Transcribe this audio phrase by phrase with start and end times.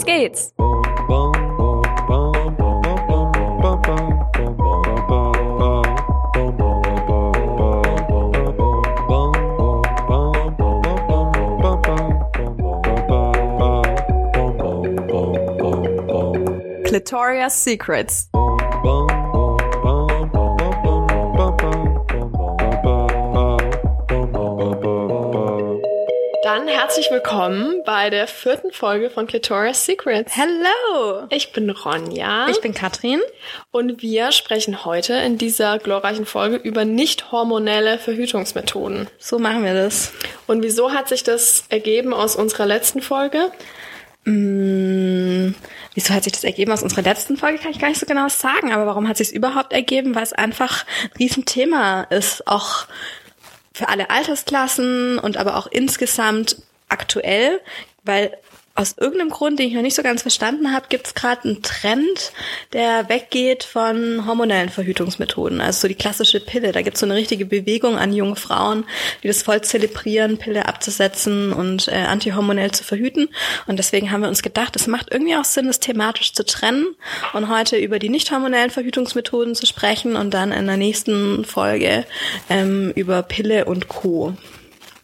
[0.00, 0.54] Los geht's!
[16.86, 18.28] Clitoria's Secrets.
[26.60, 30.36] Dann herzlich willkommen bei der vierten Folge von Clitoria's Secrets.
[30.36, 31.26] Hello!
[31.30, 32.48] Ich bin Ronja.
[32.50, 33.18] Ich bin Katrin.
[33.70, 39.08] Und wir sprechen heute in dieser glorreichen Folge über nicht hormonelle Verhütungsmethoden.
[39.18, 40.12] So machen wir das.
[40.46, 43.50] Und wieso hat sich das ergeben aus unserer letzten Folge?
[44.24, 45.54] Mmh,
[45.94, 48.28] wieso hat sich das ergeben aus unserer letzten Folge, kann ich gar nicht so genau
[48.28, 48.70] sagen.
[48.70, 50.14] Aber warum hat sich es überhaupt ergeben?
[50.14, 52.46] Weil es einfach ein Riesenthema ist.
[52.46, 52.84] Auch
[53.80, 56.56] für alle Altersklassen und aber auch insgesamt
[56.90, 57.60] aktuell,
[58.04, 58.36] weil
[58.74, 61.62] aus irgendeinem Grund, den ich noch nicht so ganz verstanden habe, gibt es gerade einen
[61.62, 62.32] Trend,
[62.72, 65.60] der weggeht von hormonellen Verhütungsmethoden.
[65.60, 66.72] Also so die klassische Pille.
[66.72, 68.84] Da gibt es so eine richtige Bewegung an junge Frauen,
[69.22, 73.28] die das voll zelebrieren, Pille abzusetzen und äh, antihormonell zu verhüten.
[73.66, 76.94] Und deswegen haben wir uns gedacht, es macht irgendwie auch Sinn, das thematisch zu trennen
[77.32, 82.06] und heute über die nicht hormonellen Verhütungsmethoden zu sprechen und dann in der nächsten Folge
[82.48, 84.36] ähm, über Pille und Co.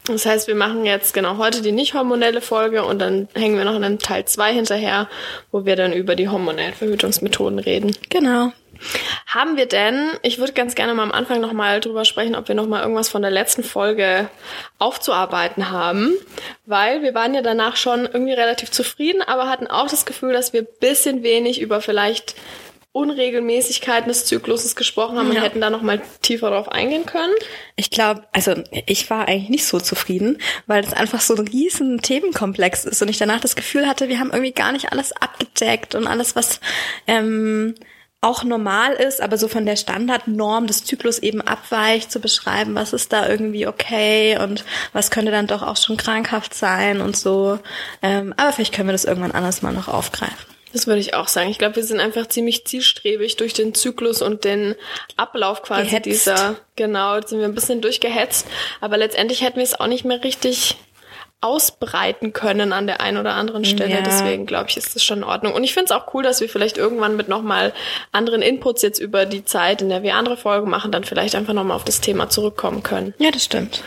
[0.09, 3.65] Das heißt, wir machen jetzt genau heute die nicht hormonelle Folge und dann hängen wir
[3.65, 5.09] noch in einen Teil 2 hinterher,
[5.51, 7.97] wo wir dann über die hormonellen Verhütungsmethoden reden.
[8.09, 8.53] Genau.
[9.27, 12.55] Haben wir denn, ich würde ganz gerne mal am Anfang nochmal drüber sprechen, ob wir
[12.55, 14.29] nochmal irgendwas von der letzten Folge
[14.79, 16.13] aufzuarbeiten haben,
[16.67, 20.53] weil wir waren ja danach schon irgendwie relativ zufrieden, aber hatten auch das Gefühl, dass
[20.53, 22.35] wir bisschen wenig über vielleicht
[22.97, 25.43] Unregelmäßigkeiten des Zykluses gesprochen haben und Ja.
[25.43, 27.35] hätten da nochmal tiefer drauf eingehen können.
[27.77, 28.55] Ich glaube, also
[28.87, 33.09] ich war eigentlich nicht so zufrieden, weil das einfach so ein riesen Themenkomplex ist und
[33.09, 36.61] ich danach das Gefühl hatte, wir haben irgendwie gar nicht alles abgedeckt und alles, was
[37.07, 37.75] ähm,
[38.23, 42.93] auch normal ist, aber so von der Standardnorm des Zyklus eben abweicht, zu beschreiben, was
[42.95, 44.65] ist da irgendwie okay und
[44.95, 47.59] was könnte dann doch auch schon krankhaft sein und so.
[48.03, 50.56] Ähm, aber vielleicht können wir das irgendwann anders mal noch aufgreifen.
[50.77, 51.49] Das würde ich auch sagen.
[51.49, 54.75] Ich glaube, wir sind einfach ziemlich zielstrebig durch den Zyklus und den
[55.17, 56.05] Ablauf quasi Gehetzt.
[56.05, 56.57] dieser.
[56.77, 58.47] Genau, sind wir ein bisschen durchgehetzt.
[58.83, 60.77] Aber letztendlich hätten wir es auch nicht mehr richtig
[61.43, 63.95] ausbreiten können an der einen oder anderen Stelle.
[63.95, 64.01] Ja.
[64.01, 65.53] Deswegen glaube ich, ist das schon in Ordnung.
[65.53, 67.73] Und ich finde es auch cool, dass wir vielleicht irgendwann mit nochmal
[68.11, 71.53] anderen Inputs jetzt über die Zeit, in der wir andere Folgen machen, dann vielleicht einfach
[71.53, 73.15] nochmal auf das Thema zurückkommen können.
[73.19, 73.83] Ja, das stimmt.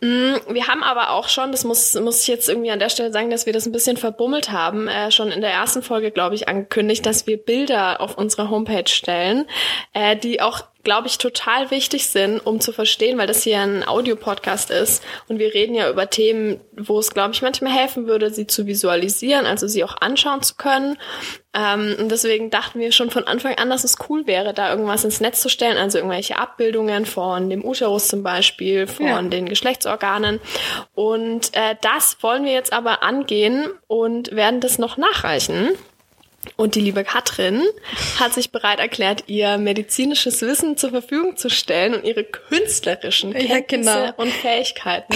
[0.00, 3.30] Wir haben aber auch schon, das muss, muss ich jetzt irgendwie an der Stelle sagen,
[3.30, 6.48] dass wir das ein bisschen verbummelt haben, äh, schon in der ersten Folge, glaube ich,
[6.48, 9.46] angekündigt, dass wir Bilder auf unserer Homepage stellen,
[9.92, 13.86] äh, die auch glaube ich, total wichtig sind, um zu verstehen, weil das hier ein
[13.86, 18.30] Audiopodcast ist und wir reden ja über Themen, wo es, glaube ich, manchmal helfen würde,
[18.30, 20.96] sie zu visualisieren, also sie auch anschauen zu können.
[21.52, 25.04] Ähm, und deswegen dachten wir schon von Anfang an, dass es cool wäre, da irgendwas
[25.04, 29.20] ins Netz zu stellen, also irgendwelche Abbildungen von dem Uterus zum Beispiel, von Ja.
[29.20, 30.40] den Geschlechtsorganen.
[30.94, 35.68] Und äh, das wollen wir jetzt aber angehen und werden das noch nachreichen.
[36.56, 37.62] Und die liebe Katrin
[38.18, 43.60] hat sich bereit erklärt, ihr medizinisches Wissen zur Verfügung zu stellen und ihre künstlerischen Ja,
[43.60, 44.12] Kenntnisse genau.
[44.16, 45.14] und Fähigkeiten.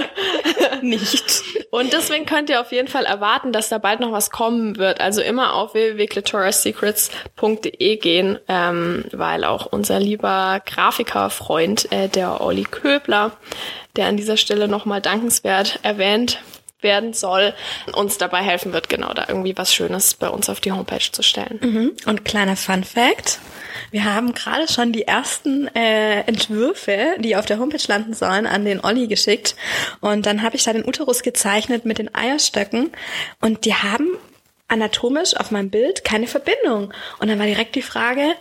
[0.82, 1.42] Nicht.
[1.70, 5.00] Und deswegen könnt ihr auf jeden Fall erwarten, dass da bald noch was kommen wird.
[5.00, 13.32] Also immer auf www.clitorissecrets.de gehen, ähm, weil auch unser lieber Grafikerfreund, äh, der Olli Köbler,
[13.96, 16.38] der an dieser Stelle nochmal dankenswert erwähnt
[16.82, 17.54] werden soll,
[17.92, 21.22] uns dabei helfen wird, genau da irgendwie was Schönes bei uns auf die Homepage zu
[21.22, 21.58] stellen.
[21.62, 21.92] Mhm.
[22.06, 23.38] Und kleiner Fun Fact.
[23.90, 28.64] Wir haben gerade schon die ersten äh, Entwürfe, die auf der Homepage landen sollen, an
[28.64, 29.56] den Olli geschickt.
[30.00, 32.90] Und dann habe ich da den Uterus gezeichnet mit den Eierstöcken.
[33.40, 34.16] Und die haben
[34.68, 36.92] anatomisch auf meinem Bild keine Verbindung.
[37.18, 38.34] Und dann war direkt die Frage,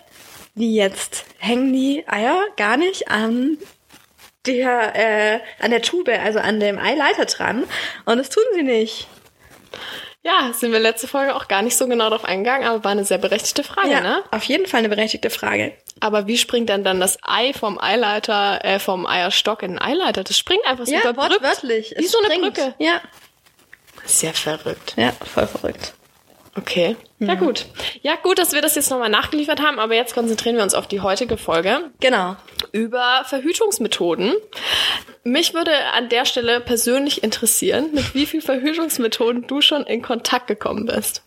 [0.56, 1.26] wie jetzt?
[1.38, 3.58] Hängen die Eier gar nicht an
[4.46, 7.64] der, äh, an der Tube, also an dem Eileiter dran?
[8.06, 9.08] Und das tun sie nicht.
[10.24, 13.06] Ja, sind wir letzte Folge auch gar nicht so genau darauf eingegangen, aber war eine
[13.06, 14.24] sehr berechtigte Frage, Ja, ne?
[14.30, 15.74] auf jeden Fall eine berechtigte Frage.
[16.00, 20.24] Aber wie springt dann dann das Ei vom Eileiter, äh, vom Eierstock in den Eileiter?
[20.24, 21.18] Das springt einfach so überbrückt.
[21.42, 21.96] wortwörtlich.
[21.98, 22.54] Wie Es so eine springt.
[22.56, 22.76] Brücke.
[22.78, 23.02] Ja,
[24.06, 24.94] Sehr verrückt.
[24.96, 25.94] ja, voll verrückt.
[26.58, 26.98] Okay.
[27.20, 27.66] Ja, gut.
[28.02, 30.88] Ja, gut, dass wir das jetzt nochmal nachgeliefert haben, aber jetzt konzentrieren wir uns auf
[30.88, 32.36] die heutige Folge Genau.
[32.74, 34.34] über Verhütungsmethoden.
[35.24, 40.48] Mich würde an der Stelle persönlich interessieren, mit wie vielen Verhütungsmethoden du schon in Kontakt
[40.48, 41.24] gekommen bist.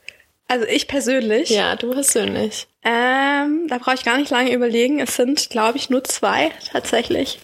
[0.48, 1.48] Also ich persönlich.
[1.48, 2.66] Ja, du persönlich.
[2.84, 5.00] Ähm, da brauche ich gar nicht lange überlegen.
[5.00, 7.38] Es sind, glaube ich, nur zwei tatsächlich.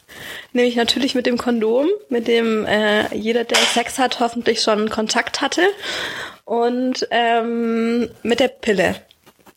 [0.53, 5.41] Nämlich natürlich mit dem Kondom, mit dem äh, jeder, der Sex hat, hoffentlich schon Kontakt
[5.41, 5.63] hatte.
[6.45, 8.97] Und ähm, mit der Pille.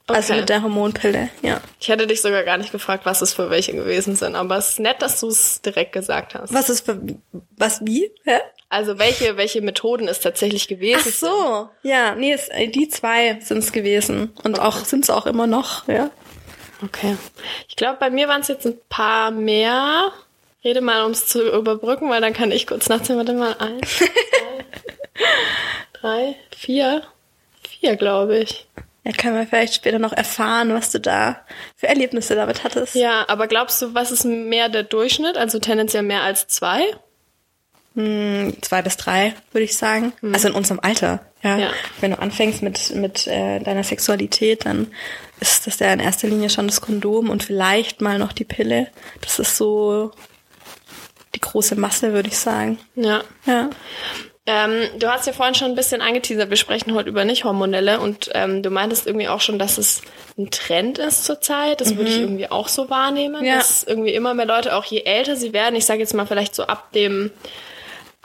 [0.07, 0.41] Also Okay.
[0.41, 1.61] mit der Hormonpille, ja.
[1.79, 4.71] Ich hätte dich sogar gar nicht gefragt, was es für welche gewesen sind, aber es
[4.71, 6.53] ist nett, dass du es direkt gesagt hast.
[6.53, 6.99] Was ist für,
[7.55, 8.11] was wie?
[8.25, 8.39] Hä?
[8.67, 13.39] Also welche, welche Methoden es tatsächlich gewesen Ach so, ja, nee, es, äh, die zwei
[13.39, 16.03] sind es gewesen und auch sind es auch immer noch, ja.
[16.03, 16.11] sind.
[16.83, 17.17] Okay.
[17.69, 20.11] Ich glaube, bei mir waren es jetzt ein paar mehr.
[20.65, 23.19] Rede mal, um es zu überbrücken, weil dann kann ich kurz nachzählen.
[23.19, 23.55] Warte mal.
[23.57, 24.65] Eins, zwei,
[25.93, 27.03] drei, vier.
[27.69, 28.67] Vier, glaube ich.
[29.03, 31.41] Ja, können wir vielleicht später noch erfahren, was du da
[31.75, 32.95] für Erlebnisse damit hattest.
[32.95, 35.37] Ja, aber glaubst du, was ist mehr der Durchschnitt?
[35.37, 36.81] Also tendenziell mehr als zwei?
[37.95, 40.13] Hm, zwei bis drei, würde ich sagen.
[40.31, 41.57] Also in unserem Alter, ja.
[41.57, 41.69] Ja.
[41.99, 44.87] Wenn du anfängst mit, mit äh, deiner Sexualität, dann
[45.39, 48.87] ist das ja in erster Linie schon das Kondom und vielleicht mal noch die Pille.
[49.21, 50.11] Das ist so
[51.35, 52.79] die große Masse, würde ich sagen.
[52.95, 53.23] Ja.
[53.45, 53.69] Ja.
[54.45, 58.29] Ähm, du hast ja vorhin schon ein bisschen angeteasert, wir sprechen heute über nicht-hormonelle und
[58.33, 60.01] ähm, du meintest irgendwie auch schon, dass es
[60.37, 61.79] ein Trend ist zurzeit.
[61.79, 63.47] Das würde ich irgendwie auch so wahrnehmen, Mhm.
[63.47, 63.55] Ja.
[63.55, 66.55] dass irgendwie immer mehr Leute, auch je älter sie werden, ich sage jetzt mal vielleicht
[66.55, 67.31] so ab dem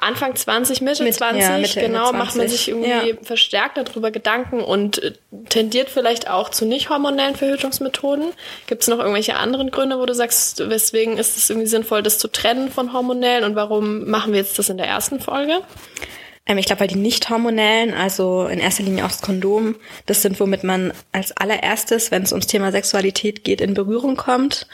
[0.01, 3.17] Anfang 20, Mitte Mit- 20, ja, Mitte, genau, macht man 20, sich irgendwie ja.
[3.23, 5.13] verstärkt darüber Gedanken und äh,
[5.49, 8.33] tendiert vielleicht auch zu nicht hormonellen Verhütungsmethoden.
[8.67, 12.19] Gibt es noch irgendwelche anderen Gründe, wo du sagst, weswegen ist es irgendwie sinnvoll, das
[12.19, 15.63] zu trennen von hormonellen und warum machen wir jetzt das in der ersten Folge?
[16.47, 20.23] Ähm, ich glaube, weil die nicht hormonellen, also in erster Linie auch das Kondom, das
[20.23, 24.69] sind, womit man als allererstes, wenn es ums Thema Sexualität geht, in Berührung kommt.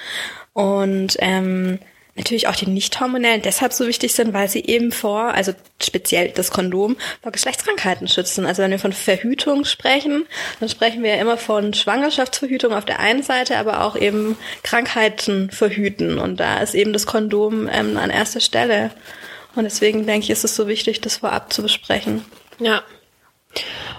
[0.53, 1.81] Und ähm,
[2.17, 5.53] natürlich auch die nicht hormonellen deshalb so wichtig sind, weil sie eben vor, also
[5.83, 8.47] speziell das Kondom, vor Geschlechtskrankheiten schützen.
[8.47, 10.27] Also wenn wir von Verhütung sprechen,
[10.61, 15.51] dann sprechen wir ja immer von Schwangerschaftsverhütung auf der einen Seite, aber auch eben Krankheiten
[15.51, 16.19] verhüten.
[16.19, 18.91] Und da ist eben das Kondom ähm, an erster Stelle.
[19.57, 22.25] Und deswegen denke ich, ist es so wichtig, das vorab zu besprechen.
[22.59, 22.83] Ja.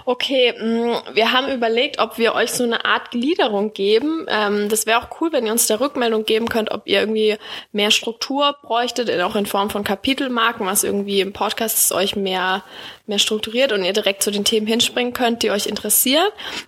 [0.07, 4.25] Okay, mh, wir haben überlegt, ob wir euch so eine Art Gliederung geben.
[4.29, 7.37] Ähm, das wäre auch cool, wenn ihr uns da Rückmeldung geben könnt, ob ihr irgendwie
[7.71, 12.63] mehr Struktur bräuchtet, auch in Form von Kapitelmarken, was irgendwie im Podcast euch mehr,
[13.07, 16.27] mehr strukturiert und ihr direkt zu den Themen hinspringen könnt, die euch interessieren.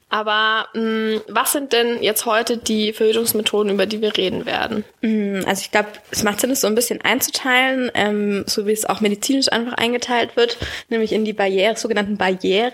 [0.09, 4.83] Aber mh, was sind denn jetzt heute die Verhütungsmethoden, über die wir reden werden?
[5.01, 8.71] Mm, Also ich glaube, es macht Sinn, es so ein bisschen einzuteilen, ähm, so wie
[8.71, 10.57] es auch medizinisch einfach eingeteilt wird,
[10.89, 12.17] nämlich in die Barriere, sogenannten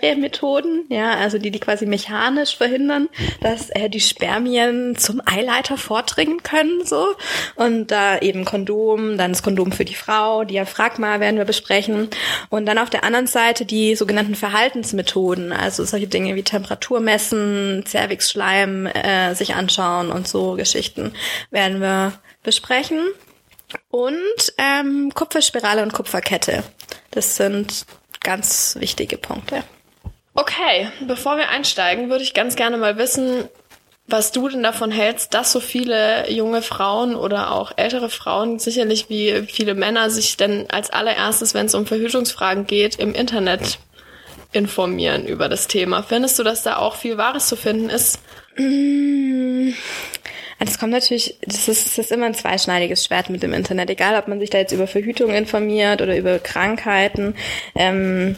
[0.04, 3.08] Barrieremethoden, ja, also die, die quasi mechanisch verhindern,
[3.40, 7.06] dass äh, die Spermien zum Eileiter vordringen können, so.
[7.54, 12.08] Und da eben Kondom, dann das Kondom für die Frau, Diaphragma werden wir besprechen.
[12.50, 17.84] Und dann auf der anderen Seite die sogenannten Verhaltensmethoden, also solche Dinge wie Temperatur messen,
[17.86, 21.12] Cervixschleim äh, sich anschauen und so Geschichten
[21.50, 22.12] werden wir
[22.42, 23.00] besprechen.
[23.90, 26.62] Und ähm, Kupferspirale und Kupferkette.
[27.10, 27.86] Das sind
[28.20, 29.64] ganz wichtige Punkte.
[30.34, 33.48] Okay, bevor wir einsteigen, würde ich ganz gerne mal wissen,
[34.06, 39.08] was du denn davon hältst, dass so viele junge Frauen oder auch ältere Frauen, sicherlich
[39.08, 43.78] wie viele Männer, sich denn als allererstes, wenn es um Verhütungsfragen geht, im Internet
[44.52, 46.02] informieren über das Thema.
[46.02, 48.20] Findest du, dass da auch viel Wahres zu finden ist?
[50.58, 53.88] Also es kommt natürlich, das ist, das ist immer ein zweischneidiges Schwert mit dem Internet,
[53.88, 57.36] egal ob man sich da jetzt über Verhütung informiert oder über Krankheiten.
[57.74, 58.36] Ähm,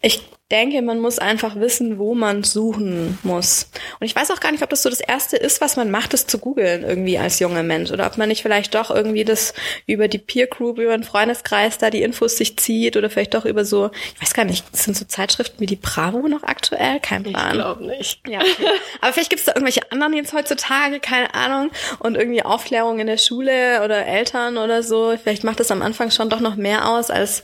[0.00, 0.20] ich
[0.52, 3.70] denke, man muss einfach wissen, wo man suchen muss.
[3.98, 6.12] Und ich weiß auch gar nicht, ob das so das Erste ist, was man macht,
[6.12, 7.90] das zu googeln irgendwie als junger Mensch.
[7.90, 9.54] Oder ob man nicht vielleicht doch irgendwie das
[9.86, 13.46] über die Peer Group, über einen Freundeskreis da die Infos sich zieht oder vielleicht doch
[13.46, 17.00] über so, ich weiß gar nicht, sind so Zeitschriften wie die Bravo noch aktuell?
[17.00, 17.52] Kein Ich Plan.
[17.54, 18.20] glaube nicht.
[18.28, 18.66] Ja, okay.
[19.00, 21.70] Aber vielleicht gibt es da irgendwelche anderen jetzt heutzutage, keine Ahnung.
[21.98, 25.14] Und irgendwie Aufklärung in der Schule oder Eltern oder so.
[25.22, 27.42] Vielleicht macht das am Anfang schon doch noch mehr aus als.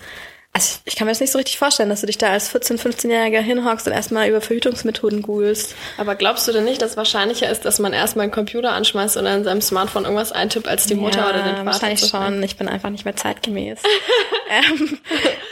[0.54, 2.80] Also ich kann mir das nicht so richtig vorstellen, dass du dich da als 14-,
[2.80, 5.74] 15-Jähriger hinhockst und erstmal über Verhütungsmethoden googelst.
[5.98, 9.36] Aber glaubst du denn nicht, dass wahrscheinlicher ist, dass man erstmal einen Computer anschmeißt oder
[9.36, 11.66] in seinem Smartphone irgendwas eintippt, als die Mutter ja, oder den Vater?
[11.66, 12.42] Wahrscheinlich zu schon.
[12.42, 13.78] Ich bin einfach nicht mehr zeitgemäß.
[14.50, 14.98] ähm,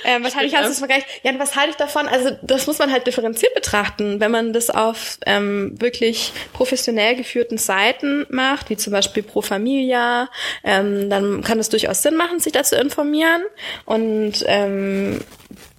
[0.05, 1.07] ähm, wahrscheinlich hast du es vergleicht.
[1.23, 2.09] Ja, und was halte ich davon?
[2.09, 4.19] Also das muss man halt differenziert betrachten.
[4.19, 10.29] Wenn man das auf ähm, wirklich professionell geführten Seiten macht, wie zum Beispiel Pro Familia,
[10.65, 13.43] ähm, dann kann es durchaus Sinn machen, sich dazu informieren.
[13.85, 14.86] Und ähm,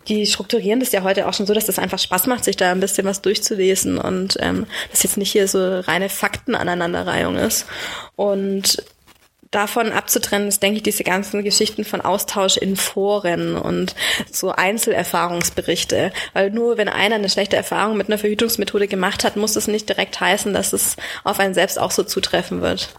[0.07, 2.71] die strukturieren das ja heute auch schon so, dass das einfach Spaß macht, sich da
[2.71, 7.65] ein bisschen was durchzulesen und ähm, das jetzt nicht hier so reine Faktenaneinanderreihung ist.
[8.15, 8.83] Und
[9.51, 13.95] davon abzutrennen ist, denke ich, diese ganzen Geschichten von Austausch in Foren und
[14.31, 16.11] so Einzelerfahrungsberichte.
[16.33, 19.89] Weil nur wenn einer eine schlechte Erfahrung mit einer Verhütungsmethode gemacht hat, muss es nicht
[19.89, 22.89] direkt heißen, dass es auf einen selbst auch so zutreffen wird.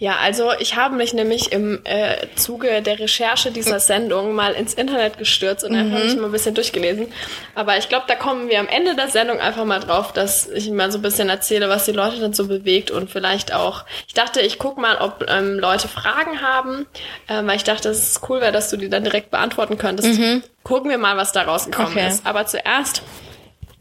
[0.00, 4.74] Ja, also ich habe mich nämlich im äh, Zuge der Recherche dieser Sendung mal ins
[4.74, 7.12] Internet gestürzt und einfach mich mal ein bisschen durchgelesen.
[7.56, 10.70] Aber ich glaube, da kommen wir am Ende der Sendung einfach mal drauf, dass ich
[10.70, 13.84] mal so ein bisschen erzähle, was die Leute dann so bewegt und vielleicht auch.
[14.06, 16.86] Ich dachte, ich guck mal, ob ähm, Leute Fragen haben,
[17.26, 20.20] äh, weil ich dachte, es ist cool wäre, dass du die dann direkt beantworten könntest.
[20.62, 22.06] Gucken wir mal, was da rausgekommen Okay.
[22.06, 22.24] ist.
[22.24, 23.02] Aber zuerst,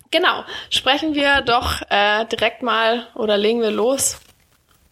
[0.10, 4.18] genau, sprechen wir doch äh, direkt mal oder legen wir los.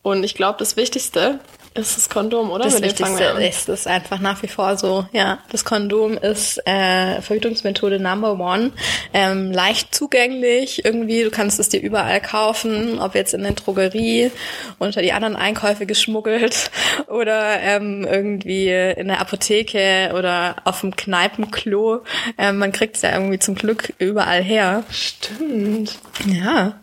[0.05, 1.39] Und ich glaube, das Wichtigste
[1.73, 2.65] ist das Kondom, oder?
[2.65, 5.07] Das Mit Wichtigste ist es einfach nach wie vor so.
[5.13, 8.71] Ja, das Kondom ist äh, Verhütungsmethode Number One.
[9.15, 11.23] Ähm, leicht zugänglich irgendwie.
[11.23, 14.29] Du kannst es dir überall kaufen, ob jetzt in der Drogerie,
[14.77, 16.69] unter die anderen Einkäufe geschmuggelt
[17.07, 22.03] oder ähm, irgendwie in der Apotheke oder auf dem Kneipenklo.
[22.37, 24.83] Ähm, man kriegt es ja irgendwie zum Glück überall her.
[24.91, 25.97] Stimmt.
[26.27, 26.75] Ja.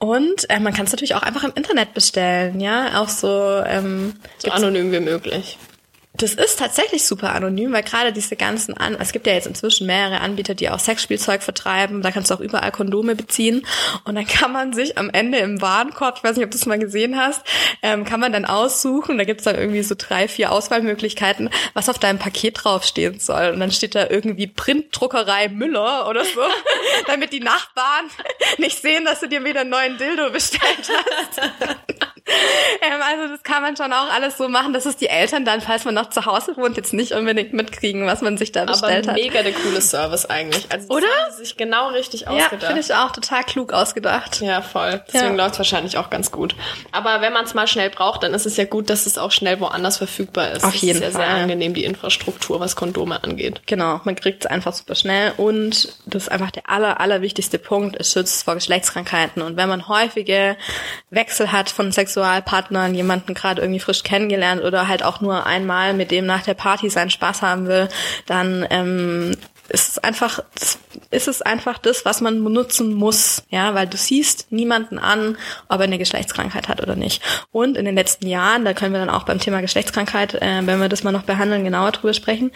[0.00, 4.14] Und äh, man kann es natürlich auch einfach im Internet bestellen, ja, auch so ähm,
[4.38, 5.58] So anonym wie möglich.
[6.22, 9.86] Das ist tatsächlich super anonym, weil gerade diese ganzen an es gibt ja jetzt inzwischen
[9.86, 12.02] mehrere Anbieter, die auch Sexspielzeug vertreiben.
[12.02, 13.66] Da kannst du auch überall Kondome beziehen
[14.04, 16.66] und dann kann man sich am Ende im Warenkorb, ich weiß nicht, ob du es
[16.66, 17.42] mal gesehen hast,
[17.82, 19.18] ähm, kann man dann aussuchen.
[19.18, 23.50] Da gibt's dann irgendwie so drei, vier Auswahlmöglichkeiten, was auf deinem Paket draufstehen soll.
[23.50, 26.40] Und dann steht da irgendwie Printdruckerei Müller oder so,
[27.06, 28.06] damit die Nachbarn
[28.58, 31.40] nicht sehen, dass du dir wieder einen neuen Dildo bestellt hast.
[32.82, 35.60] Ähm, also das kann man schon auch alles so machen, dass es die Eltern dann,
[35.60, 39.06] falls man noch zu Hause wohnt, jetzt nicht unbedingt mitkriegen, was man sich da bestellt
[39.06, 39.20] Aber hat.
[39.22, 40.66] mega der coole Service eigentlich.
[40.72, 41.06] Also Oder?
[41.36, 42.66] sich genau richtig Ja, ausgedacht.
[42.68, 44.40] finde ich auch total klug ausgedacht.
[44.40, 45.02] Ja, voll.
[45.12, 45.44] Deswegen Ja.
[45.44, 46.54] läuft's wahrscheinlich auch ganz gut.
[46.92, 49.32] Aber wenn man es mal schnell braucht, dann ist es ja gut, dass es auch
[49.32, 50.64] schnell woanders verfügbar ist.
[50.64, 51.32] Auf jeden das ist ja Fall.
[51.34, 53.60] sehr angenehm, die Infrastruktur, was Kondome angeht.
[53.66, 57.96] Genau, man kriegt es einfach super schnell und das ist einfach der aller, allerwichtigste Punkt,
[58.00, 59.42] es schützt vor Geschlechtskrankheiten.
[59.42, 60.56] Und wenn man häufige
[61.10, 66.10] Wechsel hat von Sexualpartnern, jemanden gerade irgendwie frisch kennengelernt oder halt auch nur einmal mit
[66.10, 67.88] dem nach der Party seinen Spaß haben will,
[68.26, 69.36] dann ähm,
[69.68, 70.42] ist es einfach,
[71.10, 75.36] ist es einfach das, was man benutzen muss, ja, weil du siehst niemanden an,
[75.68, 77.22] ob er eine Geschlechtskrankheit hat oder nicht.
[77.52, 80.80] Und in den letzten Jahren, da können wir dann auch beim Thema Geschlechtskrankheit, äh, wenn
[80.80, 82.50] wir das mal noch behandeln, genauer drüber sprechen,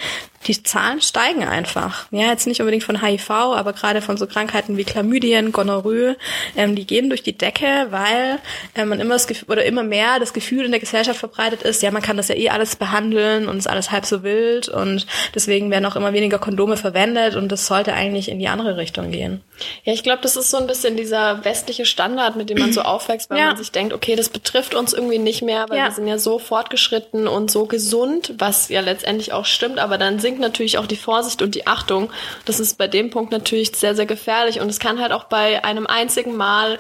[0.46, 2.06] die Zahlen steigen einfach.
[2.10, 6.16] Ja, jetzt nicht unbedingt von HIV, aber gerade von so Krankheiten wie Chlamydien, Gonorrhoe,
[6.56, 8.38] ähm, die gehen durch die Decke, weil
[8.74, 11.82] äh, man immer das Gefühl, oder immer mehr das Gefühl in der Gesellschaft verbreitet ist,
[11.82, 15.06] ja, man kann das ja eh alles behandeln und ist alles halb so wild und
[15.34, 19.10] deswegen werden auch immer weniger Kondome verwendet und das sollte eigentlich in die andere Richtung
[19.10, 19.42] gehen.
[19.84, 22.82] Ja, ich glaube, das ist so ein bisschen dieser westliche Standard, mit dem man so
[22.82, 23.46] aufwächst, weil Ja.
[23.48, 25.84] man sich denkt, okay, das betrifft uns irgendwie nicht mehr, weil Ja.
[25.86, 30.18] wir sind ja so fortgeschritten und so gesund, was ja letztendlich auch stimmt, aber dann
[30.18, 32.10] sinkt natürlich auch die Vorsicht und die Achtung.
[32.44, 35.64] Das ist bei dem Punkt natürlich sehr, sehr gefährlich und es kann halt auch bei
[35.64, 36.78] einem einzigen Mal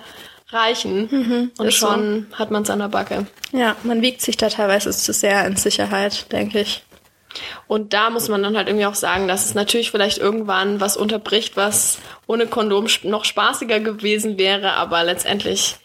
[0.50, 1.86] reichen und ist so.
[1.88, 3.26] schon hat man es an der Backe.
[3.52, 6.82] Ja, man wiegt sich da teilweise zu sehr in Sicherheit, denke ich.
[7.66, 10.96] Und da muss man dann halt irgendwie auch sagen, dass es natürlich vielleicht irgendwann was
[10.96, 15.76] unterbricht, was ohne Kondom noch spaßiger gewesen wäre, aber letztendlich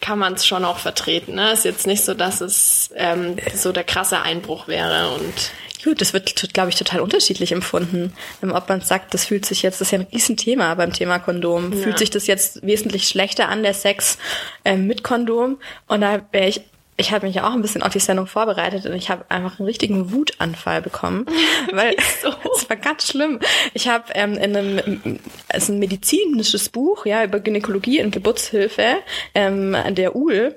[0.00, 1.34] kann man es schon auch vertreten.
[1.34, 1.52] Ne?
[1.52, 5.50] Ist jetzt nicht so, dass es ähm, so der krasse Einbruch wäre und
[5.84, 8.12] Gut, das wird, glaube ich, total unterschiedlich empfunden.
[8.42, 11.18] Ähm, Ob man sagt, das fühlt sich jetzt, das ist ja ein Riesenthema beim Thema
[11.18, 11.72] Kondom.
[11.72, 11.78] Ja.
[11.78, 14.18] Fühlt sich das jetzt wesentlich schlechter an, der Sex
[14.64, 15.58] ähm, mit Kondom?
[15.86, 16.62] Und da wäre ich,
[16.98, 19.58] ich habe mich ja auch ein bisschen auf die Sendung vorbereitet und ich habe einfach
[19.58, 21.26] einen richtigen Wutanfall bekommen.
[21.72, 22.24] weil das
[22.68, 23.38] war ganz schlimm.
[23.72, 28.96] Ich habe ähm, in einem es ist ein medizinisches Buch, ja, über Gynäkologie und Geburtshilfe
[29.34, 30.56] ähm, an der UL.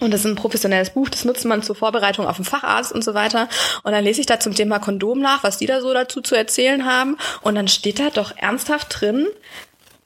[0.00, 3.02] Und das ist ein professionelles Buch, das nutzt man zur Vorbereitung auf den Facharzt und
[3.02, 3.48] so weiter.
[3.82, 6.36] Und dann lese ich da zum Thema Kondom nach, was die da so dazu zu
[6.36, 7.16] erzählen haben.
[7.42, 9.26] Und dann steht da doch ernsthaft drin,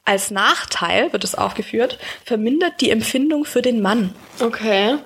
[0.04, 4.14] als Nachteil wird es aufgeführt, vermindert die Empfindung für den Mann.
[4.40, 4.98] okay.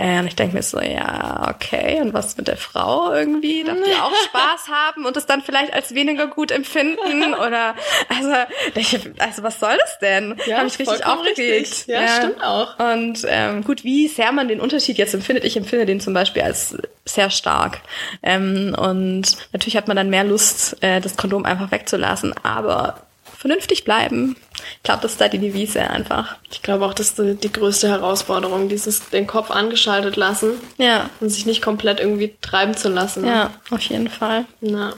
[0.00, 3.64] Und ich denke mir so, ja, okay, und was mit der Frau irgendwie?
[3.64, 7.34] Darf die auch Spaß haben und es dann vielleicht als weniger gut empfinden?
[7.46, 7.74] Oder
[8.08, 8.32] also,
[8.74, 10.36] ich, also was soll das denn?
[10.46, 11.38] Ja, Hab mich richtig aufgeregt.
[11.38, 11.86] richtig.
[11.86, 12.78] Ja, stimmt auch.
[12.78, 16.42] Und ähm, gut, wie sehr man den Unterschied jetzt empfindet, ich empfinde den zum Beispiel
[16.42, 17.80] als sehr stark.
[18.22, 23.06] Ähm, und natürlich hat man dann mehr Lust, äh, das Kondom einfach wegzulassen, aber
[23.40, 24.36] vernünftig bleiben.
[24.76, 26.36] Ich glaube, das ist da die Devise einfach.
[26.50, 31.30] Ich glaube auch, das ist die, größte Herausforderung, dieses den Kopf angeschaltet lassen Ja, und
[31.30, 33.26] sich nicht komplett irgendwie treiben zu lassen.
[33.26, 34.44] ja, auf jeden Fall.
[34.60, 34.92] Na.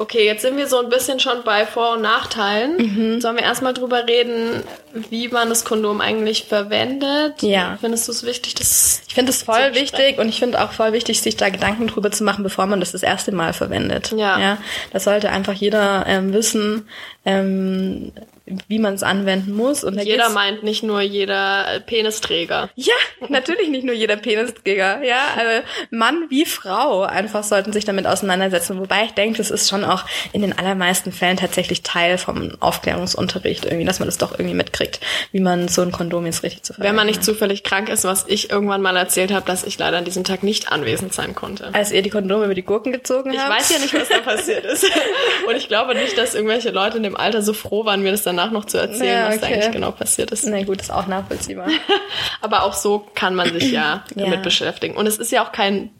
[0.00, 2.76] Okay, jetzt sind wir so ein bisschen schon bei Vor- und Nachteilen.
[2.78, 3.20] Mhm.
[3.20, 4.64] Sollen wir erstmal drüber reden,
[5.10, 7.42] wie man das Kondom eigentlich verwendet?
[7.42, 7.76] Ja.
[7.82, 10.94] Findest du es wichtig, dass Ich finde es voll wichtig und ich finde auch voll
[10.94, 14.14] wichtig, sich da Gedanken drüber zu machen, bevor man das das erste Mal verwendet.
[14.16, 14.40] Ja.
[14.40, 14.58] ja
[14.90, 16.88] das sollte einfach jeder ähm, wissen,
[17.26, 18.12] ähm,
[18.68, 19.84] wie man es anwenden muss.
[19.84, 22.70] Und jeder meint nicht nur jeder äh, Penisträger?
[22.74, 22.94] Ja,
[23.28, 25.02] natürlich nicht nur jeder Penisträger.
[25.02, 28.78] Ja, also Mann wie Frau einfach sollten sich damit auseinandersetzen.
[28.78, 33.64] Wobei ich denke, das ist schon auch in den allermeisten Fällen tatsächlich Teil vom Aufklärungsunterricht
[33.64, 35.00] irgendwie, dass man das doch irgendwie mitkriegt,
[35.32, 38.04] wie man so ein Kondom jetzt richtig zu verwenden Wenn man nicht zufällig krank ist,
[38.04, 41.34] was ich irgendwann mal erzählt habe, dass ich leider an diesem Tag nicht anwesend sein
[41.34, 41.70] konnte.
[41.74, 43.50] Als ihr die Kondome über die Gurken gezogen Ich habt.
[43.50, 44.84] weiß ja nicht, was da passiert ist.
[45.48, 48.22] Und ich glaube nicht, dass irgendwelche Leute in dem Alter so froh waren, mir das
[48.40, 49.54] danach noch zu erzählen, Ja, was da okay.
[49.56, 50.46] eigentlich genau passiert ist.
[50.46, 51.68] Na gut, ist auch nachvollziehbar.
[52.40, 54.24] Aber auch so kann man sich ja, Ja.
[54.24, 54.96] damit beschäftigen.
[54.96, 55.90] Und es ist ja auch kein,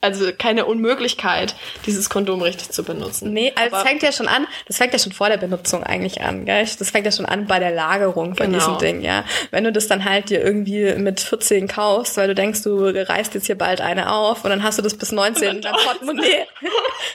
[0.00, 1.54] also keine Unmöglichkeit,
[1.86, 3.32] dieses Kondom richtig zu benutzen.
[3.32, 6.20] Nee, also es fängt ja schon an, das fängt ja schon vor der Benutzung eigentlich
[6.22, 6.66] an, gell?
[6.78, 8.58] Das fängt ja schon an bei der Lagerung von Genau.
[8.58, 9.24] diesem Ding, ja.
[9.50, 13.34] Wenn du das dann halt dir irgendwie mit 14 kaufst, weil du denkst, du reißt
[13.34, 16.46] jetzt hier bald eine auf und dann hast du das bis 19 in deinem Portemonnaie,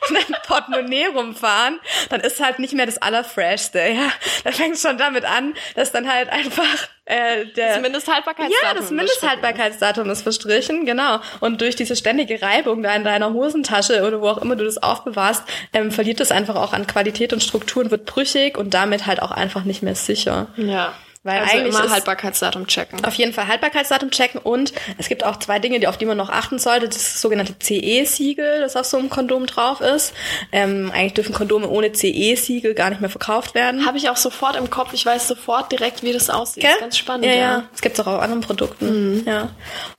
[0.09, 4.11] in deinem Portemonnaie rumfahren, dann ist halt nicht mehr das Allerfreshste, ja.
[4.43, 8.67] Da fängt schon damit an, dass dann halt einfach äh, der Das Mindesthaltbarkeitsdatum.
[8.67, 11.19] ja, das Mindesthaltbarkeitsdatum ist verstrichen, genau.
[11.41, 14.81] Und durch diese ständige Reibung da in deiner Hosentasche oder wo auch immer du das
[14.81, 15.43] aufbewahrst,
[15.73, 19.21] ähm, verliert es einfach auch an Qualität und Struktur und wird brüchig und damit halt
[19.21, 20.47] auch einfach nicht mehr sicher.
[20.55, 20.93] Ja.
[21.23, 23.05] Weil also eigentlich immer Haltbarkeitsdatum checken.
[23.05, 26.17] Auf jeden Fall Haltbarkeitsdatum checken und es gibt auch zwei Dinge, die auf die man
[26.17, 26.89] noch achten sollte.
[26.89, 30.13] Das das sogenannte CE-Siegel, das auf so einem Kondom drauf ist.
[30.51, 33.85] Ähm, eigentlich dürfen Kondome ohne CE-Siegel gar nicht mehr verkauft werden.
[33.85, 34.93] Habe ich auch sofort im Kopf.
[34.93, 36.63] Ich weiß sofort direkt, wie das aussieht.
[36.63, 37.31] Ist ganz spannend, ja.
[37.31, 37.41] ja.
[37.41, 39.23] Ja, das gibt's auch auf anderen Produkten.
[39.25, 39.49] Ja.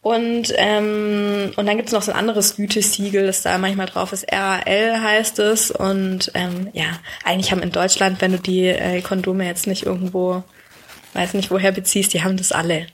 [0.03, 4.27] Und, ähm, und dann gibt's noch so ein anderes Gütesiegel, das da manchmal drauf ist.
[4.31, 5.71] RAL heißt es.
[5.71, 6.87] Und ähm, ja,
[7.25, 10.43] eigentlich haben in Deutschland, wenn du die äh, Kondome jetzt nicht irgendwo,
[11.15, 12.87] weiß nicht woher beziehst, die haben das alle.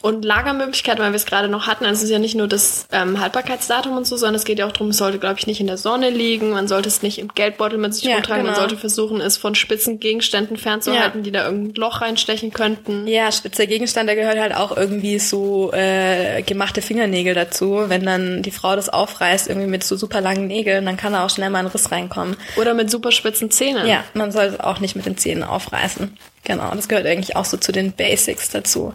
[0.00, 2.86] Und Lagermöglichkeiten, weil wir es gerade noch hatten, also es ist ja nicht nur das
[2.92, 5.58] ähm, Haltbarkeitsdatum und so, sondern es geht ja auch darum, es sollte, glaube ich, nicht
[5.58, 8.54] in der Sonne liegen, man sollte es nicht im Geldbeutel mit sich Ja, rumtragen, man
[8.54, 8.60] genau.
[8.68, 11.24] sollte versuchen, es von spitzen Gegenständen fernzuhalten, Ja.
[11.24, 13.08] die da irgendein Loch reinstechen könnten.
[13.08, 17.82] Ja, spitzer Gegenstand, da gehört halt auch irgendwie so äh, gemachte Fingernägel dazu.
[17.88, 21.24] Wenn dann die Frau das aufreißt, irgendwie mit so super langen Nägeln, dann kann da
[21.26, 22.36] auch schnell mal ein Riss reinkommen.
[22.56, 23.88] Oder mit super spitzen Zähnen.
[23.88, 26.16] Ja, man soll es auch nicht mit den Zähnen aufreißen.
[26.48, 28.94] Genau, das gehört eigentlich auch so zu den Basics dazu.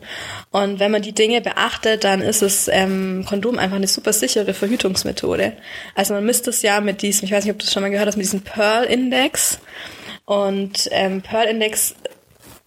[0.49, 4.55] Und wenn man die Dinge beachtet, dann ist es ähm, Kondom einfach eine super sichere
[4.55, 5.53] Verhütungsmethode.
[5.93, 7.91] Also man misst es ja mit diesem, ich weiß nicht, ob du das schon mal
[7.91, 9.59] gehört hast, mit diesem Pearl-Index.
[10.25, 11.93] Und ähm, Pearl-Index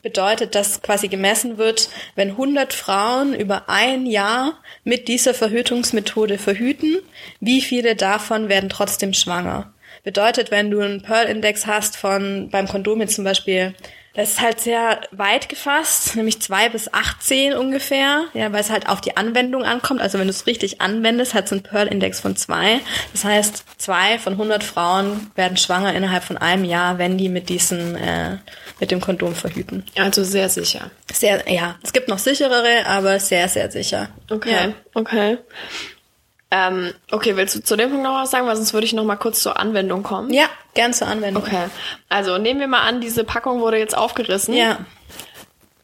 [0.03, 6.99] bedeutet, dass quasi gemessen wird, wenn 100 Frauen über ein Jahr mit dieser Verhütungsmethode verhüten,
[7.41, 9.75] wie viele davon werden trotzdem schwanger.
[10.05, 13.75] Bedeutet, wenn du einen Pearl-Index hast von beim Kondom jetzt zum Beispiel,
[14.17, 18.89] das ist halt sehr weit gefasst, nämlich zwei bis 18 ungefähr, ja, weil es halt
[18.89, 20.01] auf die Anwendung ankommt.
[20.01, 22.81] Also wenn du es richtig anwendest, hat es einen Pearl-Index von zwei.
[23.13, 27.51] Das heißt, zwei von 100 Frauen werden schwanger innerhalb von einem Jahr, wenn die mit
[27.51, 28.39] diesen, äh,
[28.81, 29.85] mit dem Kondom verhüten.
[29.97, 30.91] Also sehr sicher.
[31.13, 34.09] Sehr, ja, es gibt noch sicherere, aber sehr, sehr sicher.
[34.31, 34.73] Okay, Ja.
[34.95, 35.39] okay.
[36.51, 38.47] Ähm, okay, willst du zu dem Punkt noch was sagen?
[38.47, 40.33] Weil sonst würde ich noch mal kurz zur Anwendung kommen.
[40.33, 41.43] Ja, gern zur Anwendung.
[41.43, 41.65] Okay,
[42.09, 44.55] also nehmen wir mal an, diese Packung wurde jetzt aufgerissen.
[44.55, 44.79] Ja.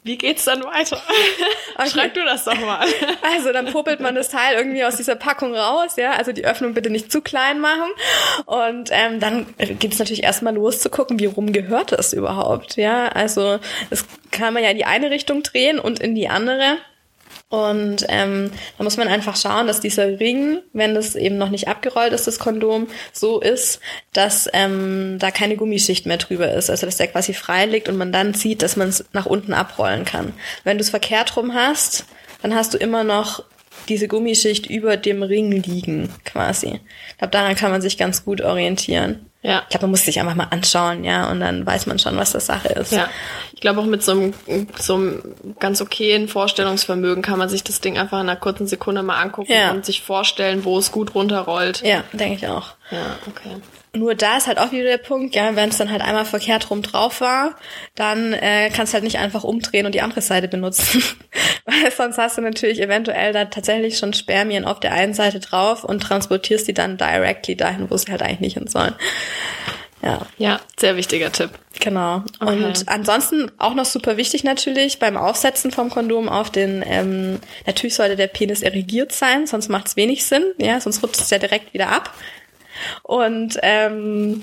[0.05, 1.01] Wie geht's dann weiter?
[1.75, 1.89] Okay.
[1.89, 2.87] Schreib du das doch mal.
[3.35, 6.13] Also dann popelt man das Teil irgendwie aus dieser Packung raus, ja.
[6.13, 7.91] Also die Öffnung bitte nicht zu klein machen.
[8.45, 12.77] Und ähm, dann geht es natürlich erstmal los zu gucken, wie rum gehört das überhaupt,
[12.77, 13.09] ja.
[13.09, 16.77] Also das kann man ja in die eine Richtung drehen und in die andere.
[17.53, 21.69] Und ähm, da muss man einfach schauen, dass dieser Ring, wenn das eben noch nicht
[21.69, 23.79] abgerollt ist, das Kondom, so ist,
[24.15, 26.71] dass ähm, da keine Gummischicht mehr drüber ist.
[26.71, 29.53] Also dass der quasi frei liegt und man dann sieht, dass man es nach unten
[29.53, 30.33] abrollen kann.
[30.65, 32.07] Wenn du es verkehrt rum hast,
[32.41, 33.45] dann hast du immer noch
[33.87, 36.81] diese Gummischicht über dem Ring liegen, quasi.
[37.11, 39.27] Ich glaube, daran kann man sich ganz gut orientieren.
[39.43, 39.63] Ja.
[39.65, 42.31] Ich glaube, man muss sich einfach mal anschauen, ja, und dann weiß man schon, was
[42.33, 42.93] das Sache ist.
[42.93, 43.09] Ja,
[43.53, 44.35] ich glaube auch mit so einem,
[44.79, 49.03] so einem ganz okayen Vorstellungsvermögen kann man sich das Ding einfach in einer kurzen Sekunde
[49.03, 49.73] mal angucken Ja.
[49.73, 51.83] und sich vorstellen, wo es gut runterrollt.
[51.85, 52.69] Ja, denke ich auch.
[52.91, 53.57] Ja, okay.
[53.95, 56.71] Nur da ist halt auch wieder der Punkt, ja, wenn es dann halt einmal verkehrt
[56.71, 57.57] rum drauf war,
[57.95, 61.03] dann äh, kannst du halt nicht einfach umdrehen und die andere Seite benutzen.
[61.65, 65.85] Weil sonst hast du natürlich eventuell da tatsächlich schon Spermien auf der einen Seite drauf
[65.85, 68.95] und transportierst die dann directly dahin, wo sie halt eigentlich nicht hin sollen.
[70.03, 71.51] Ja, Ja, sehr wichtiger Tipp.
[71.79, 72.25] genau.
[72.41, 72.65] Okay.
[72.65, 77.95] Und ansonsten auch noch super wichtig natürlich beim Aufsetzen vom Kondom auf den, ähm, natürlich
[77.95, 81.39] sollte der Penis erregiert sein, sonst macht es wenig Sinn, ja, sonst rutscht es ja
[81.39, 82.13] direkt wieder ab.
[83.05, 84.41] Und ähm,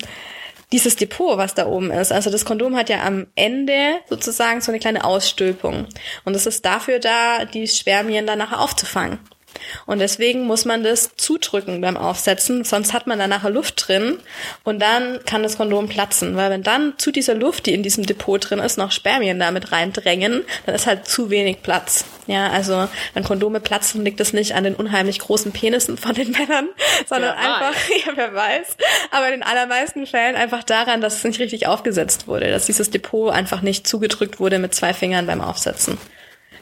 [0.72, 4.72] dieses Depot, was da oben ist, also das Kondom hat ja am Ende sozusagen so
[4.72, 5.88] eine kleine Ausstülpung.
[6.26, 9.20] Und es ist dafür da, die Spermien dann nachher aufzufangen.
[9.86, 14.20] Und deswegen muss man das zudrücken beim Aufsetzen, sonst hat man da nachher Luft drin
[14.64, 16.36] und dann kann das Kondom platzen.
[16.36, 19.72] Weil wenn dann zu dieser Luft, die in diesem Depot drin ist, noch Spermien damit
[19.72, 22.06] reindrängen, dann ist halt zu wenig Platz.
[22.28, 26.32] Ja, also wenn Kondome platzen, liegt das nicht an den unheimlich großen Penissen von den
[26.40, 26.70] Männern,
[27.08, 28.78] sondern Wer einfach, ja, wer weiß,
[29.12, 32.92] aber in den allermeisten Fällen einfach daran, dass es nicht richtig aufgesetzt wurde, dass dieses
[32.92, 35.98] Depot einfach nicht zugedrückt wurde mit zwei Fingern beim Aufsetzen.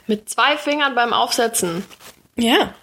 [0.08, 1.84] Mit zwei Fingern beim Aufsetzen.
[2.38, 2.74] Ja,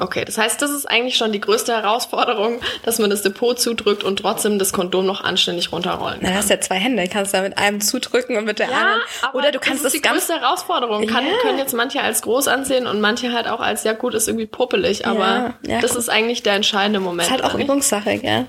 [0.00, 4.04] Okay, das heißt, das ist eigentlich schon die größte Herausforderung, dass man das Depot zudrückt
[4.04, 6.32] und trotzdem das Kondom noch anständig runterrollen Na, kann.
[6.32, 9.02] du hast ja zwei Hände, kannst da mit einem zudrücken und mit der anderen.
[9.20, 10.26] aber Oder du kannst das das, ist die ganz.
[10.26, 11.06] größte Herausforderung.
[11.06, 11.32] Kann, Ja.
[11.42, 14.46] Können jetzt manche als groß ansehen und manche halt auch als ja gut ist irgendwie
[14.46, 15.80] puppelig, aber Ja, ja.
[15.80, 17.26] das ist eigentlich der entscheidende Moment.
[17.26, 17.54] ist halt auch?
[17.58, 18.46] Übungssache, gell?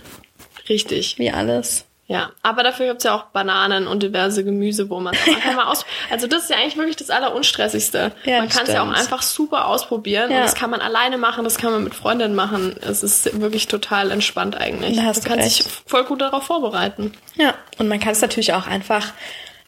[0.69, 1.17] Richtig.
[1.19, 1.84] Wie alles.
[2.07, 5.85] Ja, aber dafür gibt's ja auch Bananen und diverse Gemüse, wo man einfach mal aus.
[6.11, 8.11] Also das ist ja eigentlich wirklich das Allerunstressigste.
[8.25, 10.37] Ja, man kann es ja auch einfach super ausprobieren Ja.
[10.37, 12.75] und das kann man alleine machen, das kann man mit Freundinnen machen.
[12.81, 14.97] Es ist wirklich total entspannt eigentlich.
[14.97, 15.63] Da hast man du kann recht.
[15.63, 17.13] sich voll gut darauf vorbereiten.
[17.35, 19.13] Ja, und man kann es natürlich auch einfach.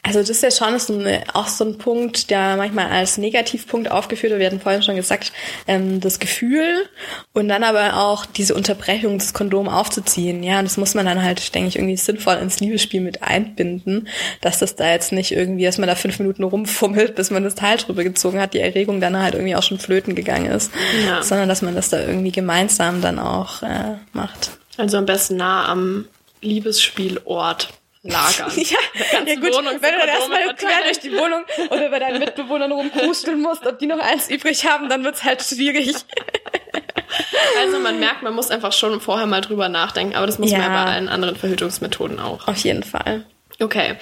[0.06, 3.90] Also das ist ja schon so eine, auch so ein Punkt, der manchmal als Negativpunkt
[3.90, 4.40] aufgeführt wird.
[4.40, 5.32] Wir hatten vorhin schon gesagt,
[5.68, 6.88] ähm, das Gefühl
[7.34, 10.44] und dann aber auch diese Unterbrechung, das Kondom aufzuziehen.
[10.44, 14.08] Ja, und das muss man dann halt, denke ich, irgendwie sinnvoll ins Liebesspiel mit einbinden,
[14.42, 17.56] dass das da jetzt nicht irgendwie, dass man da fünf Minuten rumfummelt, bis man das
[17.56, 20.72] Teil drüber gezogen hat, die Erregung dann halt irgendwie auch schon flöten gegangen ist,
[21.08, 21.24] Ja.
[21.24, 24.52] sondern dass man das da irgendwie gemeinsam dann auch äh, macht.
[24.78, 26.06] Also am besten nah am
[26.42, 27.70] Liebesspielort
[28.06, 28.52] lagern.
[28.56, 28.78] Ja,
[29.26, 32.72] ja gut, Wohnung wenn du dann erstmal quer durch die Wohnung oder bei deinen Mitbewohnern
[32.72, 35.94] rumkusteln musst, ob die noch eins übrig haben, dann wird's halt schwierig.
[37.60, 40.62] Also man merkt, man muss einfach schon vorher mal drüber nachdenken, aber das muss man
[40.62, 40.68] Ja.
[40.68, 42.48] ja bei allen anderen Verhütungsmethoden auch.
[42.48, 43.24] Auf jeden Fall.
[43.62, 43.96] Okay.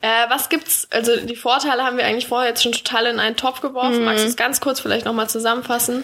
[0.00, 3.36] Äh, was gibt's, also die Vorteile haben wir eigentlich vorher jetzt schon total in einen
[3.36, 4.04] Topf geworfen.
[4.04, 6.02] Magst du es ganz kurz vielleicht nochmal zusammenfassen?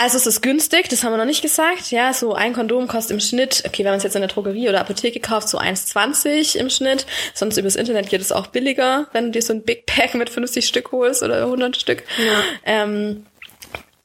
[0.00, 1.90] Also es ist günstig, das haben wir noch nicht gesagt.
[1.90, 4.70] Ja, so ein Kondom kostet im Schnitt, okay, wenn man es jetzt in der Drogerie
[4.70, 7.04] oder Apotheke kauft, so 1,20 im Schnitt.
[7.34, 10.30] Sonst übers Internet geht es auch billiger, wenn du dir so ein Big Pack mit
[10.30, 12.04] 50 Stück holst oder 100 Stück.
[12.16, 12.42] Ja.
[12.64, 13.26] Ähm,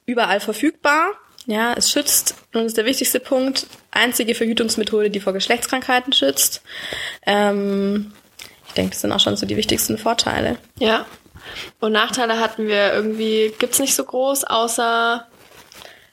[0.04, 1.12] überall verfügbar.
[1.46, 6.60] Ja, es schützt, und das ist der wichtigste Punkt, einzige Verhütungsmethode, die vor Geschlechtskrankheiten schützt.
[7.24, 8.12] Ähm,
[8.68, 10.58] ich denke, das sind auch schon so die wichtigsten Vorteile.
[10.78, 11.06] Ja.
[11.80, 15.26] Und Nachteile hatten wir irgendwie, gibt's nicht so groß, außer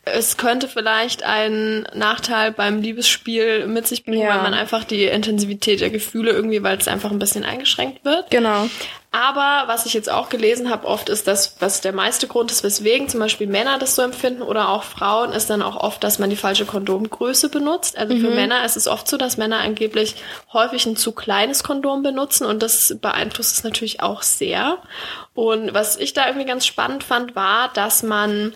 [0.05, 4.29] es könnte vielleicht einen Nachteil beim Liebesspiel mit sich bringen, Ja.
[4.35, 8.29] weil man einfach die Intensivität der Gefühle irgendwie, weil es einfach ein bisschen eingeschränkt wird.
[8.29, 8.69] Genau.
[9.15, 12.63] Aber was ich jetzt auch gelesen habe, oft ist das, was der meiste Grund ist,
[12.63, 16.17] weswegen zum Beispiel Männer das so empfinden oder auch Frauen, ist dann auch oft, dass
[16.17, 17.95] man die falsche Kondomgröße benutzt.
[17.95, 20.15] Also für Männer ist es oft so, dass Männer angeblich
[20.51, 24.79] häufig ein zu kleines Kondom benutzen und das beeinflusst es natürlich auch sehr.
[25.35, 28.53] Und was ich da irgendwie ganz spannend fand, war, dass man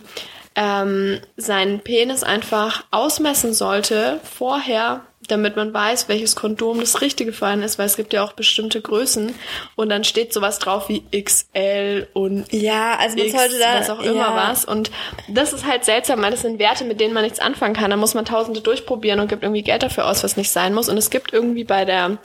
[0.57, 7.45] ähm, seinen Penis einfach ausmessen sollte vorher, damit man weiß, welches Kondom das richtige für
[7.45, 9.35] einen ist, weil es gibt ja auch bestimmte Größen
[9.75, 13.89] und dann steht sowas drauf wie XL und Ja, also man X, sollte da was
[13.91, 14.49] auch immer ja.
[14.49, 14.89] was und
[15.27, 17.91] das ist halt seltsam, weil das sind Werte, mit denen man nichts anfangen kann.
[17.91, 20.89] Da muss man Tausende durchprobieren und gibt irgendwie Geld dafür aus, was nicht sein muss
[20.89, 22.17] und es gibt irgendwie bei der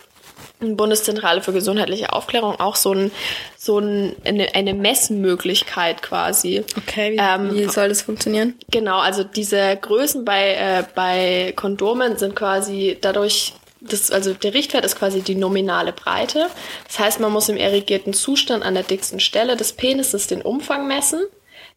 [0.63, 3.11] Bundeszentrale für gesundheitliche Aufklärung auch so, ein,
[3.57, 6.65] so ein, eine, eine Messmöglichkeit quasi.
[6.77, 8.55] Okay, wie, Ähm, wie soll das funktionieren?
[8.71, 14.85] Genau, also diese Größen bei, äh, bei Kondomen sind quasi dadurch, das, also der Richtwert
[14.85, 16.49] ist quasi die nominale Breite.
[16.87, 20.87] Das heißt, man muss im erregierten Zustand an der dicksten Stelle des Penises den Umfang
[20.87, 21.21] messen,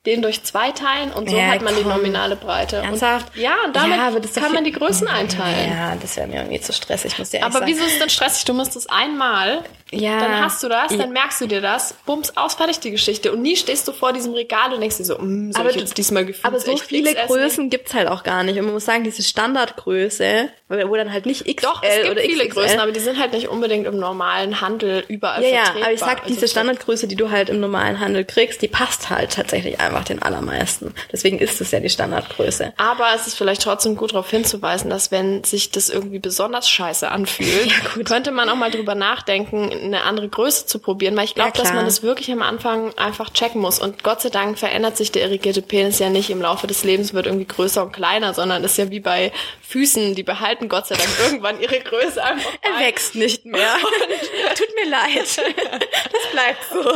[0.05, 1.93] den durch zwei teilen und so Ja, hat man die komm.
[1.93, 2.77] nominale Breite.
[2.77, 3.35] Ernsthaft?
[3.35, 5.71] Und, ja, und damit Ja, aber kann man die Größen einteilen.
[5.71, 7.67] Ja, das wäre mir irgendwie zu stressig, muss ich Aber sagen.
[7.67, 8.45] wieso ist es denn stressig?
[8.45, 9.63] Du musst es einmal,
[9.99, 10.19] Ja.
[10.19, 10.97] dann hast du das, Ja.
[10.97, 13.31] dann merkst du dir das, bums, aus, fertig die Geschichte.
[13.31, 15.75] Und nie stehst du vor diesem Regal und denkst dir so, mm, soll Aber ich
[15.77, 18.58] jetzt diesmal gefühlt Aber so viele Größen gibt's halt auch gar nicht.
[18.60, 22.21] Und man muss sagen, diese Standardgröße, wo dann halt nicht XL Doch, es gibt oder
[22.21, 22.49] viele XXL.
[22.62, 25.99] Größen, aber die sind halt nicht unbedingt im normalen Handel überall ja, ja, aber ich
[25.99, 29.34] sag, Also diese es- Standardgröße, die du halt im normalen Handel kriegst, die passt halt
[29.34, 30.93] tatsächlich einfach den allermeisten.
[31.12, 32.73] Deswegen ist es ja die Standardgröße.
[32.77, 37.10] Aber es ist vielleicht trotzdem gut darauf hinzuweisen, dass wenn sich das irgendwie besonders scheiße
[37.10, 37.71] anfühlt,
[38.05, 41.63] könnte man auch mal drüber nachdenken, eine andere Größe zu probieren, weil ich glaube, Ja,
[41.63, 43.80] dass man das wirklich am Anfang einfach checken muss.
[43.80, 47.13] Und Gott sei Dank verändert sich der irrigierte Penis ja nicht im Laufe des Lebens,
[47.13, 50.95] wird irgendwie größer und kleiner, sondern ist ja wie bei Füßen, die behalten Gott sei
[50.95, 52.86] Dank irgendwann ihre Größe einfach Er bei.
[52.88, 53.76] wächst nicht mehr.
[54.56, 55.26] Tut mir leid.
[55.26, 56.89] Das bleibt so.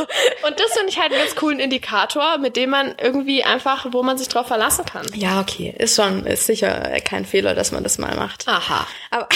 [0.46, 4.02] Und das finde ich halt einen ganz coolen Indikator, mit dem man irgendwie einfach, wo
[4.02, 5.06] man sich drauf verlassen kann.
[5.14, 5.74] Ja, okay.
[5.78, 6.70] Ist schon, ist sicher
[7.04, 8.46] kein Fehler, dass man das mal macht.
[8.48, 8.86] Aha.
[9.10, 9.28] Aber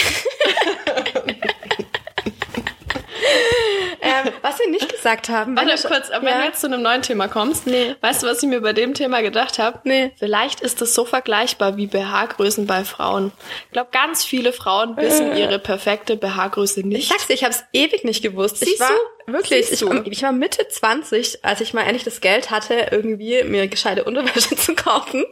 [4.01, 5.57] ähm, was wir nicht gesagt haben.
[5.57, 7.94] wenn Warte wir- kurz, aber wenn ja, du jetzt zu einem neuen Thema kommst, Nee.
[8.01, 9.81] weißt du, was ich mir bei dem Thema gedacht habe?
[9.85, 10.12] Nee.
[10.18, 13.33] Vielleicht ist das so vergleichbar wie BH-Größen bei Frauen.
[13.66, 17.09] Ich glaube, ganz viele Frauen wissen ihre perfekte BH-Größe ich nicht.
[17.11, 18.62] sag's dir, ich habe es ewig nicht gewusst.
[18.62, 18.94] ich Siehst war du?
[19.26, 23.68] Wirklich, ich, ich war Mitte 20, als ich mal endlich das Geld hatte, irgendwie mir
[23.68, 25.24] gescheite Unterwäsche zu kaufen.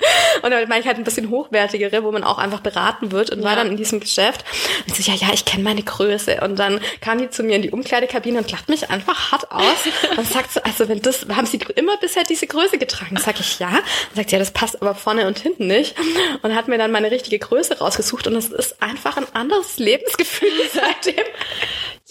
[0.42, 3.42] Und dann meine ich halt ein bisschen hochwertigere, wo man auch einfach beraten wird und
[3.42, 3.56] war Ja.
[3.56, 4.44] dann in diesem Geschäft.
[4.88, 6.40] Und so, ja, ja, ich kenne meine Größe.
[6.42, 9.76] Und dann kam die zu mir in die Umkleidekabine und lacht mich einfach hart aus
[10.16, 13.16] und sagt so, also wenn das, haben sie immer bisher diese Größe getragen?
[13.18, 13.68] Sag ich, ja.
[13.68, 15.94] Und sagt, ja, das passt aber vorne und hinten nicht.
[16.42, 20.48] Und hat mir dann meine richtige Größe rausgesucht und es ist einfach ein anderes Lebensgefühl
[20.72, 21.24] seitdem.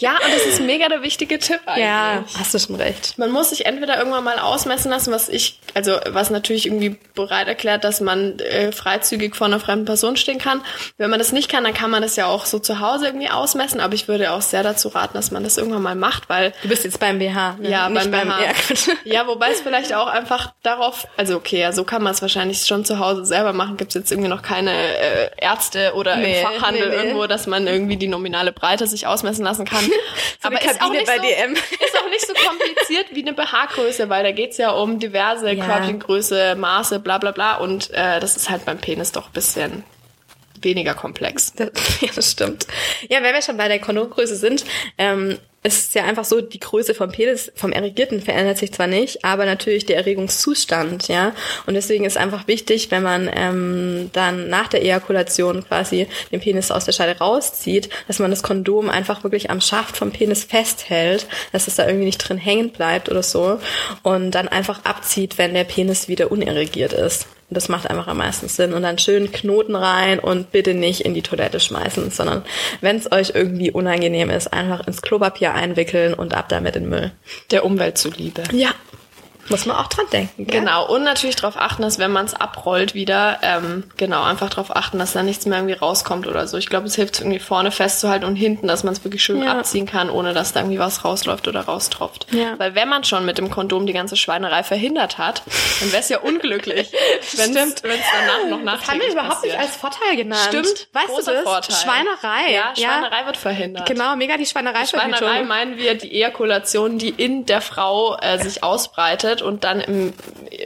[0.02, 1.86] Ja, und das ist mega der wichtige Tipp eigentlich.
[1.86, 3.18] Ja, hast du schon recht.
[3.20, 7.48] Man muss sich entweder irgendwann mal ausmessen lassen, was ich, also was natürlich irgendwie bereit
[7.48, 10.62] erklärt, dass man äh, freizügig vor einer fremden Person stehen kann.
[10.98, 13.30] Wenn man das nicht kann, dann kann man das ja auch so zu Hause irgendwie
[13.30, 13.80] ausmessen.
[13.80, 16.70] Aber ich würde auch sehr dazu raten, dass man das irgendwann mal macht, weil Du
[16.70, 17.70] bist jetzt beim BH, ne?
[17.70, 18.54] ja, nicht beim, BH.
[19.06, 22.66] Ja, wobei es vielleicht auch einfach darauf, also okay, ja, so kann man es wahrscheinlich
[22.66, 23.78] schon zu Hause selber machen.
[23.78, 27.02] Gibt es jetzt irgendwie noch keine äh, Ärzte oder Nee, im Fachhandel nee, nee.
[27.04, 29.91] irgendwo, dass man irgendwie die nominale Breite sich ausmessen lassen kann.
[30.42, 31.54] So eine ist auch Kabine nicht bei so, DM.
[31.54, 35.66] Ist auch nicht so kompliziert wie eine BH-Größe, weil da geht's ja um diverse Ja.
[35.66, 37.56] Körbchengröße, Maße, bla bla bla.
[37.56, 39.84] Und äh, das ist halt beim Penis doch ein bisschen
[40.62, 41.54] weniger komplex.
[41.54, 41.70] Das,
[42.02, 42.68] ja, das stimmt.
[43.10, 44.66] Ja, wenn wir schon bei der Kondomgröße sind,
[44.98, 48.88] ähm, es ist ja einfach so, die Größe vom Penis, vom Erregierten verändert sich zwar
[48.88, 51.34] nicht, aber natürlich der Erregungszustand, ja.
[51.68, 56.72] Und deswegen ist einfach wichtig, wenn man ähm, dann nach der Ejakulation quasi den Penis
[56.72, 61.28] aus der Scheide rauszieht, dass man das Kondom einfach wirklich am Schaft vom Penis festhält,
[61.52, 63.60] dass es da irgendwie nicht drin hängen bleibt oder so
[64.02, 67.28] und dann einfach abzieht, wenn der Penis wieder unerregiert ist.
[67.52, 68.74] Und das macht einfach am meisten Sinn.
[68.74, 72.46] Und dann schön Knoten rein und bitte nicht in die Toilette schmeißen, sondern
[72.80, 77.12] wenn es euch irgendwie unangenehm ist, einfach ins Klopapier einwickeln und ab damit in Müll.
[77.52, 78.44] Der Umwelt zuliebe.
[78.52, 78.74] Ja.
[79.50, 80.46] Muss man auch dran denken.
[80.48, 80.60] Gell?
[80.62, 84.76] Genau, und natürlich darauf achten, dass wenn man es abrollt wieder, ähm, genau, einfach darauf
[84.76, 86.58] achten, dass da nichts mehr irgendwie rauskommt oder so.
[86.58, 89.58] Ich glaube, es hilft irgendwie vorne festzuhalten und hinten, dass man es wirklich schön Ja.
[89.58, 92.28] abziehen kann, ohne dass da irgendwie was rausläuft oder raustropft.
[92.32, 92.58] Ja.
[92.60, 95.42] Weil wenn man schon mit dem Kondom die ganze Schweinerei verhindert hat,
[95.80, 96.92] dann wäre es ja unglücklich,
[97.38, 99.60] wenn es danach noch Das haben wir nachträglich überhaupt nicht passiert.
[99.60, 100.42] als Vorteil genannt.
[100.48, 101.44] Stimmt, weißt du großer das?
[101.44, 101.76] Vorteil.
[101.76, 102.54] Schweinerei.
[102.54, 103.86] Ja, Schweinerei wird verhindert.
[103.86, 104.86] Genau, mega die Schweinerei.
[104.86, 110.14] Schweinerei meinen wir die Ejakulation, die in der Frau äh, sich ausbreitet und dann im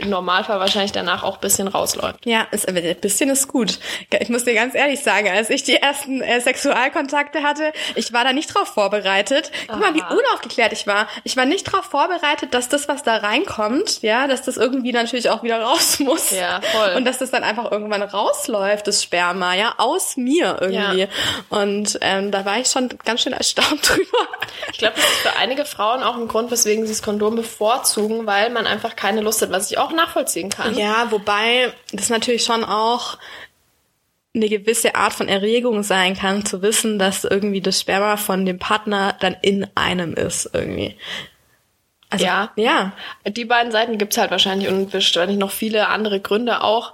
[0.05, 2.25] Normalfall wahrscheinlich danach auch ein bisschen rausläuft.
[2.25, 3.79] Ja, ist, ein bisschen ist gut.
[4.19, 8.23] Ich muss dir ganz ehrlich sagen, als ich die ersten äh, Sexualkontakte hatte, ich war
[8.23, 9.51] da nicht drauf vorbereitet.
[9.67, 11.07] Guck mal, wie unaufgeklärt ich war.
[11.23, 15.29] Ich war nicht darauf vorbereitet, dass das, was da reinkommt, ja, dass das irgendwie natürlich
[15.29, 16.31] auch wieder raus muss.
[16.31, 16.93] Ja, voll.
[16.95, 21.01] Und dass das dann einfach irgendwann rausläuft, das Sperma, ja, aus mir irgendwie.
[21.01, 21.07] Ja.
[21.49, 24.27] Und ähm, da war ich schon ganz schön erstaunt drüber.
[24.71, 28.25] Ich glaube, das ist für einige Frauen auch ein Grund, weswegen sie das Kondom bevorzugen,
[28.25, 30.75] weil man einfach keine Lust hat, was ich auch nachvollziehen kann.
[30.75, 33.19] Ja, wobei das natürlich schon auch
[34.33, 38.59] eine gewisse Art von Erregung sein kann, zu wissen, dass irgendwie das Sperma von dem
[38.59, 40.97] Partner dann in einem ist irgendwie.
[42.15, 42.51] Also, Ja.
[42.55, 42.91] Ja.
[43.27, 46.93] Die beiden Seiten gibt's halt wahrscheinlich und wahrscheinlich noch viele andere Gründe auch.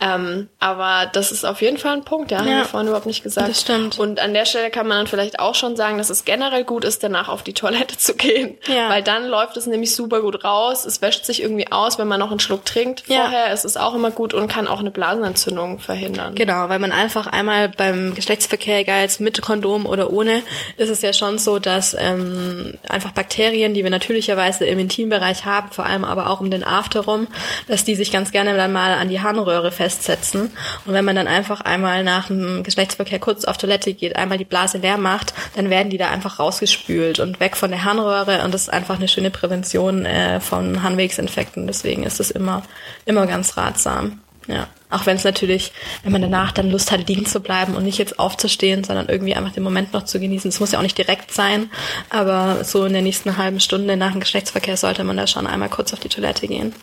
[0.00, 2.58] Ähm, aber das ist auf jeden Fall ein Punkt, ja, haben Ja.
[2.58, 3.48] wir vorhin überhaupt nicht gesagt.
[3.48, 3.98] Das stimmt.
[3.98, 6.84] Und an der Stelle kann man dann vielleicht auch schon sagen, dass es generell gut
[6.84, 8.58] ist, danach auf die Toilette zu gehen.
[8.66, 8.88] Ja.
[8.88, 10.84] Weil dann läuft es nämlich super gut raus.
[10.84, 13.22] Es wäscht sich irgendwie aus, wenn man noch einen Schluck trinkt Ja.
[13.22, 13.50] vorher.
[13.52, 16.34] Es ist auch immer gut und kann auch eine Blasenentzündung verhindern.
[16.34, 20.42] Genau, weil man einfach einmal beim Geschlechtsverkehr, egal jetzt mit Kondom oder ohne,
[20.76, 25.70] ist es ja schon so, dass ähm, einfach Bakterien, die wir natürlicherweise im Intimbereich haben,
[25.70, 27.26] vor allem aber auch um den After rum,
[27.68, 30.50] dass die sich ganz gerne dann mal an die Harnröhre festsetzen.
[30.84, 34.44] Und wenn man dann einfach einmal nach dem Geschlechtsverkehr kurz auf Toilette geht, einmal die
[34.44, 38.44] Blase leer macht, dann werden die da einfach rausgespült und weg von der Harnröhre.
[38.44, 41.66] Und das ist einfach eine schöne Prävention äh, von Harnwegsinfekten.
[41.66, 42.62] Deswegen ist es immer,
[43.04, 44.20] immer ganz ratsam.
[44.48, 44.68] Ja.
[44.90, 47.98] Auch wenn es natürlich, wenn man danach dann Lust hat, liegen zu bleiben und nicht
[47.98, 50.48] jetzt aufzustehen, sondern irgendwie einfach den Moment noch zu genießen.
[50.48, 51.70] Es muss ja auch nicht direkt sein,
[52.10, 55.70] aber so in der nächsten halben Stunde nach dem Geschlechtsverkehr sollte man da schon einmal
[55.70, 56.74] kurz auf die Toilette gehen.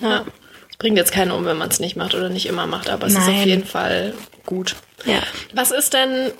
[0.00, 0.24] Ja.
[0.70, 3.06] Es bringt jetzt keinen um, wenn man es nicht macht oder nicht immer macht, aber
[3.06, 3.40] es ist Nein.
[3.40, 4.14] auf jeden Fall
[4.46, 4.76] gut.
[5.04, 5.20] Ja.
[5.52, 6.32] Was ist denn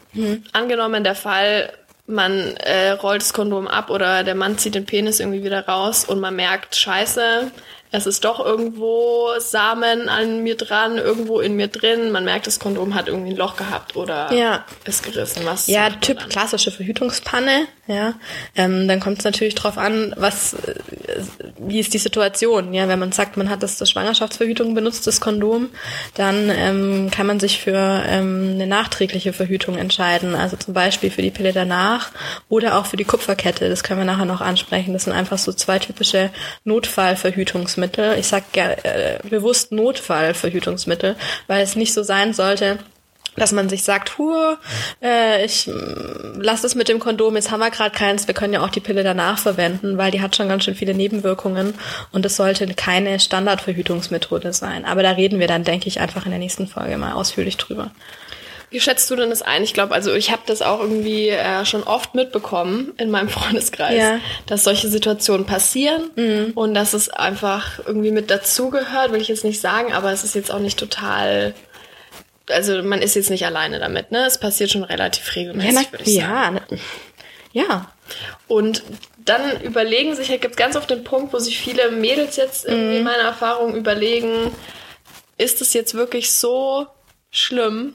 [0.52, 1.72] angenommen der Fall,
[2.06, 6.04] man äh, rollt das Kondom ab oder der Mann zieht den Penis irgendwie wieder raus
[6.06, 7.50] und man merkt, scheiße,
[7.90, 12.10] es ist doch irgendwo Samen an mir dran, irgendwo in mir drin.
[12.10, 14.64] Man merkt, das Kondom hat irgendwie ein Loch gehabt oder Ja.
[14.84, 15.42] ist gerissen.
[15.44, 18.14] Was Ja, Typ klassische Verhütungspanne, ja.
[18.54, 20.74] Ähm, dann kommt es natürlich drauf an, was, äh,
[21.58, 22.86] wie ist die Situation, ja.
[22.86, 25.70] Wenn man sagt, man hat das zur Schwangerschaftsverhütung benutzt, das Kondom,
[26.14, 30.34] dann ähm, kann man sich für ähm, eine nachträgliche Verhütung entscheiden.
[30.34, 32.10] Also zum Beispiel für die Pille danach
[32.48, 33.68] oder auch für die Kupferkette.
[33.68, 34.92] Das können wir nachher noch ansprechen.
[34.92, 36.30] Das sind einfach so zwei typische
[36.64, 38.18] Notfallverhütungsmittel.
[38.18, 42.78] Ich sage äh, bewusst Notfallverhütungsmittel, weil es nicht so sein sollte,
[43.38, 44.32] dass man sich sagt, hu,
[45.02, 48.52] äh, ich mm, lass es mit dem Kondom, jetzt haben wir gerade keins, wir können
[48.52, 51.74] ja auch die Pille danach verwenden, weil die hat schon ganz schön viele Nebenwirkungen
[52.12, 54.84] und es sollte keine Standardverhütungsmethode sein.
[54.84, 57.90] Aber da reden wir dann, denke ich, einfach in der nächsten Folge mal ausführlich drüber.
[58.70, 59.62] Wie schätzt du denn das ein?
[59.62, 63.96] Ich glaube, also ich habe das auch irgendwie äh, schon oft mitbekommen in meinem Freundeskreis,
[63.96, 64.18] Ja.
[64.44, 69.62] dass solche Situationen passieren und dass es einfach irgendwie mit dazugehört, will ich jetzt nicht
[69.62, 71.54] sagen, aber es ist jetzt auch nicht total.
[72.50, 74.26] Also man ist jetzt nicht alleine damit, ne?
[74.26, 76.60] Es passiert schon relativ regelmäßig, würde ich sagen.
[77.52, 77.92] ja, ja,
[78.46, 78.82] Und
[79.24, 83.04] dann überlegen sich, gibt es ganz oft den Punkt, wo sich viele Mädels jetzt in
[83.04, 84.52] meiner Erfahrung überlegen,
[85.36, 86.86] ist es jetzt wirklich so
[87.30, 87.94] schlimm,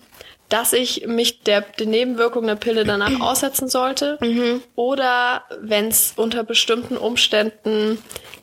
[0.50, 4.18] dass ich mich der, den Nebenwirkungen der Pille danach aussetzen sollte?
[4.76, 7.98] Oder wenn es unter bestimmten Umständen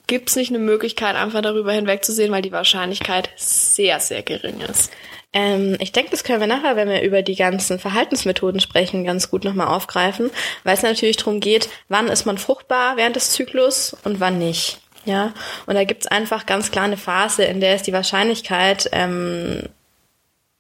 [0.07, 4.91] gibt es nicht eine Möglichkeit, einfach darüber hinwegzusehen, weil die Wahrscheinlichkeit sehr, sehr gering ist.
[5.33, 9.31] Ähm, ich denke, das können wir nachher, wenn wir über die ganzen Verhaltensmethoden sprechen, ganz
[9.31, 10.31] gut nochmal aufgreifen,
[10.65, 14.81] weil es natürlich darum geht, wann ist man fruchtbar während des Zyklus und wann nicht.
[15.05, 15.33] Ja,
[15.67, 19.63] und da gibt's einfach ganz klar eine Phase, in der ist die Wahrscheinlichkeit, ähm,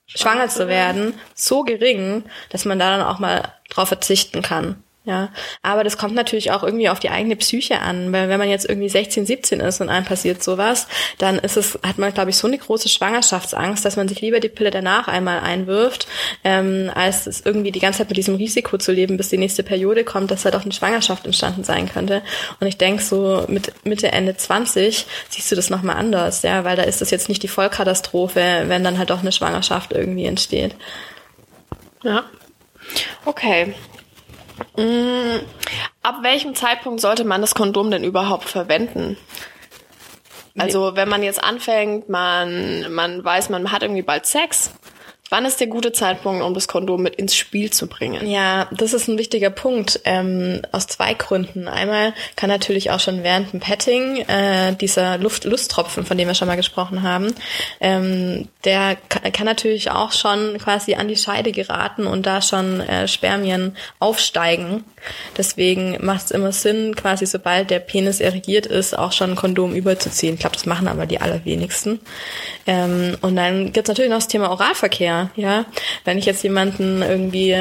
[0.06, 4.82] schwanger zu werden, so gering, dass man da dann auch mal drauf verzichten kann.
[5.10, 5.30] Ja,
[5.62, 8.68] aber das kommt natürlich auch irgendwie auf die eigene Psyche an, weil wenn man jetzt
[8.68, 10.86] irgendwie 16, 17 ist und einem passiert sowas,
[11.18, 14.38] dann ist es, hat man, glaube ich, so eine große Schwangerschaftsangst, dass man sich lieber
[14.38, 16.06] die Pille danach einmal einwirft,
[16.44, 19.64] ähm, als es irgendwie die ganze Zeit mit diesem Risiko zu leben, bis die nächste
[19.64, 22.22] Periode kommt, dass da doch eine Schwangerschaft entstanden sein könnte.
[22.60, 26.76] Und ich denke, so mit Mitte, Ende 20 siehst du das nochmal anders, ja, weil
[26.76, 30.76] da ist das jetzt nicht die Vollkatastrophe, wenn dann halt doch eine Schwangerschaft irgendwie entsteht.
[32.04, 32.26] Ja.
[33.24, 33.74] Okay.
[34.76, 35.40] Mm,
[36.02, 39.16] Ab welchem Zeitpunkt sollte man das Kondom denn überhaupt verwenden?
[40.58, 44.72] Also wenn man jetzt anfängt, man, man weiß, man hat irgendwie bald Sex.
[45.30, 48.26] Wann ist der gute Zeitpunkt, um das Kondom mit ins Spiel zu bringen?
[48.28, 51.68] Ja, das ist ein wichtiger Punkt ähm, aus zwei Gründen.
[51.68, 56.34] Einmal kann natürlich auch schon während dem Petting äh, dieser Luft Lusttropfen, von dem wir
[56.34, 57.32] schon mal gesprochen haben,
[57.80, 63.06] ähm, der kann, natürlich auch schon quasi an die Scheide geraten und da schon äh,
[63.06, 64.84] Spermien aufsteigen.
[65.36, 69.74] Deswegen macht es immer Sinn, quasi sobald der Penis erregiert ist, auch schon ein Kondom
[69.74, 70.34] überzuziehen.
[70.34, 72.00] Ich glaube, das machen aber die allerwenigsten.
[72.66, 75.19] Ähm, und dann gibt's natürlich noch das Thema Oralverkehr.
[75.36, 75.66] Ja,
[76.04, 77.56] wenn ich jetzt jemanden irgendwie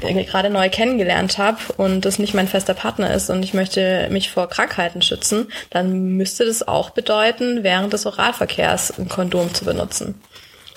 [0.00, 4.08] irgendwie gerade neu kennengelernt habe und das nicht mein fester Partner ist und ich möchte
[4.10, 9.64] mich vor Krankheiten schützen, dann müsste das auch bedeuten, während des Oralverkehrs ein Kondom zu
[9.64, 10.20] benutzen.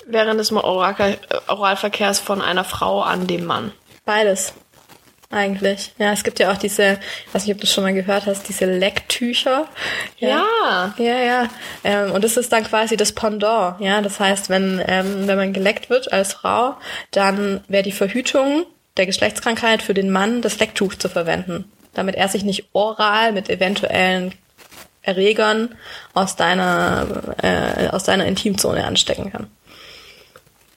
[0.06, 3.72] Während des Oral Oralverkehrs von einer Frau an dem Mann.
[4.06, 4.54] Beides.
[5.30, 5.92] Eigentlich.
[5.98, 8.24] Ja, es gibt ja auch diese, ich weiß nicht, ob du das schon mal gehört
[8.24, 9.68] hast, diese Lecktücher.
[10.18, 10.94] Ja.
[10.96, 11.48] Ja, ja.
[11.84, 13.78] Ähm, und das ist dann quasi das Pendant.
[13.80, 16.76] Ja, das heißt, wenn, ähm, wenn man geleckt wird als Frau,
[17.10, 18.64] dann wäre die Verhütung
[18.96, 21.70] der Geschlechtskrankheit für den Mann das Lecktuch zu verwenden.
[21.92, 24.32] Damit er sich nicht oral mit eventuellen
[25.02, 25.74] Erregern
[26.14, 27.06] aus deiner,
[27.42, 29.48] äh, aus deiner Intimzone anstecken kann.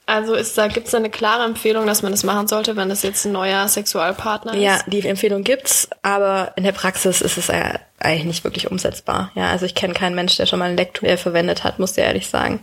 [0.04, 3.02] Also ist da gibt's da eine klare Empfehlung, dass man das machen sollte, wenn das
[3.02, 4.60] jetzt ein neuer Sexualpartner ist?
[4.60, 9.30] Ja, die Empfehlung gibt's, aber in der Praxis ist es äh, eigentlich nicht wirklich umsetzbar.
[9.34, 11.96] Ja, also ich kenne keinen Mensch, der schon mal ein Lecktuch äh, verwendet hat, muss
[11.96, 12.60] ich ehrlich sagen.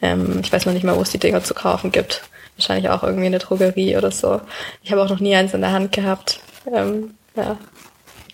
[0.00, 2.22] Ähm, ich weiß noch nicht mal, wo es die Dinger zu kaufen gibt.
[2.56, 4.40] Wahrscheinlich auch irgendwie in der Drogerie oder so.
[4.82, 6.40] Ich habe auch noch nie eins in der Hand gehabt.
[6.72, 7.56] Ähm, ja.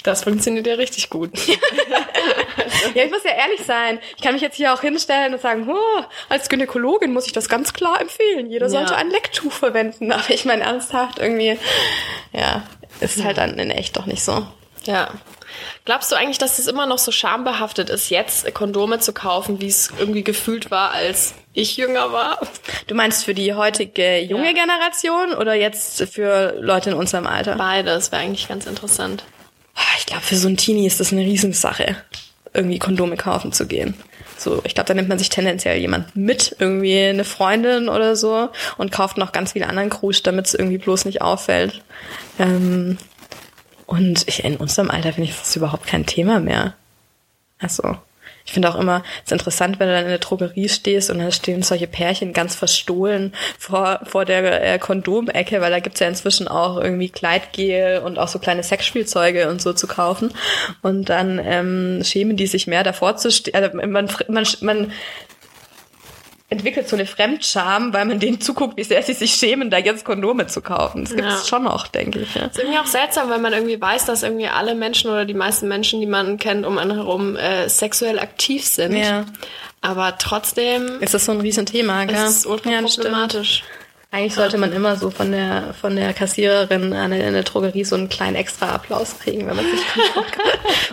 [0.04, 1.30] Das funktioniert ja richtig gut.
[2.94, 3.98] ja, ich muss ja ehrlich sein.
[4.16, 7.48] Ich kann mich jetzt hier auch hinstellen und sagen, oh, als Gynäkologin muss ich das
[7.48, 8.50] ganz klar empfehlen.
[8.50, 8.98] Jeder sollte Ja.
[8.98, 10.12] ein Lecktuch verwenden.
[10.12, 11.58] Aber ich meine ernsthaft irgendwie,
[12.32, 12.62] ja,
[13.00, 14.46] ist halt dann in echt doch nicht so.
[14.84, 15.10] Ja.
[15.84, 19.68] Glaubst du eigentlich, dass es immer noch so schambehaftet ist, jetzt Kondome zu kaufen, wie
[19.68, 22.40] es irgendwie gefühlt war, als ich jünger war?
[22.88, 24.52] Du meinst für die heutige junge Ja.
[24.52, 27.54] Generation oder jetzt für Leute in unserem Alter?
[27.56, 29.24] Beides wäre eigentlich ganz interessant.
[29.98, 31.96] Ich glaube, für so einen Teenie ist das eine Riesensache,
[32.52, 33.94] irgendwie Kondome kaufen zu gehen.
[34.36, 38.50] So, ich glaube, da nimmt man sich tendenziell jemand mit, irgendwie eine Freundin oder so
[38.76, 41.82] und kauft noch ganz viele anderen Krusch, damit es irgendwie bloß nicht auffällt.
[42.38, 42.98] Ähm,
[43.86, 46.74] Und ich, in unserem Alter finde ich das überhaupt kein Thema mehr.
[47.58, 47.96] Also,
[48.46, 51.18] ich finde auch immer, es ist interessant, wenn du dann in der Drogerie stehst und
[51.18, 56.08] dann stehen solche Pärchen ganz verstohlen vor, vor der äh, Kondomecke, weil da gibt's ja
[56.08, 60.30] inzwischen auch irgendwie Kleidgel und auch so kleine Sexspielzeuge und so zu kaufen.
[60.82, 63.54] Und dann ähm, schämen die sich mehr davor zu stehen.
[63.54, 64.92] Also man, man, man
[66.50, 70.04] entwickelt so eine Fremdscham, weil man denen zuguckt, wie sehr sie sich schämen, da jetzt
[70.04, 71.04] Kondome zu kaufen.
[71.04, 71.46] Das gibt es ja.
[71.46, 72.34] schon noch, denke ich.
[72.34, 72.44] Ja.
[72.44, 75.68] ist irgendwie auch seltsam, weil man irgendwie weiß, dass irgendwie alle Menschen oder die meisten
[75.68, 78.96] Menschen, die man kennt, um einen herum äh, sexuell aktiv sind.
[78.96, 79.24] Ja.
[79.80, 82.24] Aber trotzdem ist das so ein Riesenthema, gell?
[82.24, 83.56] Ist ultra ja, problematisch.
[83.56, 83.83] Stimmt.
[84.14, 87.82] Eigentlich sollte man immer so von der von der Kassiererin an der, in der Drogerie
[87.82, 89.80] so einen kleinen extra Applaus kriegen, wenn man sich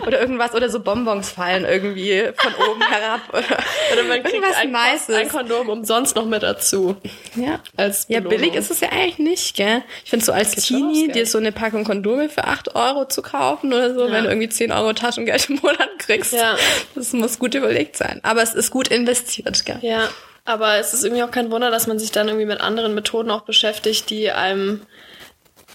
[0.04, 3.62] oder irgendwas oder so Bonbons fallen irgendwie von oben herab oder,
[3.92, 6.96] oder man kriegt ein, ein Kondom umsonst noch mit dazu.
[7.36, 7.60] Ja.
[7.76, 9.84] Als ja, billig ist es ja eigentlich nicht, gell?
[10.02, 13.72] Ich finde so als Teenie dir so eine Packung Kondome für acht Euro zu kaufen
[13.72, 14.12] oder so, ja.
[14.12, 16.32] wenn du irgendwie zehn Euro Taschengeld im Monat kriegst.
[16.32, 16.56] Ja.
[16.96, 18.18] Das muss gut überlegt sein.
[18.24, 19.78] Aber es ist gut investiert, gell?
[19.80, 20.08] Ja.
[20.44, 23.30] Aber es ist irgendwie auch kein Wunder, dass man sich dann irgendwie mit anderen Methoden
[23.30, 24.82] auch beschäftigt, die einem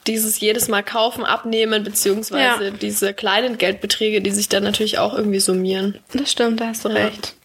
[0.07, 2.71] dieses jedes Mal kaufen, abnehmen, beziehungsweise ja.
[2.71, 5.99] diese kleinen Geldbeträge, die sich dann natürlich auch irgendwie summieren.
[6.13, 6.95] Das stimmt, da hast du ja.
[6.95, 7.35] recht.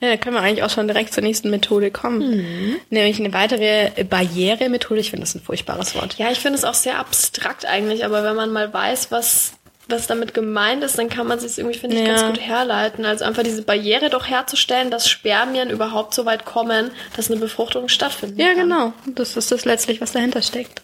[0.00, 2.38] Ja, da können wir eigentlich auch schon direkt zur nächsten Methode kommen.
[2.38, 2.76] Mhm.
[2.90, 4.98] Nämlich eine weitere Barrieremethode.
[4.98, 6.18] Ich finde das ein furchtbares Wort.
[6.18, 9.52] Ja, ich finde es auch sehr abstrakt eigentlich, aber wenn man mal weiß, was
[9.88, 12.14] was damit gemeint ist, dann kann man sich irgendwie, finde ich, ja.
[12.14, 13.04] ganz gut herleiten.
[13.04, 17.88] Also einfach diese Barriere doch herzustellen, dass Spermien überhaupt so weit kommen, dass eine Befruchtung
[17.88, 18.38] stattfindet.
[18.38, 18.68] Ja, kann.
[18.68, 18.92] genau.
[19.06, 20.82] Das ist das letztlich, was dahinter steckt.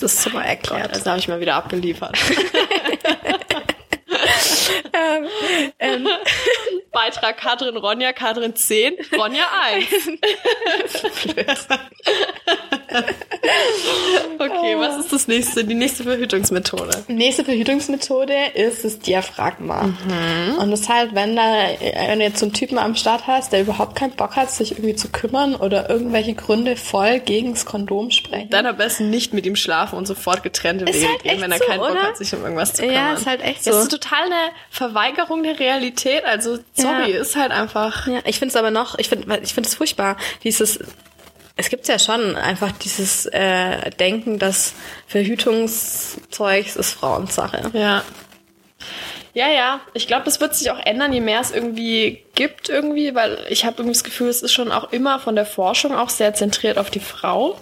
[0.00, 0.84] Das ist super erklärt.
[0.84, 2.18] Gott, das habe ich mal wieder abgeliefert.
[4.92, 5.26] ähm,
[5.78, 6.08] ähm,
[6.92, 9.86] Beitrag Katrin Ronja, Katrin 10, Ronja 1.
[14.38, 17.04] okay, was ist das nächste, die nächste Verhütungsmethode?
[17.08, 19.84] Nächste Verhütungsmethode ist das Diaphragma.
[19.84, 20.58] Mhm.
[20.58, 23.52] Und das ist halt, wenn da, wenn du jetzt so einen Typen am Start hast,
[23.52, 27.64] der überhaupt keinen Bock hat, sich irgendwie zu kümmern oder irgendwelche Gründe voll gegen das
[27.64, 28.50] Kondom sprechen.
[28.50, 31.58] Dann am besten nicht mit ihm schlafen und sofort getrennte Wege halt gehen, wenn er
[31.58, 32.96] keinen so, Bock hat, sich um irgendwas zu kümmern.
[32.96, 33.70] Ja, ist halt echt so.
[33.70, 36.24] Das ist total eine Verweigerung der Realität.
[36.24, 37.20] Also, sorry, ja.
[37.20, 38.06] ist halt einfach.
[38.06, 40.78] Ja, ich finde es aber noch, ich finde ich finde es furchtbar, dieses
[41.56, 44.74] es gibt ja schon einfach dieses äh, Denken, dass
[45.06, 47.70] Verhütungszeugs ist Frauensache.
[47.74, 48.02] Ja.
[49.34, 49.80] Ja, ja.
[49.94, 53.64] Ich glaube, das wird sich auch ändern, je mehr es irgendwie gibt irgendwie, weil ich
[53.64, 56.78] habe irgendwie das Gefühl, es ist schon auch immer von der Forschung auch sehr zentriert
[56.78, 57.58] auf die Frau.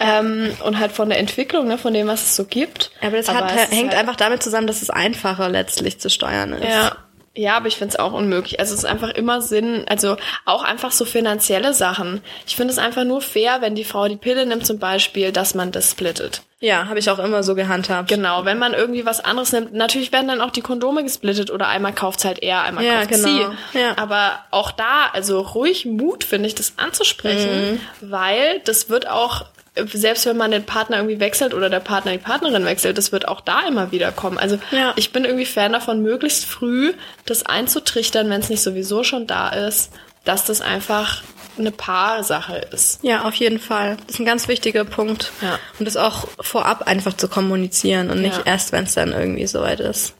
[0.00, 2.90] Ähm, und halt von der Entwicklung, ne, von dem, was es so gibt.
[3.00, 6.64] Aber das hat, hängt halt einfach damit zusammen, dass es einfacher letztlich zu steuern ist.
[6.64, 6.96] Ja,
[7.36, 8.60] ja, aber ich finde es auch unmöglich.
[8.60, 12.22] Also es ist einfach immer Sinn, also auch einfach so finanzielle Sachen.
[12.46, 15.54] Ich finde es einfach nur fair, wenn die Frau die Pille nimmt zum Beispiel, dass
[15.54, 16.42] man das splittet.
[16.60, 18.08] Ja, habe ich auch immer so gehandhabt.
[18.08, 21.66] Genau, wenn man irgendwie was anderes nimmt, natürlich werden dann auch die Kondome gesplittet oder
[21.66, 23.28] einmal kauft's halt er, einmal ja, kauft genau.
[23.28, 23.78] sie.
[23.78, 23.98] Ja.
[23.98, 28.10] Aber auch da, also ruhig Mut, finde ich, das anzusprechen, mhm.
[28.10, 29.44] weil das wird auch
[29.92, 33.26] selbst wenn man den Partner irgendwie wechselt oder der Partner die Partnerin wechselt, das wird
[33.26, 34.38] auch da immer wieder kommen.
[34.38, 34.92] Also ja.
[34.96, 36.92] ich bin irgendwie Fan davon, möglichst früh
[37.26, 39.90] das einzutrichtern, wenn es nicht sowieso schon da ist,
[40.24, 41.22] dass das einfach
[41.58, 43.00] eine Paarsache ist.
[43.02, 43.96] Ja, auf jeden Fall.
[44.06, 45.32] Das ist ein ganz wichtiger Punkt.
[45.40, 45.58] Ja.
[45.78, 48.42] Und das auch vorab einfach zu kommunizieren und nicht ja.
[48.44, 50.14] erst, wenn es dann irgendwie soweit ist.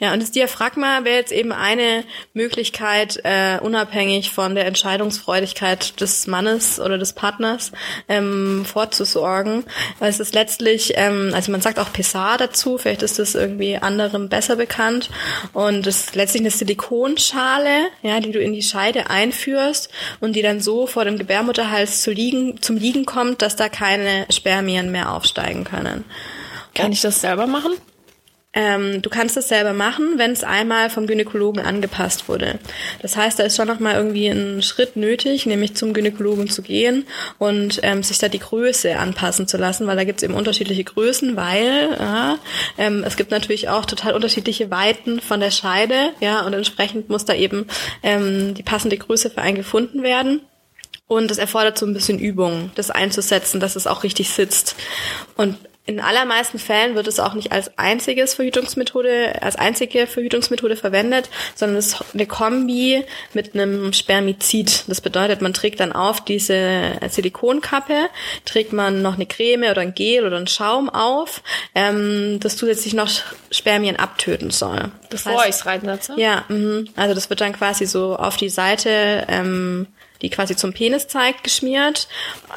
[0.00, 6.26] Ja, und das Diaphragma wäre jetzt eben eine Möglichkeit, äh, unabhängig von der Entscheidungsfreudigkeit des
[6.26, 7.70] Mannes oder des Partners
[8.08, 9.64] ähm, vorzusorgen.
[9.98, 13.76] Weil es ist letztlich, ähm, also man sagt auch Pessar dazu, vielleicht ist das irgendwie
[13.76, 15.10] anderem besser bekannt.
[15.52, 19.90] Und es ist letztlich eine Silikonschale, ja, die du in die Scheide einführst
[20.20, 24.24] und die dann so vor dem Gebärmutterhals zu liegen, zum Liegen kommt, dass da keine
[24.30, 26.06] Spermien mehr aufsteigen können.
[26.74, 27.72] Kann ich das selber machen?
[28.52, 32.58] Ähm, du kannst es selber machen, wenn es einmal vom Gynäkologen angepasst wurde.
[33.00, 36.62] Das heißt, da ist schon noch mal irgendwie ein Schritt nötig, nämlich zum Gynäkologen zu
[36.62, 37.06] gehen
[37.38, 40.82] und ähm, sich da die Größe anpassen zu lassen, weil da gibt es eben unterschiedliche
[40.82, 42.38] Größen, weil ja,
[42.76, 47.24] ähm, es gibt natürlich auch total unterschiedliche Weiten von der Scheide, ja, und entsprechend muss
[47.24, 47.66] da eben
[48.02, 50.40] ähm, die passende Größe für einen gefunden werden.
[51.06, 54.76] Und es erfordert so ein bisschen Übung, das einzusetzen, dass es auch richtig sitzt.
[55.36, 55.56] Und
[55.86, 61.78] in allermeisten Fällen wird es auch nicht als einziges Verhütungsmethode, als einzige Verhütungsmethode verwendet, sondern
[61.78, 64.84] es ist eine Kombi mit einem Spermizid.
[64.86, 68.08] Das bedeutet, man trägt dann auf diese Silikonkappe,
[68.44, 71.42] trägt man noch eine Creme oder ein Gel oder einen Schaum auf,
[71.74, 73.10] ähm, das zusätzlich noch
[73.50, 74.92] Spermien abtöten soll.
[75.08, 76.14] Bevor ich es reinsetze?
[76.16, 76.90] Ja, mh.
[76.94, 79.88] also das wird dann quasi so auf die Seite ähm,
[80.22, 82.06] die quasi zum Penis zeigt, geschmiert,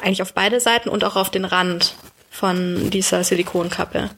[0.00, 1.94] eigentlich auf beide Seiten und auch auf den Rand
[2.34, 4.10] von dieser Silikonkappe.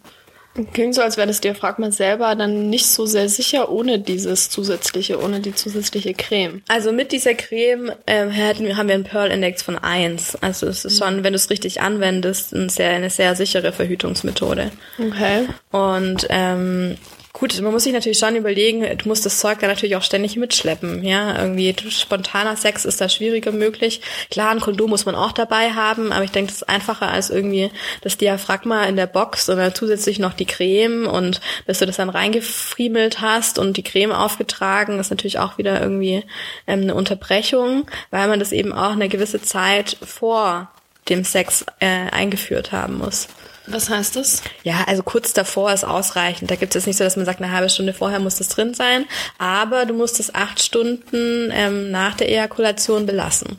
[0.73, 5.23] Klingt so, als wäre das Diaphragma selber dann nicht so sehr sicher ohne dieses zusätzliche,
[5.23, 6.63] ohne die zusätzliche Creme.
[6.67, 10.37] Also mit dieser Creme ähm, hätten, wir- haben wir einen Pearl-Index von 1.
[10.37, 14.71] Also es ist schon, wenn du es richtig anwendest, ein sehr, eine sehr sichere Verhütungsmethode.
[14.99, 15.47] Okay.
[15.73, 16.97] Und ähm,
[17.39, 20.37] gut, man muss sich natürlich schon überlegen, du musst das Zeug dann natürlich auch ständig
[20.37, 21.05] mitschleppen.
[21.05, 24.01] Ja, irgendwie spontaner Sex ist da schwieriger möglich.
[24.31, 27.29] Klar, ein Kondom muss man auch dabei haben, aber ich denke, das ist einfacher als
[27.29, 27.71] irgendwie
[28.01, 31.97] das Diaphragma in der Box und dann zusätzlich noch die Creme und bis du das
[31.97, 36.25] dann reingefriemelt hast und die Creme aufgetragen, ist natürlich auch wieder irgendwie
[36.67, 40.71] ähm, eine Unterbrechung, weil man das eben auch eine gewisse Zeit vor
[41.11, 43.29] dem Sex äh, eingeführt haben muss.
[43.67, 44.43] Was heißt das?
[44.63, 46.51] Ja, also kurz davor ist ausreichend.
[46.51, 48.49] Da gibt es jetzt nicht so, dass man sagt, eine halbe Stunde vorher muss das
[48.49, 49.07] drin sein,
[49.39, 53.59] aber du musst es acht Stunden ähm, nach der Ejakulation belassen.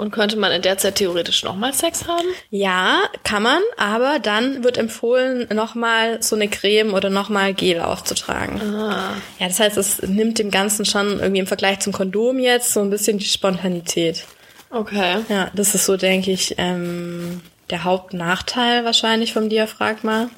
[0.00, 2.26] Und könnte man in der Zeit theoretisch nochmal Sex haben?
[2.48, 8.62] Ja, kann man, aber dann wird empfohlen, nochmal so eine Creme oder nochmal Gel aufzutragen.
[8.62, 9.12] Ah.
[9.38, 12.80] Ja, das heißt, es nimmt dem Ganzen schon irgendwie im Vergleich zum Kondom jetzt so
[12.80, 14.24] ein bisschen die Spontanität.
[14.70, 15.18] Okay.
[15.28, 20.28] Ja, das ist so, denke ich, ähm, der Hauptnachteil wahrscheinlich vom Diaphragma.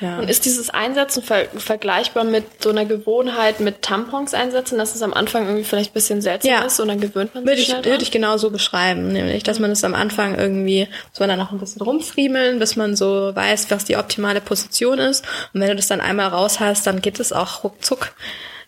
[0.00, 0.18] Ja.
[0.18, 5.02] Und ist dieses Einsetzen ver vergleichbar mit so einer Gewohnheit mit Tampons einsetzen, dass es
[5.02, 6.62] am Anfang irgendwie vielleicht ein bisschen seltsam Ja.
[6.62, 9.44] ist und dann gewöhnt man Würde sich ich, schnell würde ich genau so beschreiben, nämlich,
[9.44, 12.96] dass man es am Anfang irgendwie, muss man dann noch ein bisschen rumfriemeln, bis man
[12.96, 15.24] so weiß, was die optimale Position ist.
[15.54, 18.12] Und wenn du das dann einmal raus hast, dann geht es auch ruckzuck.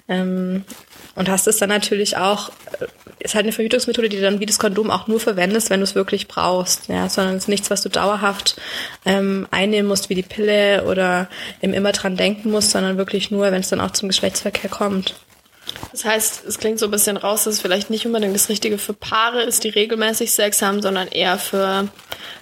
[0.09, 0.65] Ähm,
[1.17, 2.87] und hast es dann natürlich auch, äh,
[3.19, 5.85] ist halt eine Verhütungsmethode, die du dann wie das Kondom auch nur verwendest, wenn du
[5.85, 8.61] es wirklich brauchst, ja, sondern es ist nichts, was du dauerhaft
[9.05, 11.29] ähm, einnehmen musst, wie die Pille oder
[11.61, 15.15] eben immer dran denken musst, sondern wirklich nur, wenn es dann auch zum Geschlechtsverkehr kommt.
[15.93, 18.79] Das heißt, es klingt so ein bisschen raus, dass es vielleicht nicht unbedingt das Richtige
[18.79, 21.89] für Paare ist, die regelmäßig Sex haben, sondern eher für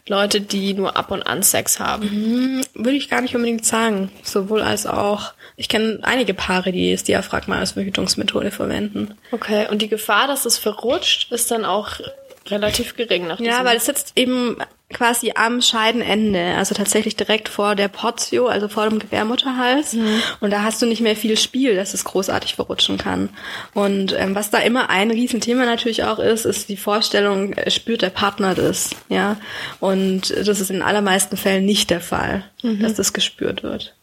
[0.09, 2.63] Leute, die nur ab und an Sex haben.
[2.75, 4.11] Würde ich gar nicht unbedingt sagen.
[4.23, 9.15] Sowohl als auch, ich kenne einige Paare, die das Diaphragma als Verhütungsmethode verwenden.
[9.33, 12.01] Okay, und die Gefahr, dass es verrutscht, ist dann auch
[12.47, 14.59] relativ gering nach Ja, weil es sitzt eben
[14.93, 19.95] quasi am Scheidenende, also tatsächlich direkt vor der Portio, also vor dem Gebärmutterhals.
[20.41, 23.31] Und da hast du nicht mehr viel Spiel, dass es großartig verrutschen kann.
[23.73, 28.03] Und ähm, was da immer ein Riesenthema natürlich auch ist, ist die Vorstellung, äh, spürt
[28.03, 29.37] der Partner das, ja.
[29.81, 33.95] Und das ist in allermeisten Fällen nicht der Fall, dass das gespürt wird.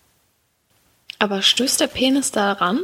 [1.19, 2.79] Aber stößt der Penis da ran?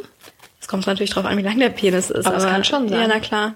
[0.61, 2.27] Es kommt natürlich drauf an, wie lang der Penis ist.
[2.27, 3.01] Aber es kann schon sein.
[3.01, 3.55] Ja, na klar.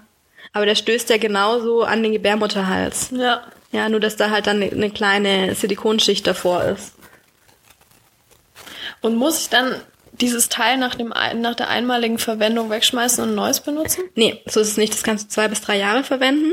[0.52, 3.10] Aber der stößt ja genauso an den Gebärmutterhals.
[3.12, 3.42] Ja.
[3.72, 6.92] Ja, nur dass da halt dann eine kleine Silikonschicht davor ist.
[9.00, 9.74] Und muss ich dann
[10.12, 14.04] dieses Teil nach, dem, nach der einmaligen Verwendung wegschmeißen und ein neues benutzen?
[14.14, 14.92] Nee, so ist es nicht.
[14.92, 16.52] Das kannst du zwei bis drei Jahre verwenden.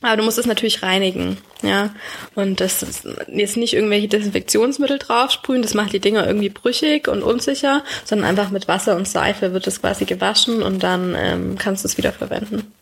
[0.00, 1.90] Aber du musst es natürlich reinigen, ja.
[2.36, 7.24] Und das ist jetzt nicht irgendwelche Desinfektionsmittel draufsprühen, das macht die Dinger irgendwie brüchig und
[7.24, 11.82] unsicher, sondern einfach mit Wasser und Seife wird das quasi gewaschen und dann ähm, kannst
[11.82, 12.72] du es wieder verwenden.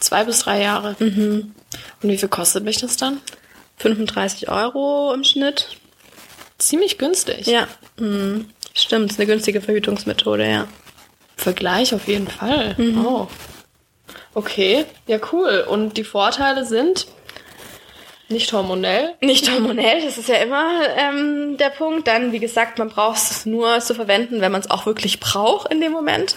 [0.00, 0.96] Zwei bis drei Jahre.
[0.98, 1.54] Und
[2.02, 3.20] wie viel kostet mich das dann?
[3.78, 5.76] 35 Euro im Schnitt.
[6.58, 7.46] Ziemlich günstig.
[7.46, 8.46] Ja, mhm.
[8.74, 10.68] stimmt, ist eine günstige Verhütungsmethode, ja.
[11.36, 12.76] Vergleich auf jeden Fall.
[13.02, 13.28] Oh.
[14.34, 15.64] Okay, ja cool.
[15.68, 17.06] Und die Vorteile sind
[18.30, 19.14] nicht hormonell.
[19.20, 22.06] Nicht hormonell, das ist ja immer ähm, der Punkt.
[22.06, 25.70] Dann, wie gesagt, man braucht es nur zu verwenden, wenn man es auch wirklich braucht
[25.72, 26.36] in dem Moment.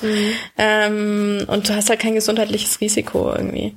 [0.57, 3.75] Ähm, und du hast halt kein gesundheitliches Risiko irgendwie.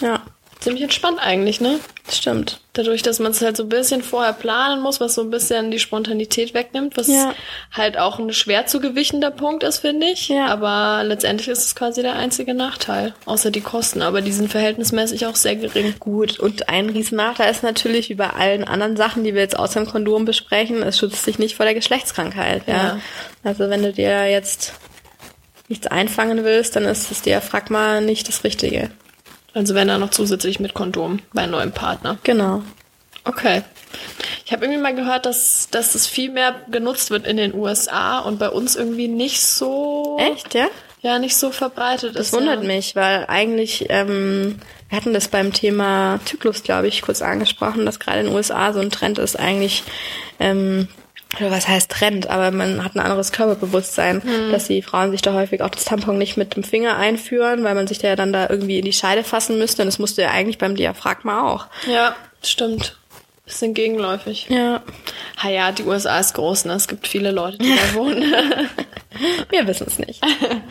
[0.00, 0.22] Ja,
[0.64, 1.78] Ziemlich entspannt eigentlich, ne?
[2.10, 2.60] stimmt.
[2.74, 5.70] Dadurch, dass man es halt so ein bisschen vorher planen muss, was so ein bisschen
[5.70, 7.34] die Spontanität wegnimmt, was Ja.
[7.72, 10.28] halt auch ein schwer zu gewichtender Punkt ist, finde ich.
[10.28, 10.46] Ja.
[10.46, 14.00] Aber letztendlich ist es quasi der einzige Nachteil, außer die Kosten.
[14.02, 15.94] Aber die sind verhältnismäßig auch sehr gering.
[16.00, 19.80] Gut, und ein Riesennachteil ist natürlich, wie bei allen anderen Sachen, die wir jetzt außer
[19.80, 22.62] dem Kondom besprechen, es schützt dich nicht vor der Geschlechtskrankheit.
[22.66, 22.74] Ja.
[22.74, 23.00] Ja.
[23.44, 24.72] Also wenn du dir jetzt
[25.68, 28.90] nichts einfangen willst, dann ist das Diaphragma nicht das Richtige.
[29.54, 32.18] Also wenn dann noch zusätzlich mit Kondom bei neuem Partner.
[32.24, 32.62] Genau.
[33.24, 33.62] Okay.
[34.44, 38.18] Ich habe irgendwie mal gehört, dass, dass es viel mehr genutzt wird in den USA
[38.18, 40.66] und bei uns irgendwie nicht so Echt, ja?
[41.00, 42.32] ja nicht so verbreitet Das ist.
[42.32, 42.66] wundert ja.
[42.66, 48.00] mich, weil eigentlich, ähm, wir hatten das beim Thema Zyklus, glaube ich, kurz angesprochen, dass
[48.00, 49.84] gerade in den USA so ein Trend ist, eigentlich,
[50.40, 50.88] ähm,
[51.40, 55.62] was heißt Trend, aber man hat ein anderes Körperbewusstsein, dass die Frauen sich da häufig
[55.62, 58.48] auch das Tampon nicht mit dem Finger einführen, weil man sich da ja dann da
[58.48, 61.66] irgendwie in die Scheide fassen müsste und das musste ja eigentlich beim Diaphragma auch.
[61.86, 62.96] Ja, stimmt.
[63.44, 64.46] Bisschen gegenläufig.
[64.48, 64.82] Ja,
[65.42, 66.74] Ha ja, die USA ist groß, ne?
[66.74, 68.22] Es gibt viele Leute, die da wohnen.
[69.50, 70.22] wir wissen es nicht.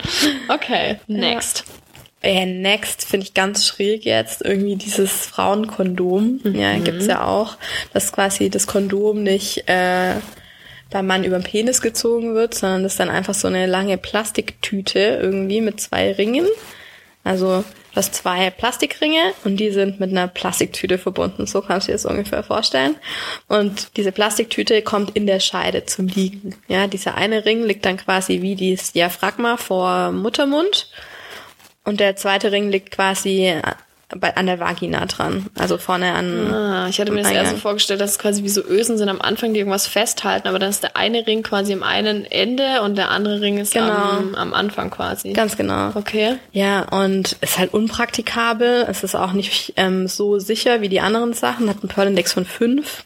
[0.48, 1.64] okay, next.
[2.22, 6.40] äh, next finde ich ganz schräg jetzt irgendwie dieses Frauenkondom.
[6.42, 6.54] Mhm.
[6.54, 7.56] Ja, gibt's ja auch,
[7.92, 10.14] dass quasi das Kondom nicht äh,
[10.94, 13.98] beim Mann über den Penis gezogen wird, sondern das ist dann einfach so eine lange
[13.98, 16.46] Plastiktüte irgendwie mit zwei Ringen.
[17.24, 21.48] Also du hast zwei Plastikringe und die sind mit einer Plastiktüte verbunden.
[21.48, 22.94] So kannst du dir das ungefähr vorstellen.
[23.48, 26.54] Und diese Plastiktüte kommt in der Scheide zum Liegen.
[26.68, 30.90] Ja, dieser eine Ring liegt dann quasi wie dieses Diaphragma vor Muttermund.
[31.82, 33.52] Und der zweite Ring liegt quasi
[34.16, 35.46] bei, an der Vagina dran.
[35.58, 36.52] Also vorne an.
[36.52, 39.08] Ah, ich hatte mir das eher so vorgestellt, dass es quasi wie so Ösen sind
[39.08, 42.82] am Anfang, die irgendwas festhalten, aber dann ist der eine Ring quasi am einen Ende
[42.82, 43.92] und der andere Ring ist genau.
[43.92, 45.32] am, am Anfang quasi.
[45.32, 45.90] Ganz genau.
[45.94, 46.36] Okay.
[46.52, 48.86] Ja, und ist halt unpraktikabel.
[48.88, 51.68] Es ist auch nicht ähm, so sicher wie die anderen Sachen.
[51.68, 53.04] Hat einen Pearl-Index von fünf.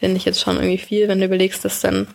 [0.00, 2.08] Finde ich jetzt schon irgendwie viel, wenn du überlegst, dass dann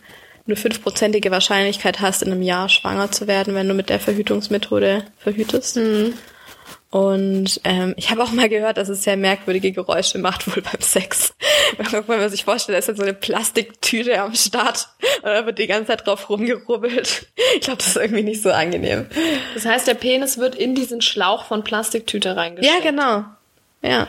[0.46, 5.04] eine fünfprozentige Wahrscheinlichkeit hast, in einem Jahr schwanger zu werden, wenn du mit der Verhütungsmethode
[5.20, 5.78] verhütest.
[5.78, 6.14] Mhm.
[6.90, 10.80] Und ähm, ich habe auch mal gehört, dass es sehr merkwürdige Geräusche macht, wohl beim
[10.80, 11.34] Sex.
[11.78, 14.88] Wenn man sich vorstellt, da ist dann so eine Plastiktüte am Start
[15.22, 17.28] und da wird die ganze Zeit drauf rumgerubbelt.
[17.56, 19.08] Ich glaube, das ist irgendwie nicht so angenehm.
[19.54, 22.84] Das heißt, der Penis wird in diesen Schlauch von Plastiktüte reingesteckt?
[22.84, 23.24] Ja, genau.
[23.82, 24.08] Ja.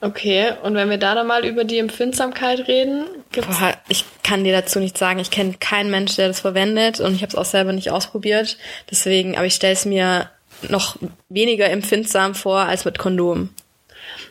[0.00, 4.42] Okay, und wenn wir da dann mal über die Empfindsamkeit reden, gibt's Boah, ich kann
[4.42, 5.20] dir dazu nicht sagen.
[5.20, 8.58] Ich kenne keinen Mensch, der das verwendet und ich habe es auch selber nicht ausprobiert.
[8.90, 10.28] Deswegen, aber ich stelle es mir
[10.68, 10.96] noch
[11.28, 13.50] weniger empfindsam vor als mit Kondom.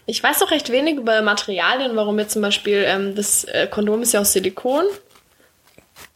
[0.05, 4.01] Ich weiß doch recht wenig über Materialien, warum jetzt zum Beispiel ähm, das äh, Kondom
[4.01, 4.85] ist ja aus Silikon.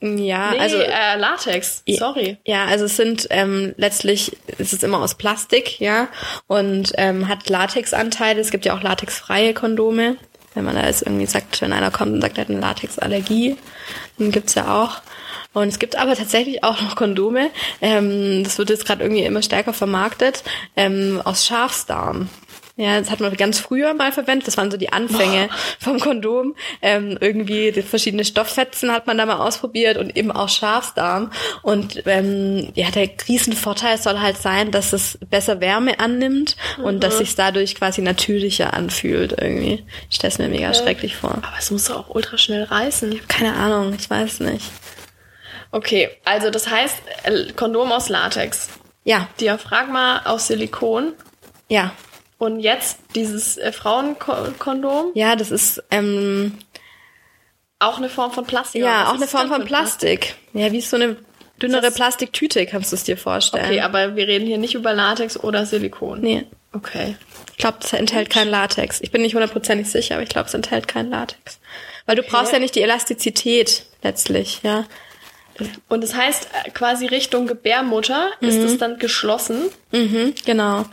[0.02, 1.84] Ja, nee, also äh, Latex.
[1.88, 2.38] Sorry.
[2.46, 6.10] Ja, also es sind ähm, letztlich es ist immer aus Plastik, ja,
[6.48, 8.40] und ähm, hat Latexanteile.
[8.40, 10.18] Es gibt ja auch latexfreie Kondome.
[10.54, 13.58] Wenn man da jetzt irgendwie sagt, wenn einer kommt und sagt, er hat eine Latexallergie,
[14.18, 15.02] dann gibt's ja auch.
[15.56, 17.50] Und es gibt aber tatsächlich auch noch Kondome.
[17.82, 20.44] Ähm, das wird jetzt gerade irgendwie immer stärker vermarktet
[20.76, 22.30] ähm, aus Schafsdarm.
[22.78, 24.50] Ja, das hat man ganz früher mal verwendet.
[24.50, 25.56] Das waren so die Anfänge Boah.
[25.80, 26.56] vom Kondom.
[26.82, 31.32] Ähm, irgendwie verschiedene Stofffetzen hat man da mal ausprobiert und eben auch Schafsdarm.
[31.62, 36.84] Und ähm, ja, der Riesenvorteil soll halt sein, dass es besser Wärme annimmt mhm.
[36.84, 37.20] und dass mhm.
[37.20, 39.86] sich dadurch quasi natürlicher anfühlt irgendwie.
[40.10, 40.80] Ich stelle es mir mega okay.
[40.80, 41.32] schrecklich vor.
[41.32, 43.10] Aber es muss auch ultra schnell reißen.
[43.14, 44.70] Ich habe keine Ahnung, ich weiß nicht.
[45.76, 48.70] Okay, also das heißt äh, Kondom aus Latex.
[49.04, 49.28] Ja.
[49.42, 51.12] Diaphragma aus Silikon.
[51.68, 51.92] Ja.
[52.38, 55.12] Und jetzt dieses äh, Frauenkondom.
[55.16, 56.58] Ja, das ist ähm,
[57.80, 58.84] auch eine Form von Plastik.
[58.84, 60.22] Ja, auch eine Form von Plastik?
[60.22, 60.36] Plastik.
[60.54, 61.18] Ja, wie so eine
[61.62, 63.66] dünnere Plastiktüte, kannst du es dir vorstellen.
[63.66, 66.22] Okay, aber wir reden hier nicht über Latex oder Silikon.
[66.22, 66.46] Nee.
[66.72, 67.18] Okay.
[67.52, 69.02] Ich glaube, es enthält kein Latex.
[69.02, 71.60] Ich bin nicht hundertprozentig sicher, aber ich glaube, es enthält kein Latex.
[72.06, 72.32] Weil du okay.
[72.32, 74.86] brauchst ja nicht die Elastizität letztlich, ja.
[75.88, 78.48] Und das heißt, äh, quasi Richtung Gebärmutter mhm.
[78.48, 79.70] ist es dann geschlossen.
[79.92, 80.86] Mhm, genau.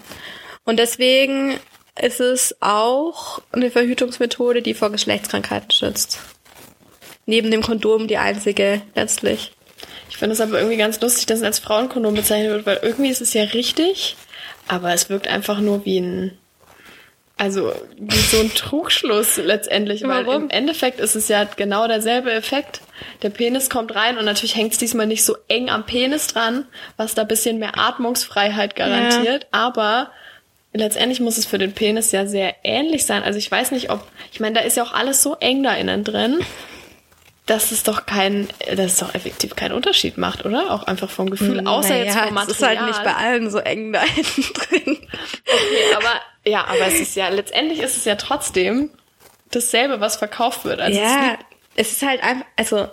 [0.65, 1.59] Und deswegen
[2.01, 6.21] ist es auch eine Verhütungsmethode, die vor Geschlechtskrankheiten schützt.
[7.27, 9.53] Neben dem Kondom die einzige letztlich.
[10.09, 13.11] Ich finde es aber irgendwie ganz lustig, dass es als Frauenkondom bezeichnet wird, weil irgendwie
[13.11, 14.17] ist es ja richtig,
[14.69, 16.39] aber es wirkt einfach nur wie ein
[17.37, 20.45] also wie so ein Trugschluss letztendlich, weil Warum?
[20.45, 22.83] im Endeffekt ist es ja genau derselbe Effekt.
[23.23, 26.67] Der Penis kommt rein und natürlich hängt es diesmal nicht so eng am Penis dran,
[26.97, 29.49] was da bisschen mehr Atmungsfreiheit garantiert, ja.
[29.51, 30.11] aber
[30.73, 33.23] letztendlich muss es für den Penis ja sehr ähnlich sein.
[33.23, 35.75] Also ich weiß nicht, ob, ich meine, da ist ja auch alles so eng da
[35.75, 36.41] innen drin
[37.47, 40.73] dass es doch kein, dass es doch effektiv keinen Unterschied macht, oder?
[40.73, 42.51] Auch einfach vom Gefühl, hm, außer naja, jetzt vom Material.
[42.51, 44.99] Es ist halt nicht bei allen so eng da hinten drin.
[45.45, 48.91] Okay, aber ja, aber es ist ja letztendlich ist es ja trotzdem
[49.51, 50.81] dasselbe, was verkauft wird.
[50.81, 51.37] Also ja,
[51.75, 52.89] es, ist halt einfach, also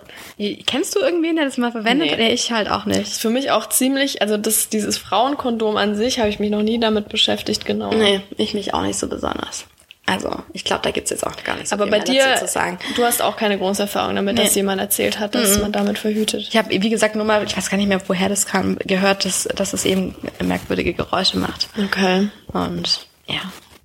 [0.66, 2.16] kennst du irgendwen, der das mal verwendet?
[2.16, 2.32] Nee.
[2.32, 3.00] Ich halt auch nicht.
[3.00, 6.62] Ist für mich auch ziemlich, also das dieses Frauenkondom an sich habe ich mich noch
[6.62, 7.92] nie damit beschäftigt, genau.
[7.92, 9.66] Nee, ich mich auch nicht so besonders.
[10.06, 12.80] Also, ich glaube, da gibt's jetzt auch gar nichts so Aber bei dir, zu sagen.
[12.96, 14.42] du hast auch keine große Erfahrung damit, nee.
[14.42, 15.62] dass jemand erzählt hat, dass mhm.
[15.62, 16.48] man damit verhütet.
[16.48, 19.24] Ich habe, wie gesagt, nur mal, ich weiß gar nicht mehr, woher das kam, gehört,
[19.24, 21.68] dass, dass es eben merkwürdige Geräusche macht.
[21.78, 22.28] Okay.
[22.48, 23.40] Und ja.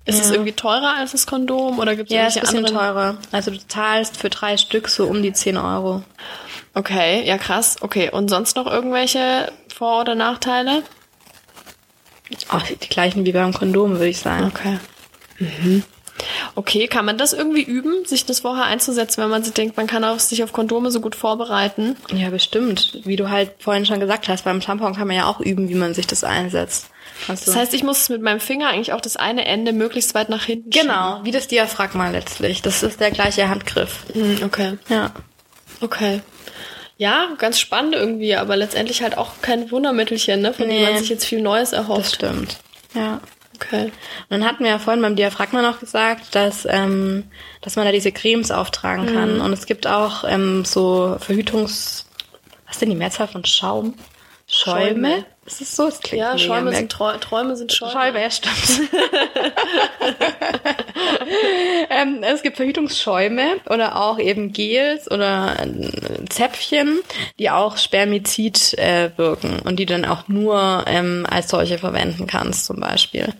[0.06, 0.24] Ist ja.
[0.24, 2.76] es irgendwie teurer als das Kondom oder gibt es ja, ist ein bisschen anderen?
[2.76, 3.16] teurer.
[3.32, 6.04] Also du zahlst für drei Stück so um die 10 Euro.
[6.74, 7.76] Okay, ja krass.
[7.80, 10.84] Okay, und sonst noch irgendwelche Vor- oder Nachteile?
[12.48, 14.46] Ach, die gleichen wie beim Kondom, würde ich sagen.
[14.46, 14.78] Okay.
[15.38, 15.82] Mhm.
[16.54, 19.86] Okay, kann man das irgendwie üben, sich das vorher einzusetzen, wenn man sich denkt, man
[19.86, 21.96] kann auch sich auf Kondome so gut vorbereiten?
[22.12, 23.00] Ja, bestimmt.
[23.04, 25.74] Wie du halt vorhin schon gesagt hast, beim Tampon kann man ja auch üben, wie
[25.74, 26.88] man sich das einsetzt.
[27.28, 30.44] Das heißt, ich muss mit meinem Finger eigentlich auch das eine Ende möglichst weit nach
[30.44, 31.24] hinten Genau, schieben.
[31.24, 32.62] wie das Diaphragma letztlich.
[32.62, 34.00] Das ist der gleiche Handgriff.
[34.12, 34.78] Hm, okay.
[34.88, 35.12] Ja.
[35.80, 36.20] Okay.
[36.98, 40.98] Ja, ganz spannend irgendwie, aber letztendlich halt auch kein Wundermittelchen, ne, von nee, dem man
[40.98, 42.00] sich jetzt viel Neues erhofft.
[42.00, 42.58] Das stimmt.
[42.94, 43.20] Ja.
[43.56, 43.84] Okay.
[43.84, 43.92] Und
[44.30, 47.24] dann hatten wir ja vorhin beim Diaphragma noch gesagt, dass, ähm,
[47.62, 49.40] dass man da diese Cremes auftragen kann.
[49.40, 52.06] Und es gibt auch ähm, so Verhütungs...
[52.66, 53.94] Was ist denn die Mehrzahl von Schaum?
[54.48, 55.24] Schäume?
[55.44, 55.86] Ist es so?
[55.86, 57.92] Das klingt Ja, Schäume sind Träu Träume sind Schäume.
[57.92, 58.90] Schäume, ja, stimmt.
[61.90, 67.00] ähm, es gibt Verhütungsschäume oder auch eben Gels oder äh, Zäpfchen,
[67.38, 72.66] die auch Spermizid äh, wirken und die dann auch nur ähm, als solche verwenden kannst
[72.66, 73.34] zum Beispiel.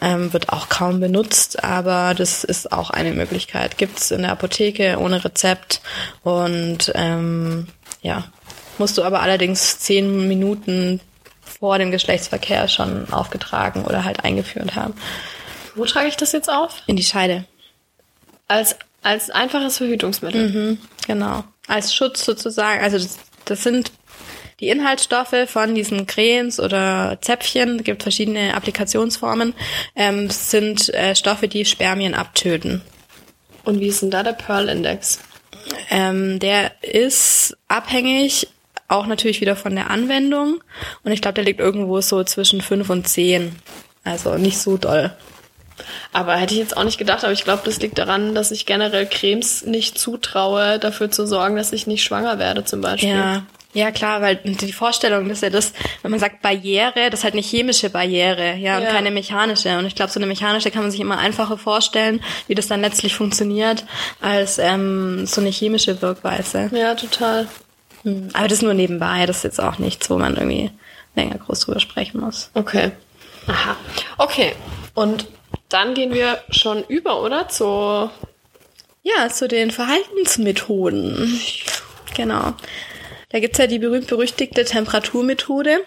[0.00, 3.78] Ähm, wird auch kaum benutzt, aber das ist auch eine Möglichkeit.
[3.78, 5.82] Gibt's in der Apotheke ohne Rezept
[6.22, 7.68] und ähm,
[8.02, 8.24] ja,
[8.78, 11.00] musst du aber allerdings zehn Minuten
[11.58, 14.94] vor dem Geschlechtsverkehr schon aufgetragen oder halt eingeführt haben.
[15.74, 16.82] Wo trage ich das jetzt auf?
[16.86, 17.44] In die Scheide.
[18.46, 20.48] Als, als einfaches Verhütungsmittel.
[20.48, 21.44] Mhm, genau.
[21.66, 22.82] Als Schutz sozusagen.
[22.82, 23.92] Also das, das sind
[24.60, 29.54] die Inhaltsstoffe von diesen Cremes oder Zäpfchen, es gibt verschiedene Applikationsformen,
[29.94, 32.82] ähm, sind äh, Stoffe, die Spermien abtöten.
[33.64, 35.20] Und wie ist denn da der Pearl-Index?
[35.90, 38.48] Ähm, der ist abhängig
[38.88, 40.62] auch natürlich wieder von der Anwendung
[41.04, 43.54] und ich glaube, der liegt irgendwo so zwischen 5 und 10.
[44.04, 45.12] Also nicht so doll.
[46.12, 48.66] Aber hätte ich jetzt auch nicht gedacht, aber ich glaube, das liegt daran, dass ich
[48.66, 53.10] generell Cremes nicht zutraue, dafür zu sorgen, dass ich nicht schwanger werde zum Beispiel.
[53.10, 53.42] Ja,
[53.74, 55.72] ja klar, weil die Vorstellung, dass ja das,
[56.02, 58.90] wenn man sagt Barriere, das ist halt eine chemische Barriere, ja, und Ja.
[58.90, 59.78] keine mechanische.
[59.78, 62.80] Und ich glaube, so eine mechanische kann man sich immer einfacher vorstellen, wie das dann
[62.80, 63.84] letztlich funktioniert,
[64.20, 66.70] als ähm, so eine chemische Wirkweise.
[66.72, 67.46] Ja, total.
[68.08, 68.28] Hm.
[68.32, 70.70] Aber das nur nebenbei, das ist jetzt auch nichts, wo man irgendwie
[71.14, 72.50] länger groß drüber sprechen muss.
[72.54, 72.92] Okay.
[73.46, 73.76] Aha.
[74.18, 74.54] Okay.
[74.94, 75.26] Und
[75.68, 77.48] dann gehen wir schon über, oder?
[77.48, 78.10] Zu
[79.02, 81.40] Ja, zu den Verhaltensmethoden.
[82.16, 82.54] Genau.
[83.30, 85.84] Da gibt's ja die berühmt-berüchtigte Temperaturmethode.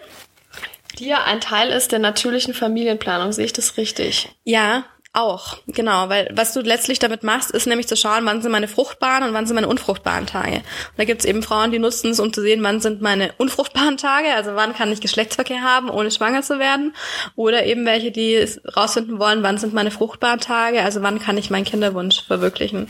[0.98, 3.32] die ja ein Teil ist der natürlichen Familienplanung.
[3.32, 4.28] Sehe ich das richtig?
[4.44, 4.84] Ja,
[5.14, 8.68] auch, genau, weil was du letztlich damit machst, ist nämlich zu schauen, wann sind meine
[8.68, 10.56] fruchtbaren und wann sind meine unfruchtbaren Tage.
[10.56, 10.64] Und
[10.96, 14.32] da gibt's eben Frauen, die nutzen es, um zu sehen, wann sind meine unfruchtbaren Tage,
[14.34, 16.94] also wann kann ich Geschlechtsverkehr haben, ohne schwanger zu werden.
[17.36, 21.50] Oder eben welche, die rausfinden wollen, wann sind meine fruchtbaren Tage, also wann kann ich
[21.50, 22.88] meinen Kinderwunsch verwirklichen.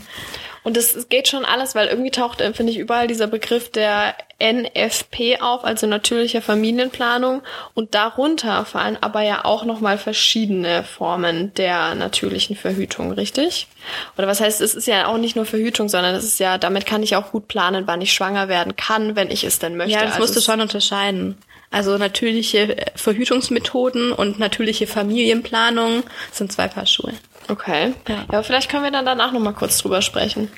[0.62, 4.14] Und das geht schon alles, weil irgendwie taucht, äh, finde ich, überall dieser Begriff der
[4.42, 7.42] NFP auf, also natürlicher Familienplanung.
[7.74, 13.68] Und darunter fallen aber ja auch nochmal verschiedene Formen der natürlichen Verhütung, richtig?
[14.18, 16.86] Oder was heißt, es ist ja auch nicht nur Verhütung, sondern es ist ja, damit
[16.86, 19.92] kann ich auch gut planen, wann ich schwanger werden kann, wenn ich es denn möchte.
[19.92, 21.36] Ja, das Also musst du schon unterscheiden.
[21.70, 27.14] Also natürliche äh, Verhütungsmethoden und natürliche Familienplanung sind zwei Paar Schuhe.
[27.48, 27.94] Okay.
[28.08, 28.14] Ja.
[28.14, 28.24] Ja.
[28.28, 30.50] aber vielleicht können wir dann danach nochmal kurz drüber sprechen.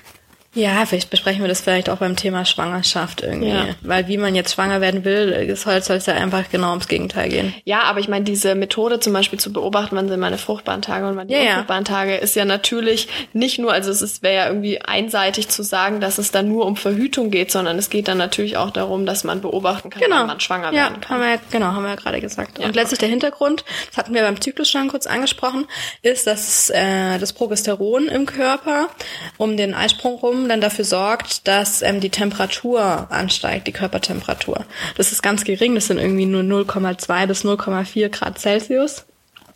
[0.55, 3.48] Ja, vielleicht besprechen wir das vielleicht auch beim Thema Schwangerschaft irgendwie.
[3.48, 3.66] Ja.
[3.82, 7.55] Weil wie man jetzt schwanger werden will, soll es ja einfach genau ums Gegenteil gehen.
[7.64, 11.09] Ja, aber ich meine, diese Methode zum Beispiel zu beobachten, wann sind meine fruchtbaren Tage
[11.09, 11.48] und wann die Ja, ja.
[11.50, 16.00] unfruchtbaren Tage, ist ja natürlich nicht nur, also es wäre ja irgendwie einseitig zu sagen,
[16.00, 19.24] dass es dann nur um Verhütung geht, sondern es geht dann natürlich auch darum, dass
[19.24, 20.18] man beobachten kann, Genau.
[20.20, 21.16] wann man schwanger ja, werden kann.
[21.16, 22.59] Haben wir, ja- genau, haben wir ja gerade gesagt.
[22.61, 25.66] Und letztlich der Hintergrund, das hatten wir beim Zyklus schon kurz angesprochen,
[26.02, 28.88] ist, dass äh, das Progesteron im Körper
[29.36, 34.64] um den Eisprung rum dann dafür sorgt, dass ähm, die Temperatur ansteigt, die Körpertemperatur.
[34.97, 39.05] Das ist ganz gering, das sind irgendwie nur 0,2 bis 0,4 Grad Celsius.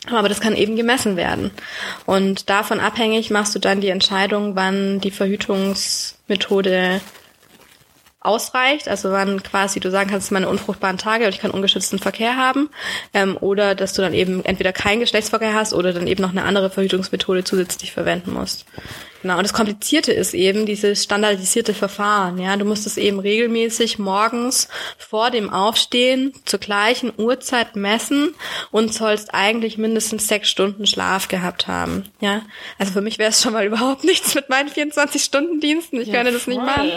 [0.09, 1.51] Aber das kann eben gemessen werden.
[2.05, 7.01] Und davon abhängig machst du dann die Entscheidung, wann die Verhütungsmethode
[8.21, 11.99] ausreicht, also wann quasi du sagen kannst, sind meine unfruchtbaren Tage und ich kann ungeschützten
[11.99, 12.69] Verkehr haben,
[13.13, 16.43] ähm, oder dass du dann eben entweder keinen Geschlechtsverkehr hast oder dann eben noch eine
[16.43, 18.65] andere Verhütungsmethode zusätzlich verwenden musst.
[19.21, 22.37] Genau, und das Komplizierte ist eben dieses standardisierte Verfahren.
[22.37, 24.67] Ja, du musst es eben regelmäßig morgens
[24.97, 28.33] vor dem Aufstehen zur gleichen Uhrzeit messen
[28.71, 32.03] und sollst eigentlich mindestens sechs Stunden Schlaf gehabt haben.
[32.21, 32.43] Ja,
[32.77, 36.01] also für mich wäre es schon mal überhaupt nichts mit meinen 24-Stunden-Diensten.
[36.01, 36.65] Ich Ja, könnte das nicht voll.
[36.65, 36.91] machen.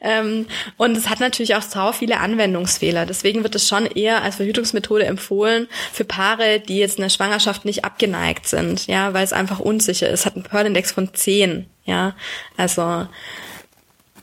[0.00, 3.06] Ähm, und es hat natürlich auch sau viele Anwendungsfehler.
[3.06, 7.64] Deswegen wird es schon eher als Verhütungsmethode empfohlen für Paare, die jetzt in der Schwangerschaft
[7.64, 10.26] nicht abgeneigt sind, ja, weil es einfach unsicher ist.
[10.26, 12.14] Hat einen Pearl-Index von 10, ja.
[12.56, 13.06] Also,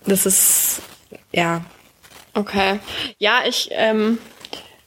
[0.06, 0.82] das ist,
[1.32, 1.62] ja.
[2.34, 2.80] Okay.
[3.18, 4.20] Ja, ich, ähm,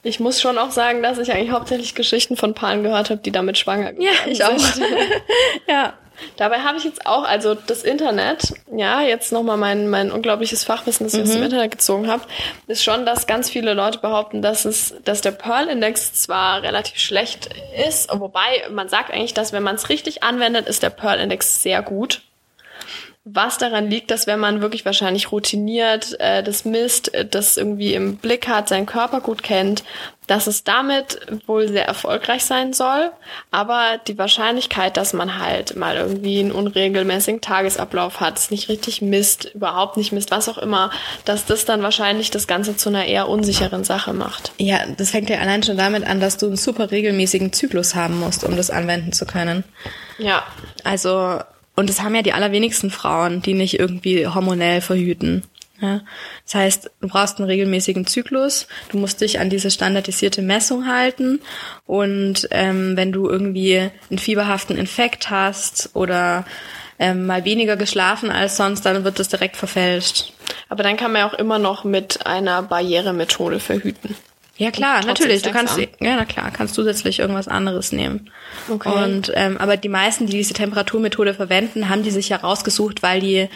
[0.01, 3.31] ich muss schon auch sagen, dass ich eigentlich hauptsächlich Geschichten von Paaren gehört habe, die
[3.31, 4.57] damit schwanger geworden Ja, ich auch.
[4.57, 4.87] sind.
[5.67, 5.93] ja.
[6.35, 11.05] Dabei habe ich jetzt auch, also das Internet, ja, jetzt nochmal mein, mein unglaubliches Fachwissen,
[11.05, 12.23] das ich aus dem Internet gezogen habe,
[12.67, 17.49] ist schon, dass ganz viele Leute behaupten, dass es, dass der Pearl-Index zwar relativ schlecht
[17.87, 21.81] ist, wobei man sagt eigentlich, dass wenn man es richtig anwendet, ist der Pearl-Index sehr
[21.81, 22.21] gut.
[23.25, 27.93] Was daran liegt, dass wenn man wirklich wahrscheinlich routiniert äh, das misst, äh, das irgendwie
[27.93, 29.83] im Blick hat, seinen Körper gut kennt,
[30.25, 33.11] dass es damit wohl sehr erfolgreich sein soll.
[33.51, 39.01] Aber die Wahrscheinlichkeit, dass man halt mal irgendwie einen unregelmäßigen Tagesablauf hat, es nicht richtig
[39.01, 40.91] misst, überhaupt nicht misst, was auch immer,
[41.25, 44.53] dass das dann wahrscheinlich das Ganze zu einer eher unsicheren Sache macht.
[44.57, 48.19] Ja, das fängt ja allein schon damit an, dass du einen super regelmäßigen Zyklus haben
[48.19, 49.63] musst, um das anwenden zu können.
[50.19, 50.43] Ja.
[50.83, 51.39] Also,
[51.79, 55.43] und das haben ja die allerwenigsten Frauen, die nicht irgendwie hormonell verhüten.
[55.79, 56.01] Ja,
[56.43, 61.39] das heißt, du brauchst einen regelmäßigen Zyklus, du musst dich an diese standardisierte Messung halten
[61.85, 66.45] und ähm, wenn du irgendwie einen fieberhaften Infekt hast oder
[66.99, 70.33] ähm, mal weniger geschlafen als sonst, dann wird das direkt verfälscht.
[70.67, 74.15] Aber dann kann man ja auch immer noch mit einer Barrieremethode verhüten.
[74.59, 75.41] Ja klar, natürlich.
[75.41, 78.29] Du kannst, ja, na klar, kannst zusätzlich irgendwas anderes nehmen.
[78.69, 78.89] Okay.
[78.89, 83.21] Und ähm, aber die meisten, die diese Temperaturmethode verwenden, haben die sich ja rausgesucht, weil
[83.21, 83.47] die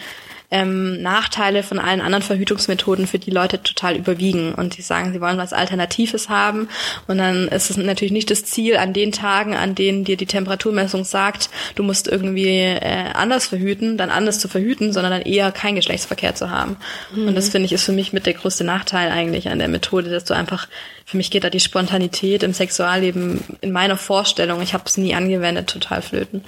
[0.50, 5.20] ähm, Nachteile von allen anderen Verhütungsmethoden für die Leute total überwiegen und die sagen, sie
[5.20, 6.68] wollen was Alternatives haben
[7.06, 10.26] und dann ist es natürlich nicht das Ziel an den Tagen, an denen dir die
[10.26, 15.50] Temperaturmessung sagt, du musst irgendwie äh, anders verhüten, dann anders zu verhüten, sondern dann eher
[15.52, 16.76] keinen Geschlechtsverkehr zu haben.
[17.14, 17.28] Mhm.
[17.28, 20.10] Und das finde ich ist für mich mit der größte Nachteil eigentlich an der Methode,
[20.10, 20.68] dass du einfach
[21.04, 25.14] für mich geht da die Spontanität im Sexualleben in meiner Vorstellung, ich habe es nie
[25.14, 26.42] angewendet, total flöten.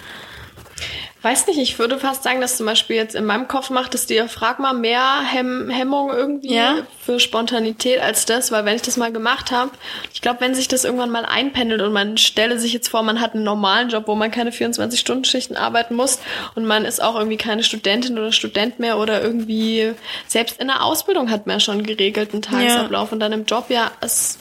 [1.27, 4.07] Weiß nicht, ich würde fast sagen, dass zum Beispiel jetzt in meinem Kopf macht es
[4.07, 6.87] dir, frag mal, mehr Hemm Hemmung irgendwie ja.
[7.05, 9.73] für Spontanität als das, weil wenn ich das mal gemacht habe,
[10.15, 13.21] ich glaube, wenn sich das irgendwann mal einpendelt und man stelle sich jetzt vor, man
[13.21, 16.21] hat einen normalen Job, wo man keine 24-Stunden-Schichten arbeiten muss
[16.55, 19.95] und man ist auch irgendwie keine Studentin oder Student mehr oder irgendwie,
[20.29, 23.15] selbst in der Ausbildung hat man ja schon geregelten Tagesablauf ja.
[23.15, 24.39] und dann im Job ja, es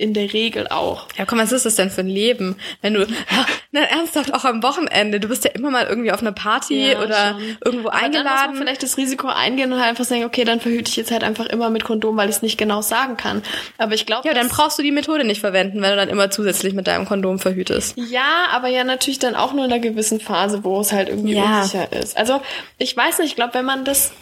[0.00, 1.06] in der Regel auch.
[1.16, 2.56] Ja, komm, was ist das denn für ein Leben?
[2.80, 3.06] Wenn du,
[3.70, 7.02] na, ernsthaft, auch am Wochenende, du bist ja immer mal irgendwie auf einer Party ja,
[7.02, 7.56] oder schon.
[7.64, 8.24] irgendwo Aber eingeladen.
[8.24, 10.96] Dann muss man vielleicht das Risiko eingehen und halt einfach sagen, okay, dann verhüte ich
[10.96, 13.42] jetzt halt einfach immer mit Kondom, weil ich es nicht genau sagen kann.
[13.76, 14.26] Aber ich glaube.
[14.26, 17.04] Ja, dann brauchst du die Methode nicht verwenden, wenn du dann immer zusätzlich mit deinem
[17.04, 17.96] Kondom verhütest.
[17.96, 21.34] Ja, aber ja natürlich dann auch nur in einer gewissen Phase, wo es halt irgendwie
[21.34, 21.60] ja.
[21.60, 22.16] unsicher ist.
[22.16, 22.40] Also
[22.78, 24.12] ich weiß nicht, ich glaube, wenn man das,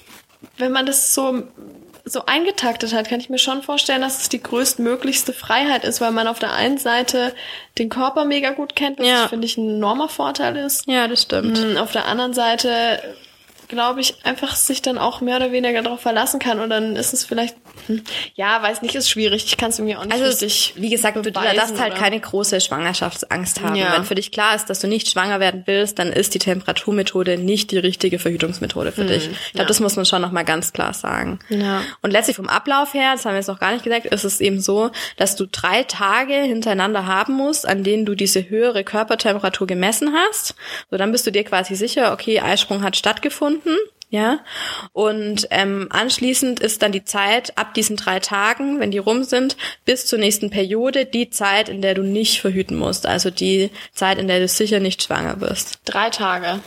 [0.57, 1.45] wenn man das so
[2.09, 6.13] so eingetaktet hat, kann ich mir schon vorstellen, dass es die größtmöglichste Freiheit ist, weil
[6.13, 7.35] man auf der einen Seite
[7.79, 9.29] den Körper mega gut kennt, was ja.
[9.29, 10.87] finde ich ein enormer Vorteil ist.
[10.87, 11.61] Ja, das stimmt.
[11.61, 13.01] Mm, auf der anderen Seite
[13.69, 17.13] glaube ich, einfach sich dann auch mehr oder weniger darauf verlassen kann und dann ist
[17.13, 17.55] es vielleicht.
[18.35, 19.45] Ja, weiß nicht, ist schwierig.
[19.47, 22.01] Ich kann es irgendwie auch nicht also, richtig Wie gesagt, du darfst halt oder?
[22.01, 23.77] keine große Schwangerschaftsangst haben.
[23.77, 23.93] Ja.
[23.93, 27.39] Wenn für dich klar ist, dass du nicht schwanger werden willst, dann ist die Temperaturmethode
[27.39, 29.09] nicht die richtige Verhütungsmethode für mhm.
[29.09, 29.25] dich.
[29.29, 29.65] Ich glaube, ja.
[29.65, 31.39] das muss man schon nochmal ganz klar sagen.
[31.49, 31.83] Ja.
[32.03, 34.41] Und letztlich vom Ablauf her, das haben wir jetzt noch gar nicht gesagt, ist es
[34.41, 39.67] eben so, dass du drei Tage hintereinander haben musst, an denen du diese höhere Körpertemperatur
[39.67, 40.55] gemessen hast.
[40.91, 43.77] So, dann bist du dir quasi sicher, okay, Eisprung hat stattgefunden.
[44.11, 44.41] Ja,
[44.93, 49.59] und ähm, anschließend ist dann die Zeit ab diesen drei Tagen, wenn die rum sind,
[49.85, 53.05] bis zur nächsten Periode die Zeit, in der du nicht verhüten musst.
[53.05, 55.81] Also die Zeit, in der du sicher nicht schwanger bist.
[55.85, 56.61] Drei Tage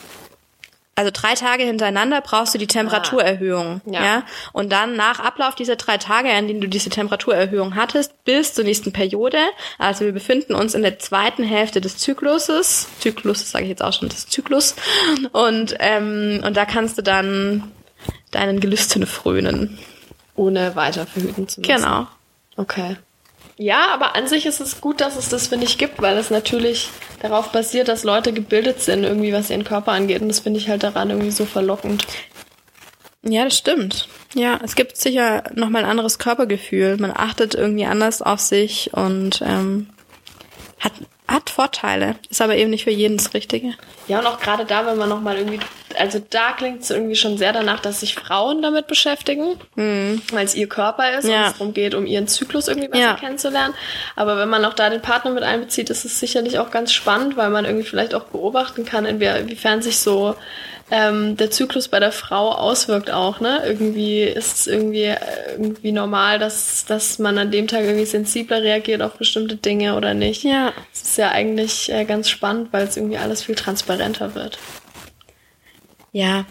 [0.95, 3.81] also drei Tage hintereinander brauchst du die Temperaturerhöhung.
[3.85, 4.03] Ah, ja.
[4.03, 4.23] ja.
[4.51, 8.65] Und dann nach Ablauf dieser drei Tage, an denen du diese Temperaturerhöhung hattest, bis zur
[8.65, 9.37] nächsten Periode.
[9.77, 12.87] Also wir befinden uns in der zweiten Hälfte des Zykluses.
[12.99, 14.75] Zyklus sage ich jetzt auch schon, des Zyklus.
[15.31, 17.71] Und, ähm, und da kannst du dann
[18.31, 19.79] deinen Gelüsten frönen.
[20.35, 21.73] Ohne weiter verhüten zu müssen.
[21.73, 22.07] Genau.
[22.57, 22.97] Okay.
[23.61, 26.31] Ja, aber an sich ist es gut, dass es das, finde ich, gibt, weil es
[26.31, 26.89] natürlich
[27.21, 30.19] darauf basiert, dass Leute gebildet sind, irgendwie was ihren Körper angeht.
[30.23, 32.07] Und das finde ich halt daran irgendwie so verlockend.
[33.21, 34.09] Ja, das stimmt.
[34.33, 36.97] Ja, es gibt sicher nochmal ein anderes Körpergefühl.
[36.97, 39.91] Man achtet irgendwie anders auf sich und ähm,
[40.79, 40.93] hat
[41.27, 43.75] hat Vorteile, ist aber eben nicht für jeden das Richtige.
[44.07, 45.59] Ja, und auch gerade da, wenn man nochmal irgendwie,
[46.01, 50.21] also da klingt es irgendwie schon sehr danach, dass sich Frauen damit beschäftigen, mhm.
[50.31, 51.37] weil es ihr Körper ist ja.
[51.37, 53.13] und es darum geht, um ihren Zyklus irgendwie besser ja.
[53.15, 53.75] kennenzulernen.
[54.15, 57.37] Aber wenn man auch da den Partner mit einbezieht, ist es sicherlich auch ganz spannend,
[57.37, 60.35] weil man irgendwie vielleicht auch beobachten kann, inwiefern sich so
[60.89, 63.61] ähm, der Zyklus bei der Frau auswirkt auch, ne?
[63.65, 65.13] Irgendwie ist es irgendwie,
[65.51, 70.13] irgendwie normal, dass, dass man an dem Tag irgendwie sensibler reagiert auf bestimmte Dinge oder
[70.13, 70.43] nicht.
[70.43, 70.73] Ja.
[70.93, 74.59] Es ist ja eigentlich äh, ganz spannend, weil es irgendwie alles viel transparenter wird.
[76.11, 76.45] Ja,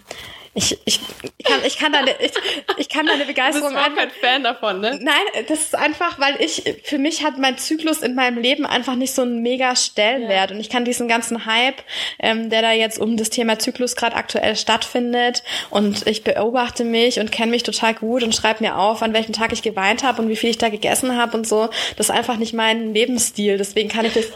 [0.53, 0.99] ich, ich,
[1.37, 2.31] ich, kann, ich, kann deine, ich,
[2.75, 3.73] ich kann deine Begeisterung.
[3.73, 4.99] Du bist kein Fan davon, ne?
[5.01, 8.95] Nein, das ist einfach, weil ich, für mich hat mein Zyklus in meinem Leben einfach
[8.95, 10.49] nicht so einen mega Stellenwert.
[10.49, 10.55] Ja.
[10.55, 11.81] Und ich kann diesen ganzen Hype,
[12.19, 17.21] ähm, der da jetzt um das Thema Zyklus gerade aktuell stattfindet, und ich beobachte mich
[17.21, 20.21] und kenne mich total gut und schreibe mir auf, an welchem Tag ich geweint habe
[20.21, 21.69] und wie viel ich da gegessen habe und so.
[21.95, 23.57] Das ist einfach nicht mein Lebensstil.
[23.57, 24.25] Deswegen kann ich das.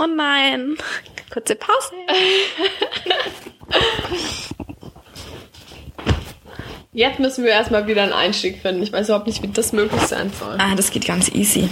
[0.00, 0.76] Oh nein.
[1.30, 1.92] Kurze Pause.
[6.94, 8.82] Jetzt müssen wir erstmal wieder einen Einstieg finden.
[8.82, 10.56] Ich weiß überhaupt nicht, wie das möglich sein soll.
[10.58, 11.70] Ah, das geht ganz easy.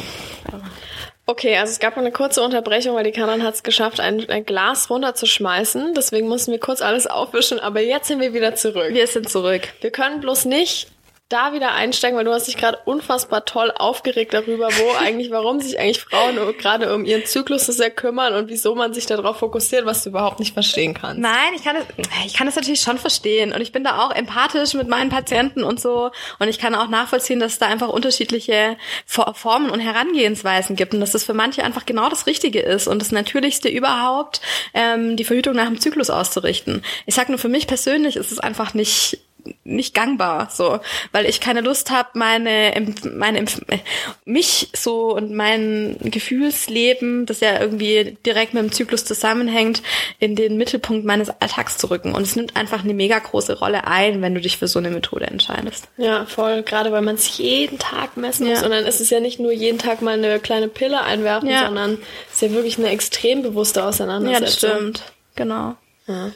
[1.27, 4.45] Okay, also es gab eine kurze Unterbrechung, weil die Kanan hat es geschafft, ein, ein,
[4.45, 5.95] Glas runterzuschmeißen.
[5.95, 8.89] Deswegen mussten wir kurz alles aufwischen, aber jetzt sind wir wieder zurück.
[8.93, 9.69] Wir sind zurück.
[9.81, 10.89] Wir können bloß nicht
[11.31, 15.61] da wieder einsteigen, weil du hast dich gerade unfassbar toll aufgeregt darüber, wo eigentlich, warum
[15.61, 19.39] sich eigentlich Frauen gerade um ihren Zyklus so sehr kümmern und wieso man sich darauf
[19.39, 21.21] fokussiert, was du überhaupt nicht verstehen kannst.
[21.21, 24.11] Nein, ich kann das, ich kann das natürlich schon verstehen und ich bin da auch
[24.11, 27.89] empathisch mit meinen Patienten und so und ich kann auch nachvollziehen, dass es da einfach
[27.89, 28.77] unterschiedliche
[29.07, 33.01] Formen und Herangehensweisen gibt und dass das für manche einfach genau das Richtige ist und
[33.01, 34.41] das Natürlichste überhaupt,
[34.75, 36.83] ähm, die Verhütung nach dem Zyklus auszurichten.
[37.07, 39.19] Ich sag nur, für mich persönlich ist es einfach nicht
[39.65, 40.81] nicht gangbar, so,
[41.13, 42.73] weil ich keine Lust habe, meine,
[43.05, 43.45] meine,
[44.25, 49.83] mich so und mein Gefühlsleben, das ja irgendwie direkt mit dem Zyklus zusammenhängt,
[50.19, 52.15] in den Mittelpunkt meines Alltags zu rücken.
[52.15, 54.91] Und es nimmt einfach eine mega große Rolle ein, wenn du dich für so eine
[54.91, 55.89] Methode entscheidest.
[55.97, 56.63] Ja, voll.
[56.63, 58.61] Gerade weil man es jeden Tag messen muss.
[58.61, 58.65] Ja.
[58.65, 61.67] Und dann ist es ja nicht nur jeden Tag mal eine kleine Pille einwerfen, ja.
[61.67, 64.41] sondern es ist ja wirklich eine extrem bewusste Auseinandersetzung.
[64.41, 65.13] Ja, das stimmt.
[65.37, 65.77] Genau.
[66.07, 66.33] Ja.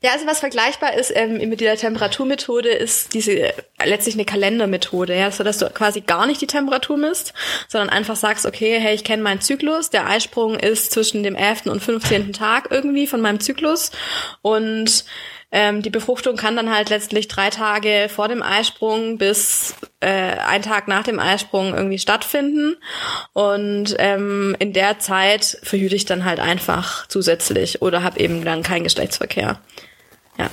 [0.00, 3.52] Ja, also was vergleichbar ist ähm, mit dieser Temperaturmethode, ist diese äh,
[3.84, 7.34] letztlich eine Kalendermethode, ja, so dass du quasi gar nicht die Temperatur misst,
[7.68, 11.66] sondern einfach sagst, okay, hey, ich kenne meinen Zyklus, der Eisprung ist zwischen dem 11.
[11.66, 12.32] und 15.
[12.32, 13.90] Tag irgendwie von meinem Zyklus
[14.42, 15.04] und
[15.58, 20.60] ähm, die Befruchtung kann dann halt letztlich drei Tage vor dem Eisprung bis äh, ein
[20.60, 22.76] Tag nach dem Eisprung irgendwie stattfinden.
[23.32, 28.62] Und ähm, in der Zeit verhüte ich dann halt einfach zusätzlich oder habe eben dann
[28.62, 29.58] keinen Geschlechtsverkehr.
[30.36, 30.50] Ja.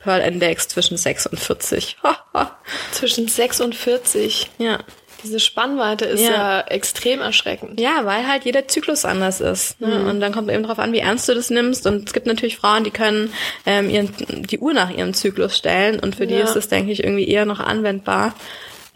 [0.00, 1.98] Pearl Index zwischen 6 und 40.
[2.90, 4.50] zwischen 6 und 40.
[4.58, 4.80] Ja.
[5.22, 6.30] Diese Spannweite ist ja.
[6.30, 6.60] ja.
[6.60, 7.80] extrem erschreckend.
[7.80, 9.80] Ja, weil halt jeder Zyklus anders ist.
[9.80, 9.98] Ne?
[9.98, 10.08] Mhm.
[10.08, 11.86] Und dann kommt eben darauf an, wie ernst du das nimmst.
[11.86, 13.32] Und es gibt natürlich Frauen, die können
[13.66, 14.12] ähm, ihren,
[14.46, 16.00] die Uhr nach ihrem Zyklus stellen.
[16.00, 16.36] Und für ja.
[16.36, 18.34] die ist das, denke ich, irgendwie eher noch anwendbar.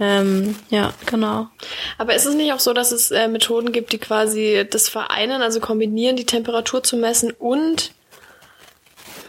[0.00, 1.48] Ähm, ja, genau.
[1.98, 5.40] Aber ist es nicht auch so, dass es äh, Methoden gibt, die quasi das vereinen,
[5.40, 7.92] also kombinieren, die Temperatur zu messen und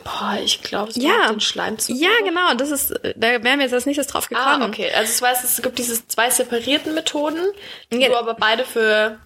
[0.06, 1.32] Boah, ich glaube, es ja.
[1.32, 1.92] den Schleim zu.
[1.92, 2.54] Ja, genau.
[2.54, 4.62] Das ist, da wären wir jetzt als nächstes drauf gekommen.
[4.62, 4.92] Ah, okay.
[4.96, 7.40] Also ich weiß, es gibt diese zwei separierten Methoden,
[7.92, 8.10] die ja.
[8.10, 9.18] du aber beide für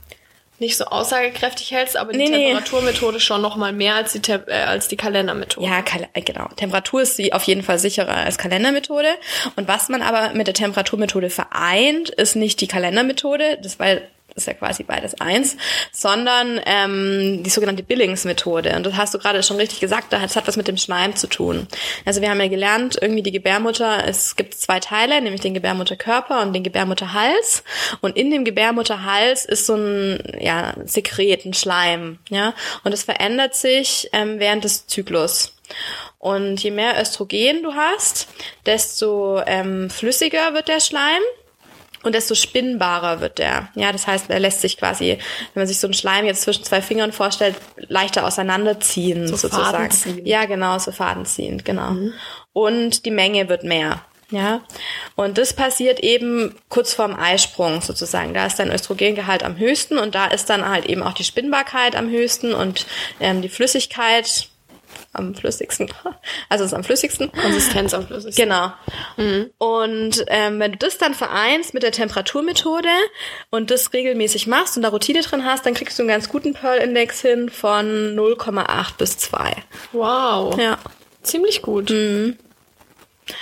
[0.59, 3.19] nicht so aussagekräftig hältst, aber die nee, Temperaturmethode nee.
[3.19, 5.67] schon noch mal mehr als die äh, als die Kalendermethode.
[5.67, 6.47] Ja, Kal äh, genau.
[6.55, 9.09] Temperatur ist sie auf jeden Fall sicherer als Kalendermethode.
[9.57, 14.07] Und was man aber mit der Temperaturmethode vereint, ist nicht die Kalendermethode, das weil
[14.39, 15.57] ist ja quasi beides eins,
[15.91, 18.75] sondern ähm, die sogenannte Billingsmethode.
[18.75, 21.27] Und das hast du gerade schon richtig gesagt, das hat was mit dem Schleim zu
[21.27, 21.67] tun.
[22.05, 26.41] Also wir haben ja gelernt, irgendwie die Gebärmutter, es gibt zwei Teile, nämlich den Gebärmutterkörper
[26.41, 27.63] und den Gebärmutterhals.
[28.01, 32.19] Und in dem Gebärmutterhals ist so ein ja, Sekret, ein Schleim.
[32.29, 32.53] Ja?
[32.83, 35.53] Und es verändert sich ähm, während des Zyklus.
[36.17, 38.27] Und je mehr Östrogen du hast,
[38.65, 41.21] desto ähm, flüssiger wird der Schleim
[42.03, 43.69] und desto spinnbarer wird der.
[43.75, 45.17] Ja, das heißt, er lässt sich quasi,
[45.53, 49.89] wenn man sich so einen Schleim jetzt zwischen zwei Fingern vorstellt, leichter auseinanderziehen so sozusagen.
[50.23, 51.91] Ja, genau, so fadenziehend, genau.
[51.91, 52.13] Mhm.
[52.53, 54.01] Und die Menge wird mehr.
[54.31, 54.61] Ja,
[55.15, 58.35] und das passiert eben kurz vorm Eisprung sozusagen.
[58.35, 61.95] Da ist dein Östrogengehalt am höchsten und da ist dann halt eben auch die Spinnbarkeit
[61.95, 62.85] am höchsten und
[63.19, 64.48] ähm, die Flüssigkeit
[65.19, 65.89] am flüssigsten.
[66.49, 67.31] Also es ist am flüssigsten.
[67.31, 68.43] Konsistenz am flüssigsten.
[68.43, 68.71] Genau.
[69.17, 69.51] Mhm.
[69.57, 72.89] Und ähm, wenn du das dann vereinst mit der Temperaturmethode
[73.51, 76.53] und das regelmäßig machst und da Routine drin hast, dann kriegst du einen ganz guten
[76.53, 79.55] Pearl-Index hin von 0,8 bis 2.
[79.91, 80.59] Wow.
[80.59, 80.79] Ja.
[81.21, 81.89] Ziemlich gut.
[81.89, 82.37] Mhm.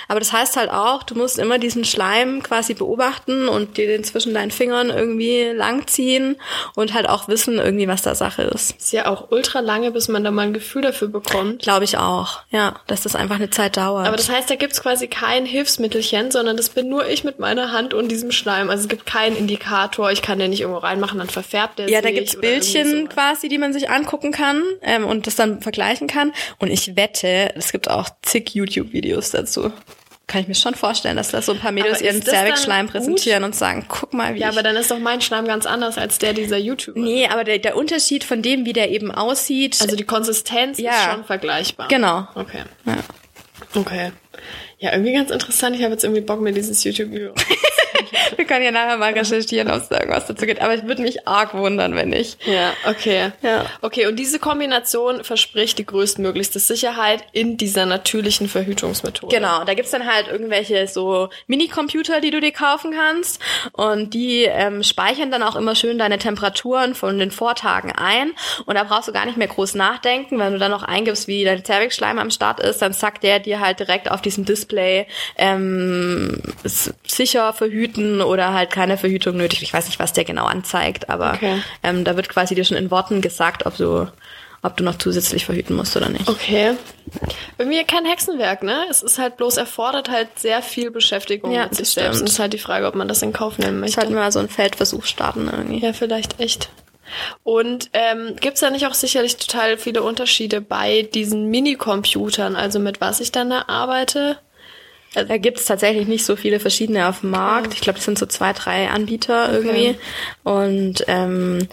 [0.08, 4.04] Aber das heißt halt auch, du musst immer diesen Schleim quasi beobachten und dir den
[4.04, 6.36] zwischen deinen Fingern irgendwie langziehen
[6.74, 8.76] und halt auch wissen irgendwie, was da Sache ist.
[8.76, 11.62] Ist ja auch ultra lange, bis man da mal ein Gefühl dafür bekommt.
[11.62, 14.06] Glaube ich auch, ja, dass das einfach eine Zeit dauert.
[14.06, 17.72] Aber das heißt, da gibt's quasi kein Hilfsmittelchen, sondern das bin nur ich mit meiner
[17.72, 18.70] Hand und diesem Schleim.
[18.70, 22.00] Also es gibt keinen Indikator, ich kann den nicht irgendwo reinmachen, dann verfärbt der Ja,
[22.00, 26.32] da gibt's Bildchen quasi, die man sich angucken kann ähm, und das dann vergleichen kann.
[26.58, 29.72] Und ich wette, es gibt auch zig YouTube-Videos dazu
[30.28, 33.56] kann ich mir schon vorstellen, dass da so ein paar Mädels ihren Cervix-Schleim präsentieren und
[33.56, 36.34] sagen, guck mal, wie Ja, aber dann ist doch mein Schleim ganz anders als der
[36.34, 37.00] dieser YouTuber.
[37.00, 39.78] Nee, aber der, der Unterschied von dem, wie der eben aussieht.
[39.80, 40.90] Also die Konsistenz ja.
[40.92, 41.88] ist schon vergleichbar.
[41.88, 42.28] Genau.
[42.34, 42.62] Okay.
[42.84, 42.98] Ja.
[43.74, 44.12] Okay.
[44.78, 45.74] Ja, irgendwie ganz interessant.
[45.74, 47.32] Ich habe jetzt irgendwie Bock, mir dieses YouTube-Video
[48.36, 50.60] Wir können ja nachher mal recherchieren, ob es da irgendwas dazu gibt.
[50.60, 52.44] Aber ich würde mich arg wundern, wenn nicht.
[52.46, 53.32] Ja, okay.
[53.42, 53.66] Ja.
[53.82, 59.34] Okay, und diese Kombination verspricht die größtmöglichste Sicherheit in dieser natürlichen Verhütungsmethode.
[59.34, 63.40] Genau, da gibt's dann halt irgendwelche so Minicomputer, die du dir kaufen kannst.
[63.72, 68.32] Und die ähm, speichern dann auch immer schön deine Temperaturen von den Vortagen ein.
[68.66, 70.38] Und da brauchst du gar nicht mehr groß nachdenken.
[70.38, 73.60] Wenn du dann noch eingibst, wie dein Zervixschleim am Start ist, dann sagt der dir
[73.60, 76.40] halt direkt auf diesem Display ähm,
[77.04, 77.52] sicher
[77.92, 79.62] verhüten oder halt keine Verhütung nötig.
[79.62, 81.62] Ich weiß nicht, was der genau anzeigt, aber Okay.
[81.82, 84.08] ähm, da wird quasi dir schon in Worten gesagt, ob du
[84.60, 86.28] ob du noch zusätzlich verhüten musst oder nicht.
[86.28, 86.74] Okay.
[87.58, 88.86] Irgendwie kein Hexenwerk, ne?
[88.90, 92.16] Es ist halt bloß erfordert halt sehr viel Beschäftigung Ja, mit sich das selbst.
[92.16, 92.20] stimmt.
[92.22, 94.00] Und es ist halt die Frage, ob man das in Kauf nehmen Ich möchte.
[94.00, 95.78] sollte mal so einen Feldversuch starten irgendwie.
[95.78, 96.70] Ja, vielleicht echt.
[97.44, 102.80] Und ähm, gibt es da nicht auch sicherlich total viele Unterschiede bei diesen Minicomputern, also
[102.80, 104.38] mit was ich dann da arbeite?
[105.14, 107.72] Da gibt es tatsächlich nicht so viele verschiedene auf dem Markt.
[107.74, 109.96] Ich glaube, es sind so zwei, drei Anbieter irgendwie.
[110.44, 111.66] Und ähm,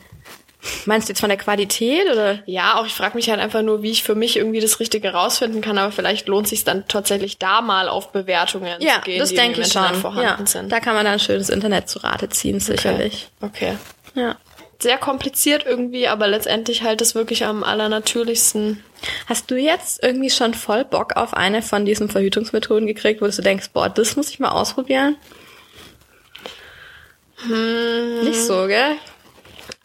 [0.85, 2.39] meinst du jetzt von der Qualität oder?
[2.45, 5.11] Ja, auch ich frage mich halt einfach nur, wie ich für mich irgendwie das Richtige
[5.11, 9.19] rausfinden kann, aber vielleicht lohnt sich dann tatsächlich da mal auf Bewertungen Ja, zu gehen,
[9.19, 10.01] das die denke im ich Internet schon.
[10.01, 10.71] vorhanden Ja, sind.
[10.71, 13.27] da kann man dann schönes Internet zu Rate ziehen, sicherlich.
[13.41, 13.77] Okay.
[14.15, 14.37] Ja.
[14.79, 18.83] Sehr kompliziert irgendwie, aber letztendlich halt das wirklich am allernatürlichsten.
[19.25, 23.41] Hast du jetzt irgendwie schon voll Bock auf eine von diesen Verhütungsmethoden gekriegt, wo du
[23.41, 25.15] denkst, boah, das muss ich mal ausprobieren?
[27.47, 28.23] Hm.
[28.23, 28.97] Nicht so, gell?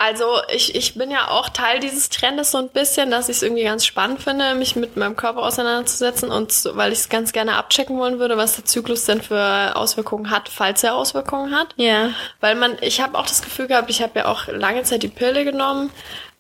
[0.01, 3.43] Also ich, ich bin ja auch Teil dieses Trendes so ein bisschen, dass ich es
[3.43, 7.33] irgendwie ganz spannend finde, mich mit meinem Körper auseinanderzusetzen und so, weil ich es ganz
[7.33, 11.75] gerne abchecken wollen würde, was der Zyklus denn für Auswirkungen hat, falls er Auswirkungen hat.
[11.77, 12.15] Ja.
[12.41, 15.09] Weil man, ich habe auch das Gefühl gehabt, ich habe ja auch lange Zeit die
[15.09, 15.91] Pille genommen,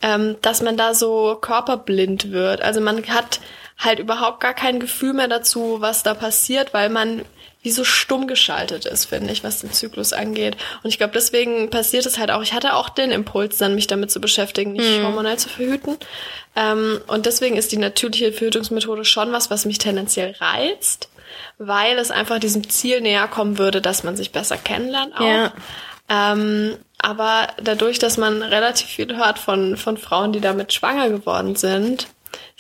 [0.00, 2.62] ähm, dass man da so körperblind wird.
[2.62, 3.40] Also man hat
[3.76, 7.26] halt überhaupt gar kein Gefühl mehr dazu, was da passiert, weil man
[7.62, 10.56] wie so stumm geschaltet ist, finde ich, was den Zyklus angeht.
[10.82, 12.42] Und ich glaube, deswegen passiert es halt auch.
[12.42, 15.98] Ich hatte auch den Impuls, dann mich damit zu beschäftigen, nicht hormonell zu verhüten.
[16.56, 21.10] Ähm, und deswegen ist die natürliche Verhütungsmethode schon was, was mich tendenziell reizt,
[21.58, 25.26] weil es einfach diesem Ziel näher kommen würde, dass man sich besser kennenlernt auch.
[25.26, 25.52] Ja.
[26.08, 31.56] Ähm, aber dadurch, dass man relativ viel hört von, von Frauen, die damit schwanger geworden
[31.56, 32.08] sind,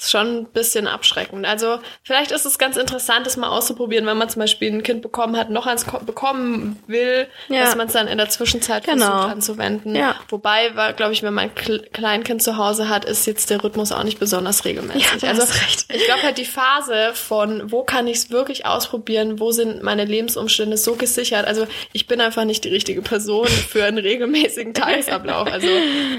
[0.00, 1.46] ist schon ein bisschen abschreckend.
[1.46, 5.02] Also vielleicht ist es ganz interessant, das mal auszuprobieren, wenn man zum Beispiel ein Kind
[5.02, 7.64] bekommen hat, noch eins ko- bekommen will, Ja.
[7.64, 9.06] dass man es dann in der Zwischenzeit Genau.
[9.06, 9.94] versucht anzuwenden.
[9.94, 10.16] Ja.
[10.28, 13.92] Wobei, glaube ich, wenn man ein Kle- Kleinkind zu Hause hat, ist jetzt der Rhythmus
[13.92, 15.22] auch nicht besonders regelmäßig.
[15.22, 15.86] Ja, also recht.
[15.92, 20.04] ich glaube halt die Phase von, wo kann ich es wirklich ausprobieren, wo sind meine
[20.04, 21.46] Lebensumstände so gesichert.
[21.46, 25.50] Also ich bin einfach nicht die richtige Person für einen regelmäßigen Tagesablauf.
[25.52, 25.68] Also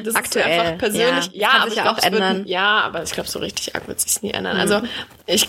[0.04, 1.26] das Aktuell, ist einfach persönlich.
[1.34, 1.42] ja.
[1.42, 2.44] Ja, aber ich ja glaub, auch es wird- ändern.
[2.48, 4.58] ja, aber ich glaube, so richtig arg wird sich's nie ändern.
[4.58, 4.82] Also
[5.28, 5.48] ich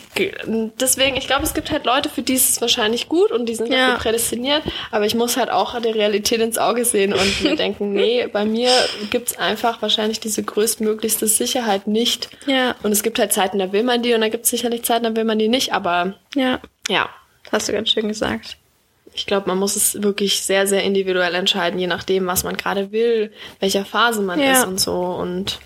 [0.80, 3.54] deswegen, ich glaube, es gibt halt Leute, für die ist es wahrscheinlich gut und die
[3.54, 3.88] sind Ja.
[3.88, 7.92] dafür prädestiniert, aber ich muss halt auch der Realität ins Auge sehen und mir denken,
[7.92, 8.70] nee, bei mir
[9.10, 12.28] gibt's einfach wahrscheinlich diese größtmöglichste Sicherheit nicht.
[12.46, 12.74] Ja.
[12.82, 15.16] Und es gibt halt Zeiten, da will man die und da gibt's sicherlich Zeiten, da
[15.16, 16.60] will man die nicht, aber Ja.
[16.88, 17.08] ja.
[17.50, 18.56] Hast du ganz schön gesagt.
[19.14, 22.92] Ich glaube, man muss es wirklich sehr, sehr individuell entscheiden, je nachdem, was man gerade
[22.92, 24.52] will, welcher Phase man Ja.
[24.52, 24.94] ist und so.
[24.94, 25.58] Und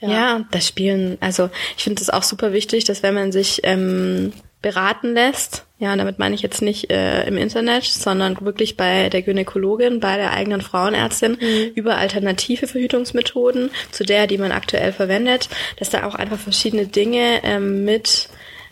[0.00, 4.32] Ja, das Spielen, also ich finde es auch super wichtig, dass wenn man sich ähm,
[4.62, 9.22] beraten lässt, ja, damit meine ich jetzt nicht äh, im Internet, sondern wirklich bei der
[9.22, 11.34] Gynäkologin, bei der eigenen Frauenärztin
[11.74, 17.40] über alternative Verhütungsmethoden zu der, die man aktuell verwendet, dass da auch einfach verschiedene Dinge
[17.44, 18.28] ähm, mit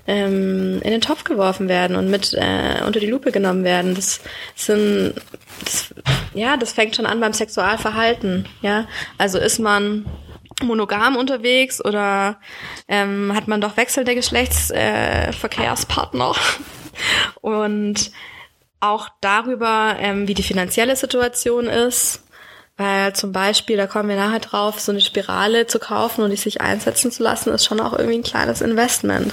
[0.09, 3.95] ähm, in den Topf geworfen werden und mit äh, unter die Lupe genommen werden.
[3.95, 4.21] Das
[4.55, 5.15] sind,
[5.65, 5.95] das,
[6.35, 8.47] ja, das fängt schon an beim Sexualverhalten.
[8.63, 8.87] Ja,
[9.19, 10.07] also ist man
[10.63, 12.39] monogam unterwegs oder
[12.89, 16.35] ähm, hat man doch wechselnde Geschlechtsverkehrspartner äh,
[17.41, 18.13] und
[18.81, 22.26] auch darüber, ähm, wie die finanzielle Situation ist.
[22.79, 26.37] Weil zum Beispiel, da kommen wir nachher drauf, so eine Spirale zu kaufen und die
[26.37, 29.33] sich einsetzen zu lassen, ist schon auch irgendwie ein kleines Investment.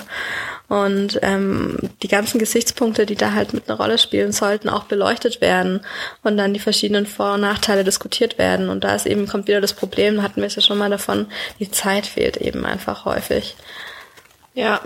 [0.70, 5.41] Und ähm, die ganzen Gesichtspunkte, die da halt mit einer Rolle spielen, sollten auch beleuchtet
[5.41, 5.82] werden
[6.24, 8.70] und dann die verschiedenen Vor- und Nachteile diskutiert werden.
[8.70, 11.28] Und da ist eben, kommt wieder das Problem, hatten wir es ja schon mal davon,
[11.60, 13.58] die Zeit fehlt eben einfach häufig.
[14.56, 14.82] Ja,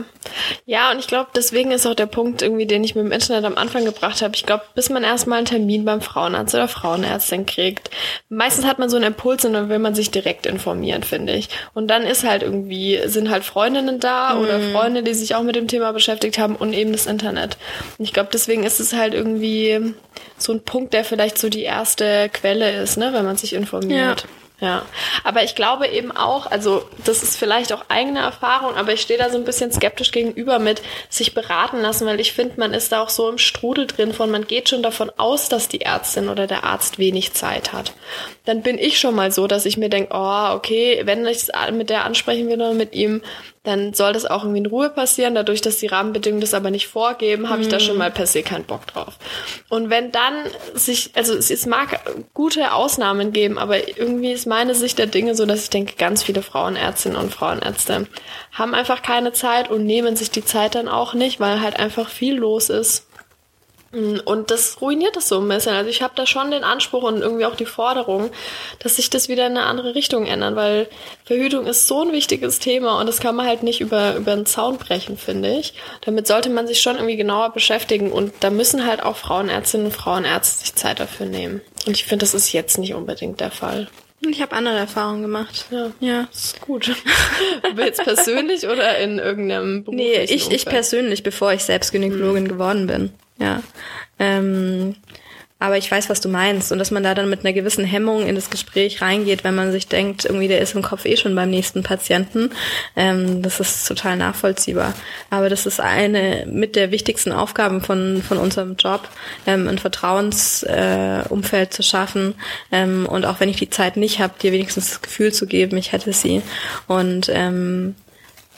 [0.66, 3.44] ja, und ich glaube, deswegen ist auch der Punkt irgendwie, den ich mit dem Internet
[3.44, 4.34] am Anfang gebracht habe.
[4.36, 7.90] Ich glaube, bis man erstmal einen Termin beim Frauenarzt oder Frauenärztin kriegt,
[8.30, 11.50] meistens hat man so einen Impuls und dann will man sich direkt informieren, finde ich.
[11.74, 15.58] Und dann ist halt irgendwie, sind halt Freundinnen da oder Freunde, die sich auch mit
[15.58, 17.58] dem Thema beschäftigt haben und eben das Internet.
[17.98, 19.94] Und ich glaube, deswegen ist es halt irgendwie
[20.38, 24.22] so ein Punkt, der vielleicht so die erste Quelle ist, ne, wenn man sich informiert.
[24.22, 24.30] Ja,
[25.24, 29.20] aber ich glaube eben auch, also das ist vielleicht auch eigene Erfahrung, aber ich stehe
[29.20, 32.92] da so ein bisschen skeptisch gegenüber mit sich beraten lassen, weil ich finde, man ist
[32.92, 36.28] da auch so im Strudel drin von, man geht schon davon aus, dass die Ärztin
[36.28, 37.94] oder der Arzt wenig Zeit hat.
[38.46, 41.92] Dann bin ich schon mal so, dass ich mir denke, oh, okay, wenn ich mit
[41.92, 43.22] der ansprechen will oder mit ihm,
[43.68, 45.36] dann soll das auch irgendwie in Ruhe passieren.
[45.36, 48.00] Dadurch, dass die Rahmenbedingungen das aber nicht vorgeben, habe ich da schon mhm.
[48.00, 49.16] mal per se keinen Bock drauf.
[49.68, 50.34] Und wenn dann
[50.74, 52.00] sich, also es, es mag
[52.34, 56.24] gute Ausnahmen geben, aber irgendwie ist meine Sicht der Dinge so, dass ich denke, ganz
[56.24, 58.08] viele Frauenärztinnen und Frauenärzte
[58.54, 62.08] haben einfach keine Zeit und nehmen sich die Zeit dann auch nicht, weil halt einfach
[62.10, 63.07] viel los ist.
[63.92, 65.74] Und das ruiniert das so ein bisschen.
[65.74, 68.30] Also ich habe da schon den Anspruch und irgendwie auch die Forderung,
[68.80, 70.90] dass sich das wieder in eine andere Richtung ändert, weil
[71.24, 74.46] Verhütung ist so ein wichtiges Thema und das kann man halt nicht über, über den
[74.46, 75.74] Zaun brechen, finde ich.
[76.02, 79.94] Damit sollte man sich schon irgendwie genauer beschäftigen und da müssen halt auch Frauenärztinnen und
[79.94, 81.62] Frauenärzte sich Zeit dafür nehmen.
[81.86, 83.88] Und ich finde, das ist jetzt nicht unbedingt der Fall.
[84.20, 85.68] Ich habe andere Erfahrungen gemacht.
[85.70, 86.28] Ja, ja.
[86.32, 86.92] Das ist gut.
[87.78, 89.96] Jetzt persönlich oder in irgendeinem Beruf?
[89.96, 92.48] Nee, ich, ich persönlich, bevor ich selbst Gynäkologin mhm.
[92.48, 93.14] geworden bin.
[93.40, 93.62] Ja.
[94.20, 94.96] Ähm,
[95.60, 96.72] aber ich weiß, was du meinst.
[96.72, 99.72] Und dass man da dann mit einer gewissen Hemmung in das Gespräch reingeht, wenn man
[99.72, 102.52] sich denkt, irgendwie der ist im Kopf eh schon beim nächsten Patienten.
[102.96, 104.94] Ähm, das ist total nachvollziehbar.
[105.32, 109.10] Aber das ist eine mit der wichtigsten Aufgaben von, von unserem Job,
[109.48, 112.36] ähm, ein Vertrauensumfeld äh, zu schaffen.
[112.72, 115.76] Ähm, und auch wenn ich die Zeit nicht habe, dir wenigstens das Gefühl zu geben,
[115.78, 116.44] ich hätte sie.
[116.88, 117.96] Und ähm,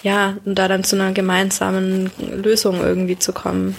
[0.03, 3.77] ja, und da dann zu einer gemeinsamen Lösung irgendwie zu kommen.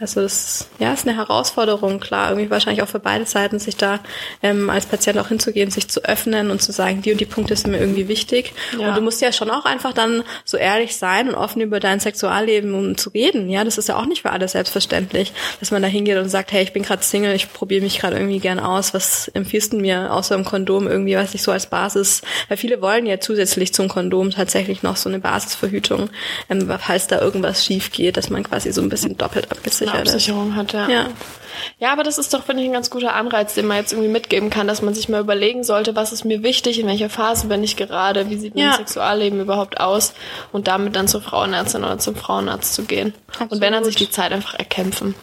[0.00, 4.00] Also das ja, ist eine Herausforderung, klar, irgendwie wahrscheinlich auch für beide Seiten, sich da
[4.42, 7.54] ähm, als Patient auch hinzugehen, sich zu öffnen und zu sagen, die und die Punkte
[7.54, 8.54] sind mir irgendwie wichtig.
[8.78, 8.88] Ja.
[8.88, 12.00] Und du musst ja schon auch einfach dann so ehrlich sein und offen über dein
[12.00, 13.50] Sexualleben um zu reden.
[13.50, 16.50] Ja, das ist ja auch nicht für alle selbstverständlich, dass man da hingeht und sagt,
[16.52, 18.94] hey, ich bin gerade Single, ich probiere mich gerade irgendwie gern aus.
[18.94, 22.80] Was empfiehlst du mir außer im Kondom irgendwie, was ich so als Basis, weil viele
[22.80, 26.08] wollen ja zusätzlich zum Kondom tatsächlich noch so eine Basisverhütung,
[26.48, 30.00] ähm, falls da irgendwas schief geht, dass man quasi so ein bisschen doppelt abgesichert eine
[30.00, 30.88] Absicherung hat, ja.
[30.88, 31.06] ja.
[31.78, 34.10] Ja, aber das ist doch, finde ich, ein ganz guter Anreiz, den man jetzt irgendwie
[34.10, 37.48] mitgeben kann, dass man sich mal überlegen sollte, was ist mir wichtig, in welcher Phase
[37.48, 38.72] bin ich gerade, wie sieht mein ja.
[38.74, 40.14] Sexualleben überhaupt aus
[40.52, 43.14] und damit dann zur Frauenärztin oder zum Frauenarzt zu gehen.
[43.28, 43.52] Absolut.
[43.52, 45.14] Und wenn dann sich die Zeit einfach erkämpfen.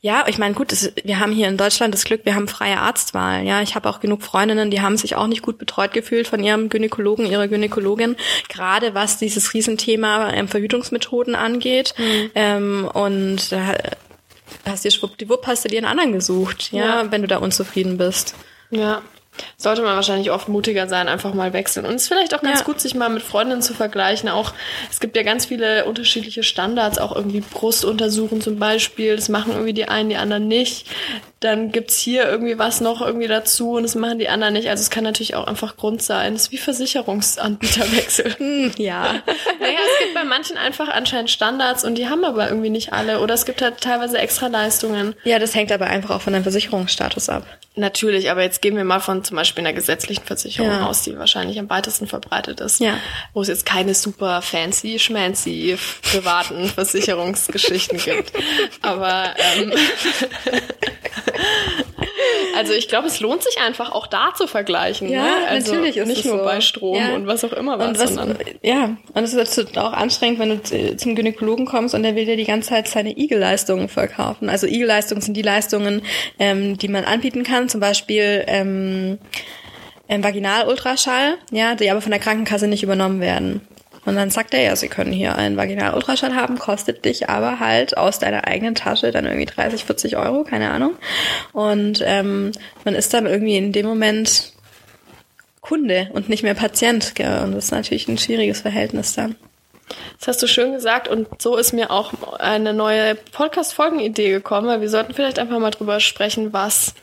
[0.00, 2.78] Ja, ich meine, gut, das, wir haben hier in Deutschland das Glück, wir haben freie
[2.78, 3.44] Arztwahl.
[3.44, 6.42] Ja, ich habe auch genug Freundinnen, die haben sich auch nicht gut betreut gefühlt von
[6.42, 8.16] ihrem Gynäkologen, ihrer Gynäkologin,
[8.48, 11.94] gerade was dieses Riesenthema ähm, Verhütungsmethoden angeht.
[11.98, 12.30] Mhm.
[12.34, 13.74] Ähm, und da
[14.66, 17.98] hast dir schwuppdiwupp hast du dir einen anderen gesucht, ja, ja, wenn du da unzufrieden
[17.98, 18.34] bist.
[18.70, 19.02] Ja,
[19.56, 21.86] sollte man wahrscheinlich oft mutiger sein, einfach mal wechseln.
[21.86, 22.64] Und es ist vielleicht auch ganz ja.
[22.64, 24.28] gut, sich mal mit Freundinnen zu vergleichen.
[24.28, 24.52] Auch
[24.90, 29.16] es gibt ja ganz viele unterschiedliche Standards, auch irgendwie Brust untersuchen zum Beispiel.
[29.16, 30.86] Das machen irgendwie die einen, die anderen nicht
[31.40, 34.68] dann gibt's hier irgendwie was noch irgendwie dazu und das machen die anderen nicht.
[34.68, 36.34] Also es kann natürlich auch einfach Grund sein.
[36.34, 38.20] Das ist wie Versicherungsanbieterwechsel.
[38.40, 39.02] Hm, ja.
[39.60, 43.20] naja, es gibt bei manchen einfach anscheinend Standards und die haben aber irgendwie nicht alle.
[43.20, 45.14] Oder es gibt halt teilweise extra Leistungen.
[45.24, 47.46] Ja, das hängt aber einfach auch von deinem Versicherungsstatus ab.
[47.76, 50.86] Natürlich, aber jetzt gehen wir mal von zum Beispiel einer gesetzlichen Versicherung ja.
[50.86, 52.80] aus, die wahrscheinlich am weitesten verbreitet ist.
[52.80, 52.96] Ja.
[53.32, 58.32] Wo es jetzt keine super fancy, schmancy privaten Versicherungsgeschichten gibt.
[58.82, 59.72] Aber ähm,
[62.56, 65.08] Also ich glaube, es lohnt sich einfach auch da zu vergleichen.
[65.08, 65.30] Ja, ne?
[65.48, 66.44] also natürlich ist nicht nur so.
[66.44, 67.14] bei Strom ja.
[67.14, 67.88] und was auch immer was.
[67.88, 72.02] Und was sondern ja, und es ist auch anstrengend, wenn du zum Gynäkologen kommst und
[72.02, 74.48] der will dir die ganze Zeit seine IG-Leistungen verkaufen.
[74.48, 76.02] Also IG-Leistungen sind die Leistungen,
[76.38, 79.09] ähm, die man anbieten kann, zum Beispiel ähm,
[80.08, 83.60] Vaginal-Ultraschall, ja, die aber von der Krankenkasse nicht übernommen werden.
[84.06, 87.96] Und dann sagt er, ja, sie können hier einen Vaginal-Ultraschall haben, kostet dich aber halt
[87.96, 90.94] aus deiner eigenen Tasche dann irgendwie 30, 40 Euro, keine Ahnung.
[91.52, 92.52] Und ähm,
[92.84, 94.52] man ist dann irgendwie in dem Moment
[95.60, 97.14] Kunde und nicht mehr Patient.
[97.14, 97.42] Gell?
[97.44, 99.36] Und das ist natürlich ein schwieriges Verhältnis dann.
[100.18, 104.80] Das hast du schön gesagt und so ist mir auch eine neue Podcast-Folgenidee gekommen.
[104.80, 106.94] Wir sollten vielleicht einfach mal drüber sprechen, was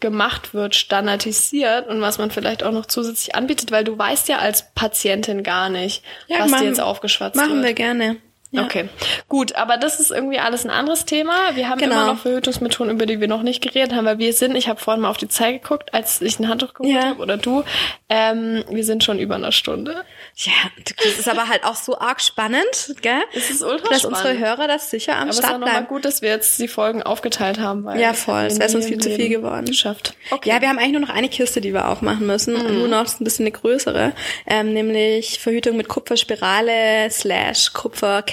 [0.00, 4.38] gemacht wird, standardisiert und was man vielleicht auch noch zusätzlich anbietet, weil du weißt ja
[4.38, 7.56] als Patientin gar nicht, ja, was machen, dir jetzt aufgeschwatzt machen wird.
[7.56, 8.16] Machen wir gerne.
[8.52, 8.64] Ja.
[8.64, 8.88] Okay,
[9.28, 11.34] gut, aber das ist irgendwie alles ein anderes Thema.
[11.54, 11.94] Wir haben genau.
[11.94, 14.80] immer noch Verhütungsmethoden, über die wir noch nicht geredet haben, weil wir sind, ich habe
[14.80, 17.02] vorhin mal auf die Zeit geguckt, als ich ein Handtuch geholt ja.
[17.06, 17.64] habe, oder du,
[18.08, 20.04] ähm, wir sind schon über einer Stunde.
[20.36, 20.52] Ja,
[20.96, 23.22] das ist aber halt auch so arg spannend, gell?
[23.34, 24.18] Es ist ultra dass spannend.
[24.18, 25.62] unsere Hörer das sicher am aber Start bleiben.
[25.64, 28.58] Aber es ist gut, dass wir jetzt die Folgen aufgeteilt haben, weil ja voll, es
[28.58, 29.66] wäre uns viel zu viel geworden.
[29.66, 30.14] Geschafft.
[30.30, 30.48] Okay.
[30.48, 32.78] Ja, wir haben eigentlich nur noch eine Kiste, die wir aufmachen müssen, mhm.
[32.78, 34.12] nur noch ein bisschen eine größere,
[34.46, 37.72] ähm, nämlich Verhütung mit Kupferspirale slash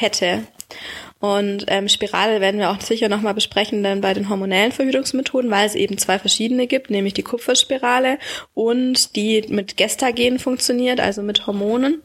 [0.04, 0.44] Kupferkette.
[1.20, 5.66] Und ähm, Spirale werden wir auch sicher nochmal besprechen dann bei den hormonellen Verhütungsmethoden, weil
[5.66, 8.20] es eben zwei verschiedene gibt, nämlich die Kupferspirale
[8.54, 12.02] und die mit Gestagen funktioniert, also mit Hormonen.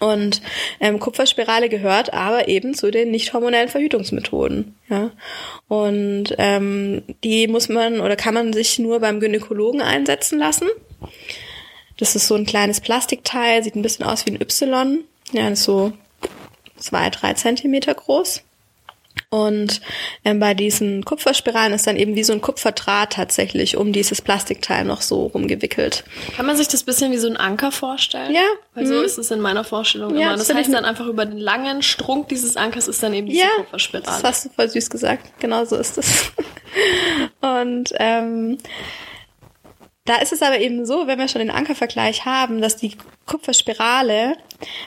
[0.00, 0.42] Und
[0.80, 4.74] ähm, Kupferspirale gehört aber eben zu den nicht hormonellen Verhütungsmethoden.
[4.88, 5.12] Ja.
[5.68, 10.68] Und ähm, die muss man oder kann man sich nur beim Gynäkologen einsetzen lassen.
[11.98, 15.04] Das ist so ein kleines Plastikteil, sieht ein bisschen aus wie ein Y.
[15.32, 15.92] Ja, ist so
[16.84, 18.42] zwei, drei Zentimeter groß.
[19.30, 19.80] Und
[20.24, 24.84] ähm, bei diesen Kupferspiralen ist dann eben wie so ein Kupferdraht tatsächlich um dieses Plastikteil
[24.84, 26.02] noch so rumgewickelt.
[26.36, 28.34] Kann man sich das bisschen wie so ein Anker vorstellen?
[28.34, 28.42] Ja.
[28.74, 30.36] Weil so ist es in meiner Vorstellung Ja, immer.
[30.36, 33.40] das Das heißt dann einfach über den langen Strunk dieses Ankers ist dann eben diese
[33.42, 34.04] Ja, Kupferspirale.
[34.04, 35.24] das hast du voll süß gesagt.
[35.40, 36.32] Genau so ist es.
[37.40, 38.58] Und ähm,
[40.06, 42.92] da ist es aber eben so, wenn wir schon den Ankervergleich haben, dass die
[43.24, 44.36] Kupferspirale,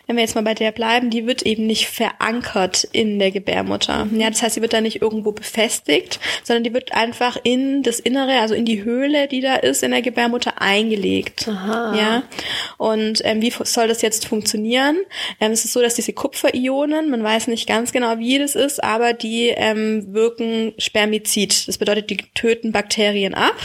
[0.06, 4.08] wenn wir jetzt mal bei der bleiben, die wird eben nicht verankert in der Gebärmutter.
[4.12, 8.00] Ja, das heißt, sie wird da nicht irgendwo befestigt, sondern die wird einfach in das
[8.00, 11.48] Innere, also in die Höhle, die da ist, in der Gebärmutter eingelegt.
[11.48, 11.96] Aha.
[11.98, 12.24] Ja.
[12.78, 14.98] Und ähm, wie soll das jetzt funktionieren?
[15.40, 18.84] Ähm, es ist so, dass diese Kupferionen, man weiß nicht ganz genau, wie das ist,
[18.84, 21.68] aber die ähm, wirken Spermizid.
[21.68, 23.56] Das bedeutet, die töten Bakterien ab.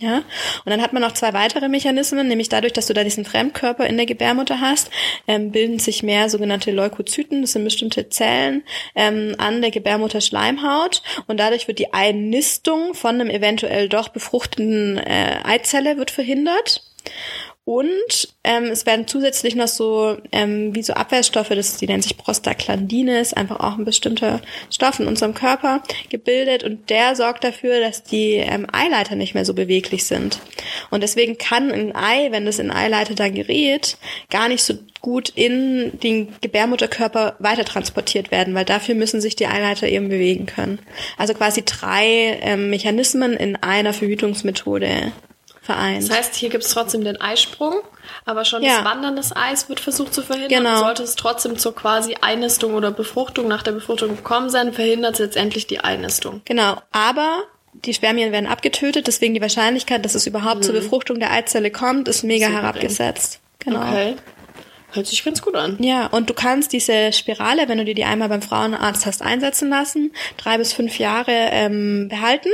[0.00, 3.24] Ja, und dann hat man noch zwei weitere Mechanismen, nämlich dadurch, dass du da diesen
[3.24, 4.90] Fremdkörper in der Gebärmutter hast,
[5.26, 8.62] ähm, bilden sich mehr sogenannte Leukozyten, das sind bestimmte Zellen
[8.94, 15.40] ähm, an der Gebärmutter-Schleimhaut und dadurch wird die Einnistung von einem eventuell doch befruchteten äh,
[15.42, 16.84] Eizelle wird verhindert.
[17.68, 22.16] Und ähm, es werden zusätzlich noch so ähm, wie so Abwehrstoffe, das die nennen sich
[22.16, 24.40] Prostaglandine, ist einfach auch ein bestimmter
[24.70, 29.44] Stoff in unserem Körper gebildet und der sorgt dafür, dass die ähm, Eileiter nicht mehr
[29.44, 30.40] so beweglich sind.
[30.88, 33.98] Und deswegen kann ein Ei, wenn das in Eileiter dann gerät,
[34.30, 34.72] gar nicht so
[35.02, 40.46] gut in den Gebärmutterkörper weiter transportiert werden, weil dafür müssen sich die Eileiter eben bewegen
[40.46, 40.78] können.
[41.18, 45.12] Also quasi drei ähm, Mechanismen in einer Verhütungsmethode
[45.68, 46.02] vereint.
[46.02, 47.74] Das heißt, hier gibt es trotzdem den Eisprung,
[48.24, 48.76] aber schon Ja.
[48.76, 50.64] das Wandern des Eis wird versucht zu verhindern.
[50.64, 50.78] Genau.
[50.78, 55.18] Sollte es trotzdem zur quasi Einnistung oder Befruchtung nach der Befruchtung gekommen sein, verhindert es
[55.20, 56.40] letztendlich die Einnistung.
[56.46, 57.42] Genau, aber
[57.74, 62.08] die Spermien werden abgetötet, deswegen die Wahrscheinlichkeit, dass es überhaupt zur Befruchtung der Eizelle kommt,
[62.08, 62.52] ist mega Mhm.
[62.52, 63.40] So herabgesetzt.
[63.58, 63.80] Genau.
[63.82, 64.16] Okay.
[64.92, 65.76] Hört sich ganz gut an.
[65.80, 69.68] Ja, und du kannst diese Spirale, wenn du dir die einmal beim Frauenarzt hast einsetzen
[69.68, 72.48] lassen, drei bis fünf Jahre ähm, behalten.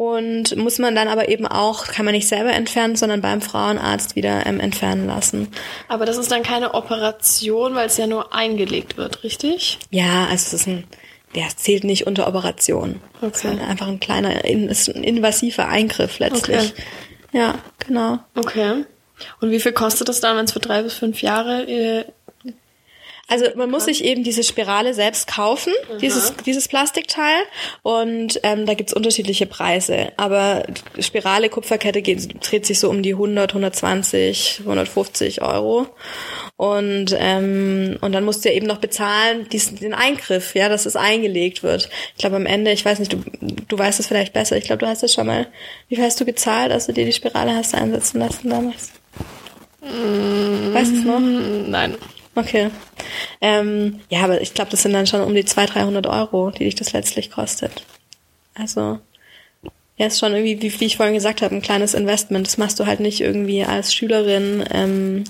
[0.00, 4.16] Und muss man dann aber eben auch, kann man nicht selber entfernen, sondern beim Frauenarzt
[4.16, 5.48] wieder ähm, entfernen lassen.
[5.88, 9.78] Aber das ist dann keine Operation, weil es ja nur eingelegt wird, richtig?
[9.90, 10.84] Ja, also es ist ein,
[11.34, 13.02] der zählt nicht unter Operation.
[13.20, 13.28] Okay.
[13.30, 16.72] Es ist einfach ein kleiner, in, ist ein invasiver Eingriff letztlich.
[16.72, 16.82] Okay.
[17.32, 17.56] Ja,
[17.86, 18.20] genau.
[18.34, 18.86] Okay.
[19.42, 22.04] Und wie viel kostet das dann, wenn es für drei bis fünf Jahre äh,
[23.30, 27.38] Also man muss sich eben diese Spirale selbst kaufen, dieses, dieses Plastikteil.
[27.82, 30.12] Und ähm, da gibt's unterschiedliche Preise.
[30.16, 30.64] Aber
[30.98, 35.86] Spirale, Kupferkette geht, dreht sich so um die 100, 120, 150 Euro.
[36.56, 40.84] Und, ähm, und dann musst du ja eben noch bezahlen, diesen, den Eingriff, ja, dass
[40.84, 41.88] es eingelegt wird.
[42.16, 44.56] Ich glaube am Ende, ich weiß nicht, du, du weißt es vielleicht besser.
[44.56, 45.46] Ich glaube, du hast es schon mal.
[45.88, 48.90] Wie viel hast du gezahlt, als du dir die Spirale hast einsetzen lassen damals?
[49.82, 51.20] Weißt du es noch?
[51.20, 51.94] Nein.
[52.34, 52.70] Okay.
[53.40, 56.64] Ähm, ja, aber ich glaube, das sind dann schon um die 200, 300 Euro, die
[56.64, 57.82] dich das letztlich kostet.
[58.54, 58.98] Also,
[59.96, 62.46] ja, ist schon irgendwie, wie, wie ich vorhin gesagt habe, ein kleines Investment.
[62.46, 64.64] Das machst du halt nicht irgendwie als Schülerin.
[64.70, 65.24] Ähm,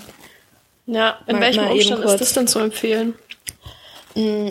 [0.87, 3.15] Ja, in welchem Umstand ist das denn zu empfehlen?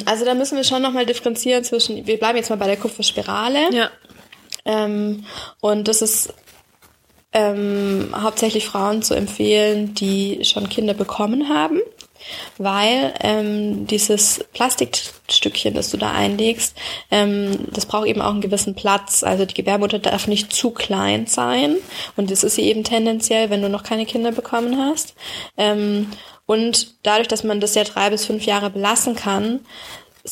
[0.06, 3.74] also da müssen wir schon nochmal differenzieren zwischen, wir bleiben jetzt mal bei der Kupferspirale.
[3.74, 3.92] Ja.
[4.66, 5.26] Ähm,
[5.60, 6.34] und das ist
[7.34, 11.82] ähm, hauptsächlich Frauen zu empfehlen, die schon Kinder bekommen haben,
[12.58, 16.76] weil ähm, dieses Plastikstückchen, das du da einlegst,
[17.12, 19.24] ähm, das braucht eben auch einen gewissen Platz.
[19.24, 21.76] Also die Gebärmutter darf nicht zu klein sein
[22.16, 25.16] und das ist sie eben tendenziell, wenn du noch keine Kinder bekommen hast.
[25.58, 26.12] Ähm,
[26.46, 29.60] und dadurch, dass man das ja drei bis fünf Jahre belassen kann,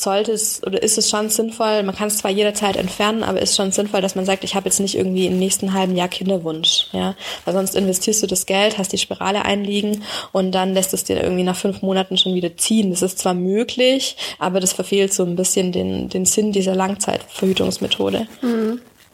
[0.02, 3.56] sollte es oder ist es schon sinnvoll, man kann es zwar jederzeit entfernen, aber ist
[3.56, 6.88] schon sinnvoll, dass man sagt, ich habe jetzt nicht irgendwie im nächsten halben Jahr Kinderwunsch,
[6.92, 7.14] ja,
[7.44, 10.02] weil sonst investierst du das Geld, hast die Spirale einliegen
[10.32, 12.90] und dann lässt es dir irgendwie nach fünf Monaten schon wieder ziehen.
[12.90, 18.26] Das ist zwar möglich, aber das verfehlt so ein bisschen den, den Sinn dieser Langzeitverhütungsmethode.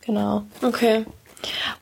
[0.06, 0.42] Genau.
[0.62, 1.04] Okay.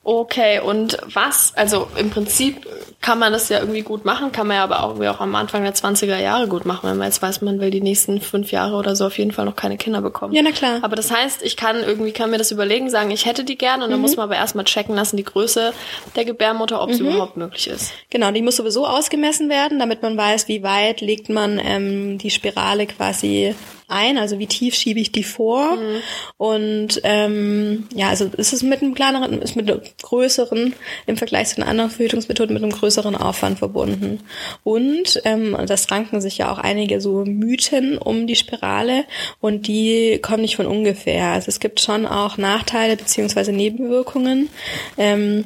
[0.05, 2.67] Okay, und was, also im Prinzip
[3.01, 5.35] kann man das ja irgendwie gut machen, kann man ja aber auch, irgendwie auch am
[5.35, 8.53] Anfang der 20er Jahre gut machen, wenn man jetzt weiß, man will die nächsten fünf
[8.53, 10.33] Jahre oder so auf jeden Fall noch keine Kinder bekommen.
[10.35, 10.79] Ja, na klar.
[10.83, 13.83] Aber das heißt, ich kann irgendwie, kann mir das überlegen, sagen, ich hätte die gern
[13.83, 15.73] und dann muss man aber erstmal checken lassen, die Größe
[16.15, 17.93] der Gebärmutter, ob es überhaupt möglich ist.
[18.11, 22.31] Genau, die muss sowieso ausgemessen werden, damit man weiß, wie weit legt man ähm, die
[22.31, 23.55] Spirale quasi
[23.93, 25.77] ein, also wie tief schiebe ich die vor.
[25.77, 26.01] Mhm.
[26.37, 30.75] Und ähm, ja, also ist es mit einem kleineren, ist mit einem größeren,
[31.07, 34.21] im Vergleich zu den anderen Verhütungsmethoden, mit einem größeren Aufwand verbunden.
[34.65, 39.05] Und ähm, das ranken sich ja auch einige so Mythen um die Spirale
[39.41, 41.27] und die kommen nicht von ungefähr.
[41.27, 44.49] Also es gibt schon auch Nachteile beziehungsweise Nebenwirkungen.
[44.97, 45.45] Ähm,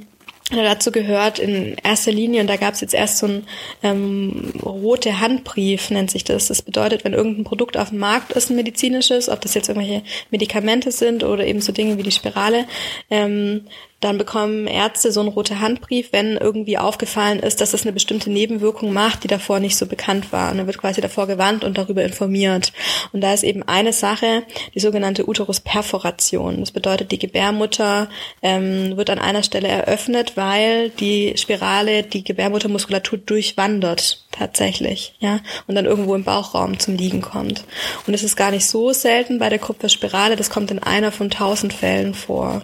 [0.50, 3.46] dazu gehört in erster Linie, und da gab es jetzt erst so ein
[3.82, 6.48] ähm, rote Handbrief, nennt sich das.
[6.48, 10.02] Das bedeutet, wenn irgendein Produkt auf dem Markt ist, ein medizinisches, ob das jetzt irgendwelche
[10.30, 12.66] Medikamente sind oder eben so Dinge wie die Spirale,
[13.10, 13.66] ähm,
[14.00, 18.30] dann bekommen Ärzte so einen rote Handbrief, wenn irgendwie aufgefallen ist, dass es eine bestimmte
[18.30, 20.50] Nebenwirkung macht, die davor nicht so bekannt war.
[20.50, 22.72] Und dann wird quasi davor gewarnt und darüber informiert.
[23.12, 24.42] Und da ist eben eine Sache,
[24.74, 26.60] die sogenannte Uterusperforation.
[26.60, 28.10] Das bedeutet, die Gebärmutter
[28.42, 35.74] ähm, wird an einer Stelle eröffnet, weil die Spirale die Gebärmuttermuskulatur durchwandert tatsächlich, ja, und
[35.74, 37.64] dann irgendwo im Bauchraum zum Liegen kommt.
[38.06, 41.30] Und es ist gar nicht so selten bei der Kupferspirale, das kommt in einer von
[41.30, 42.62] tausend Fällen vor.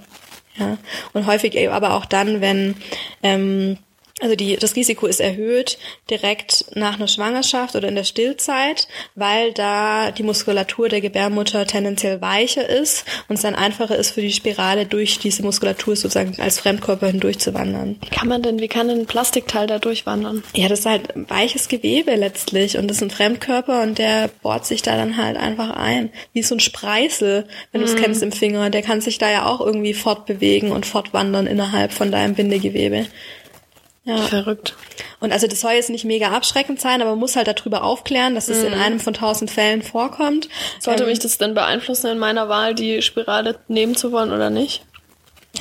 [0.56, 0.76] Ja,
[1.12, 2.76] und häufig aber auch dann, wenn
[3.22, 3.78] ähm,
[4.22, 5.78] also die, das Risiko ist erhöht
[6.08, 8.86] direkt nach einer Schwangerschaft oder in der Stillzeit,
[9.16, 14.20] weil da die Muskulatur der Gebärmutter tendenziell weicher ist und es dann einfacher ist für
[14.20, 17.96] die Spirale durch diese Muskulatur sozusagen als Fremdkörper hindurchzuwandern.
[18.00, 20.44] Wie kann man denn, wie kann denn ein Plastikteil da durchwandern?
[20.54, 24.66] Ja, das ist halt weiches Gewebe letztlich und das ist ein Fremdkörper und der bohrt
[24.66, 26.10] sich da dann halt einfach ein.
[26.32, 27.98] Wie so ein Spreißel, wenn du es mm.
[27.98, 32.12] kennst im Finger, der kann sich da ja auch irgendwie fortbewegen und fortwandern innerhalb von
[32.12, 33.06] deinem Bindegewebe.
[34.04, 34.16] Ja.
[34.16, 34.74] Verrückt.
[35.20, 38.34] Und also das soll jetzt nicht mega abschreckend sein, aber man muss halt darüber aufklären,
[38.34, 38.68] dass es mhm.
[38.68, 40.48] in einem von tausend Fällen vorkommt.
[40.80, 44.50] Sollte ähm, mich das denn beeinflussen in meiner Wahl, die Spirale nehmen zu wollen oder
[44.50, 44.82] nicht?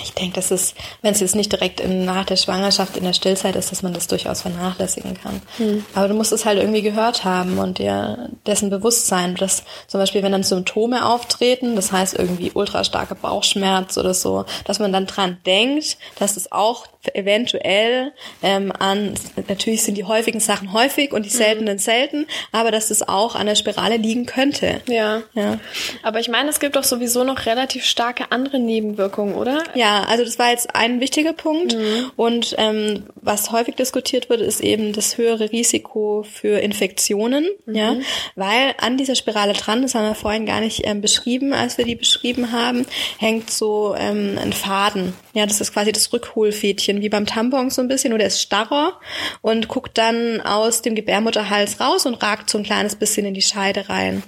[0.02, 3.14] Ich denke, dass es, wenn es jetzt nicht direkt in, nach der Schwangerschaft in der
[3.14, 5.42] Stillzeit ist, dass man das durchaus vernachlässigen kann.
[5.58, 5.86] Hm.
[5.94, 10.00] Aber du musst es halt irgendwie gehört haben und dir dessen bewusst sein, dass zum
[10.00, 14.94] Beispiel, wenn dann Symptome auftreten, das heißt irgendwie ultra starker Bauchschmerz oder so, dass man
[14.94, 18.12] dann dran denkt, dass es auch eventuell
[18.44, 19.14] ähm, an,
[19.48, 21.34] natürlich sind die häufigen Sachen häufig und die mhm.
[21.34, 21.80] seltenen mhm.
[21.80, 24.82] selten, aber dass es auch an der Spirale liegen könnte.
[24.88, 25.24] Ja.
[25.34, 25.60] ja.
[26.04, 29.64] Aber ich meine, es gibt doch sowieso noch relativ starke andere Nebenwirkungen, oder?
[29.76, 31.76] Ja, also das war jetzt ein wichtiger Punkt.
[31.76, 32.12] Mhm.
[32.16, 37.76] Und ähm, was häufig diskutiert wird, ist eben das höhere Risiko für Infektionen, mhm.
[37.76, 37.96] ja,
[38.36, 41.86] weil an dieser Spirale dran, das haben wir vorhin gar nicht ähm, beschrieben, als wir
[41.86, 42.86] die beschrieben haben,
[43.18, 45.14] hängt so ähm, ein Faden.
[45.34, 48.28] Ja, das ist quasi das Rückholfädchen bisschen wie beim Tampon so ein bisschen, nur der
[48.28, 49.00] ist starrer
[49.42, 53.42] und guckt dann aus dem Gebärmutterhals raus und ragt so ein kleines bisschen in die
[53.42, 54.24] Scheide rein.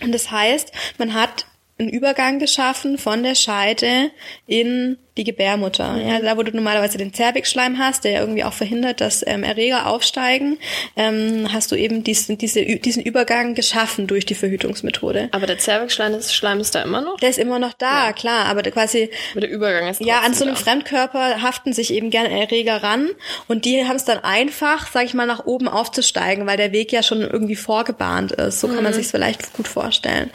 [0.00, 1.46] Und das heißt, man hat
[1.78, 4.10] einen Übergang geschaffen von der Scheide
[4.46, 5.96] in die Gebärmutter.
[5.96, 9.44] Ja, da wo du normalerweise den Zervixschleim hast, der ja irgendwie auch verhindert, dass ähm,
[9.44, 10.58] Erreger aufsteigen,
[10.96, 15.28] ähm, hast du eben diesen, diese, diesen Übergang geschaffen durch die Verhütungsmethode.
[15.30, 17.18] Aber der Zervixschleim ist, Schleim ist da immer noch?
[17.18, 18.12] Der ist immer noch da, ja.
[18.12, 19.08] klar, aber der quasi.
[19.32, 20.60] Aber der Übergang ist Ja, an so einem da.
[20.60, 23.10] Fremdkörper haften sich eben gerne Erreger ran
[23.46, 26.90] und die haben es dann einfach, sag ich mal, nach oben aufzusteigen, weil der Weg
[26.90, 28.60] ja schon irgendwie vorgebahnt ist.
[28.60, 28.74] So mhm.
[28.74, 28.96] kann man mhm.
[28.96, 30.30] sich vielleicht gut vorstellen.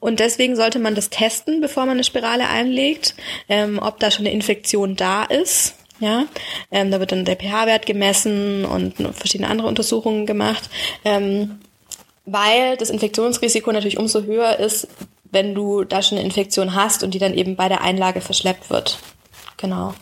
[0.00, 3.14] Und deswegen sollte man das testen, bevor man eine Spirale einlegt,
[3.48, 5.74] ähm, ob da schon eine Infektion da ist.
[6.00, 6.24] Ja,
[6.72, 10.68] ähm, da wird dann der pH-Wert gemessen und verschiedene andere Untersuchungen gemacht,
[11.04, 11.60] ähm,
[12.26, 14.88] weil das Infektionsrisiko natürlich umso höher ist,
[15.30, 18.70] wenn du da schon eine Infektion hast und die dann eben bei der Einlage verschleppt
[18.70, 18.98] wird.
[19.56, 19.94] Genau.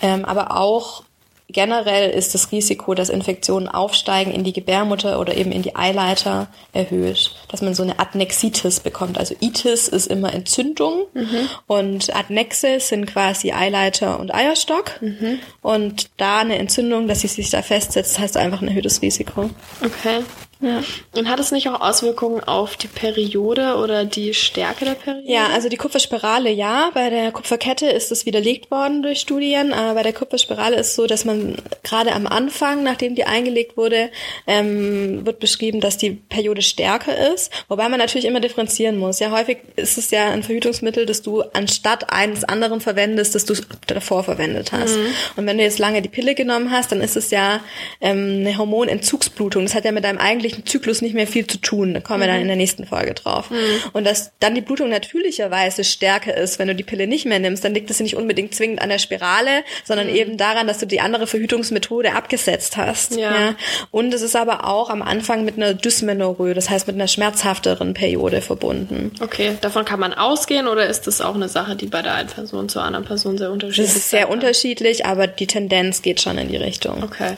[0.00, 1.04] Ähm, aber auch
[1.52, 6.48] Generell ist das Risiko, dass Infektionen aufsteigen in die Gebärmutter oder eben in die Eileiter
[6.72, 9.18] erhöht, dass man so eine Adnexitis bekommt.
[9.18, 11.48] Also Itis ist immer Entzündung mhm.
[11.66, 15.38] und Adnexe sind quasi Eileiter und Eierstock mhm.
[15.62, 19.50] und da eine Entzündung, dass sie sich da festsetzt, heißt einfach ein erhöhtes Risiko.
[19.84, 20.20] Okay.
[20.60, 20.82] Ja.
[21.16, 25.30] Und hat es nicht auch Auswirkungen auf die Periode oder die Stärke der Periode?
[25.30, 26.90] Ja, also die Kupferspirale ja.
[26.92, 29.72] Bei der Kupferkette ist es widerlegt worden durch Studien.
[29.72, 34.10] Aber bei der Kupferspirale ist so, dass man gerade am Anfang, nachdem die eingelegt wurde,
[34.46, 37.50] ähm, wird beschrieben, dass die Periode stärker ist.
[37.68, 39.18] Wobei man natürlich immer differenzieren muss.
[39.18, 43.54] Ja, häufig ist es ja ein Verhütungsmittel, das du anstatt eines anderen verwendest, das du
[43.86, 44.96] davor verwendet hast.
[44.96, 45.06] Mhm.
[45.36, 47.60] Und wenn du jetzt lange die Pille genommen hast, dann ist es ja
[48.02, 49.64] ähm, eine Hormonentzugsblutung.
[49.64, 51.94] Das hat ja mit deinem eigentlichen natürlichen Zyklus nicht mehr viel zu tun.
[51.94, 52.42] Da kommen wir dann mhm.
[52.42, 53.50] in der nächsten Folge drauf.
[53.50, 53.56] Mhm.
[53.92, 57.64] Und dass dann die Blutung natürlicherweise stärker ist, wenn du die Pille nicht mehr nimmst,
[57.64, 60.14] dann liegt es nicht unbedingt zwingend an der Spirale, sondern mhm.
[60.14, 63.16] eben daran, dass du die andere Verhütungsmethode abgesetzt hast.
[63.16, 63.34] Ja.
[63.34, 63.54] ja.
[63.90, 67.94] Und es ist aber auch am Anfang mit einer Dysmenorrhoe, das heißt mit einer schmerzhafteren
[67.94, 69.12] Periode verbunden.
[69.20, 72.28] Okay, davon kann man ausgehen oder ist das auch eine Sache, die bei der einen
[72.28, 73.96] Person zur anderen Person sehr unterschiedlich ist?
[73.96, 77.02] Das ist sehr unterschiedlich, aber die Tendenz geht schon in die Richtung.
[77.02, 77.34] Okay.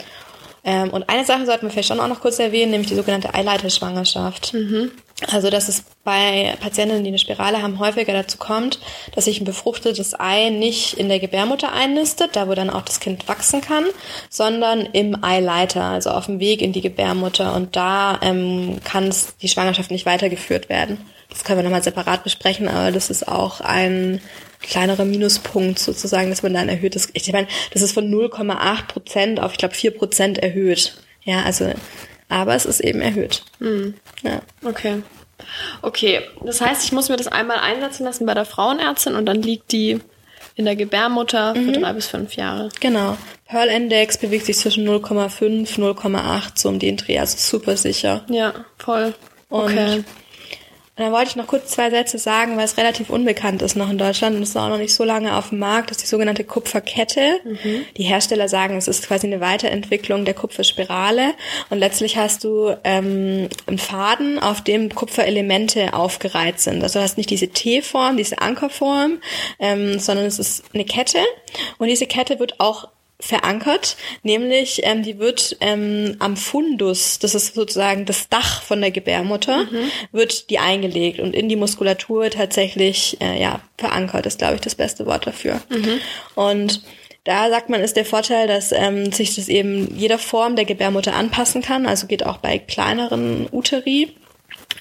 [0.65, 3.33] Ähm, und eine Sache sollten wir vielleicht schon auch noch kurz erwähnen, nämlich die sogenannte
[3.33, 4.53] Eileiterschwangerschaft.
[4.53, 4.91] Mhm.
[5.31, 8.79] Also, dass es bei Patientinnen, die eine Spirale haben, häufiger dazu kommt,
[9.13, 12.99] dass sich ein befruchtetes Ei nicht in der Gebärmutter einnistet, da wo dann auch das
[12.99, 13.85] Kind wachsen kann,
[14.29, 17.53] sondern im Eileiter, also auf dem Weg in die Gebärmutter.
[17.53, 20.97] Und da ähm, kann die Schwangerschaft nicht weitergeführt werden.
[21.33, 24.21] Das können wir nochmal separat besprechen, aber das ist auch ein
[24.61, 27.09] kleinerer Minuspunkt sozusagen, dass man dann erhöht ist.
[27.13, 30.95] Ich meine, das ist von 0,8 Prozent auf, ich glaube, 4 Prozent erhöht.
[31.23, 31.71] Ja, also
[32.29, 33.43] aber es ist eben erhöht.
[33.59, 33.95] Mhm.
[34.23, 34.41] Ja.
[34.63, 35.03] Okay.
[35.81, 39.41] Okay, das heißt, ich muss mir das einmal einsetzen lassen bei der Frauenärztin und dann
[39.41, 39.99] liegt die
[40.55, 41.65] in der Gebärmutter mhm.
[41.65, 42.69] für drei bis fünf Jahre.
[42.79, 43.17] Genau.
[43.47, 48.23] Pearl Index bewegt sich zwischen 0,5, 0,8 so um den Dreh, also super sicher.
[48.29, 49.13] Ja, voll.
[49.49, 50.03] Okay.
[50.95, 53.89] Und dann wollte ich noch kurz zwei Sätze sagen, weil es relativ unbekannt ist noch
[53.89, 56.03] in Deutschland und es ist auch noch nicht so lange auf dem Markt, das ist
[56.03, 57.39] die sogenannte Kupferkette.
[57.43, 57.85] Mhm.
[57.97, 61.33] Die Hersteller sagen, es ist quasi eine Weiterentwicklung der Kupferspirale
[61.71, 66.83] und letztlich hast du ähm, einen Faden, auf dem Kupferelemente aufgereiht sind.
[66.83, 69.19] Also du hast nicht diese T-Form, diese Ankerform,
[69.57, 71.19] ähm, sondern es ist eine Kette
[71.79, 72.87] und diese Kette wird auch
[73.23, 78.91] verankert, nämlich ähm, die wird ähm, am Fundus, das ist sozusagen das Dach von der
[78.91, 79.89] Gebärmutter, mhm.
[80.11, 84.75] wird die eingelegt und in die Muskulatur tatsächlich äh, ja verankert, ist glaube ich das
[84.75, 85.61] beste Wort dafür.
[85.69, 86.01] Mhm.
[86.35, 86.83] Und
[87.23, 91.15] da sagt man, ist der Vorteil, dass ähm, sich das eben jeder Form der Gebärmutter
[91.15, 94.13] anpassen kann, also geht auch bei kleineren Uteri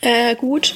[0.00, 0.74] äh, gut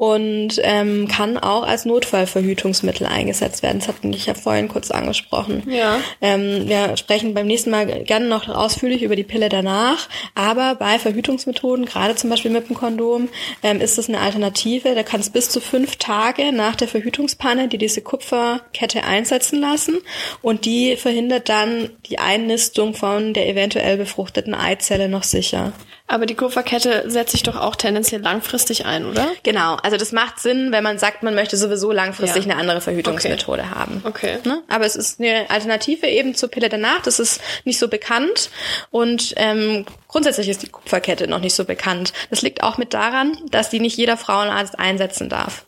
[0.00, 3.80] und ähm, kann auch als Notfallverhütungsmittel eingesetzt werden.
[3.80, 5.62] Das hatten ich ja vorhin kurz angesprochen.
[5.68, 6.00] Ja.
[6.22, 10.98] Ähm, wir sprechen beim nächsten Mal gerne noch ausführlich über die Pille danach, aber bei
[10.98, 13.28] Verhütungsmethoden, gerade zum Beispiel mit dem Kondom,
[13.62, 14.94] ähm, ist es eine Alternative.
[14.94, 19.98] Da kannst bis zu fünf Tage nach der Verhütungspanne die diese Kupferkette einsetzen lassen
[20.40, 25.74] und die verhindert dann die Einnistung von der eventuell befruchteten Eizelle noch sicher.
[26.10, 29.28] Aber die Kupferkette setzt sich doch auch tendenziell langfristig ein, oder?
[29.44, 29.76] Genau.
[29.76, 32.50] Also das macht Sinn, wenn man sagt, man möchte sowieso langfristig ja.
[32.50, 33.70] eine andere Verhütungsmethode okay.
[33.72, 34.02] haben.
[34.04, 34.38] Okay.
[34.44, 34.60] Ne?
[34.66, 37.00] Aber es ist eine Alternative eben zur Pille danach.
[37.02, 38.50] Das ist nicht so bekannt
[38.90, 42.12] und ähm, grundsätzlich ist die Kupferkette noch nicht so bekannt.
[42.28, 45.64] Das liegt auch mit daran, dass die nicht jeder Frauenarzt einsetzen darf.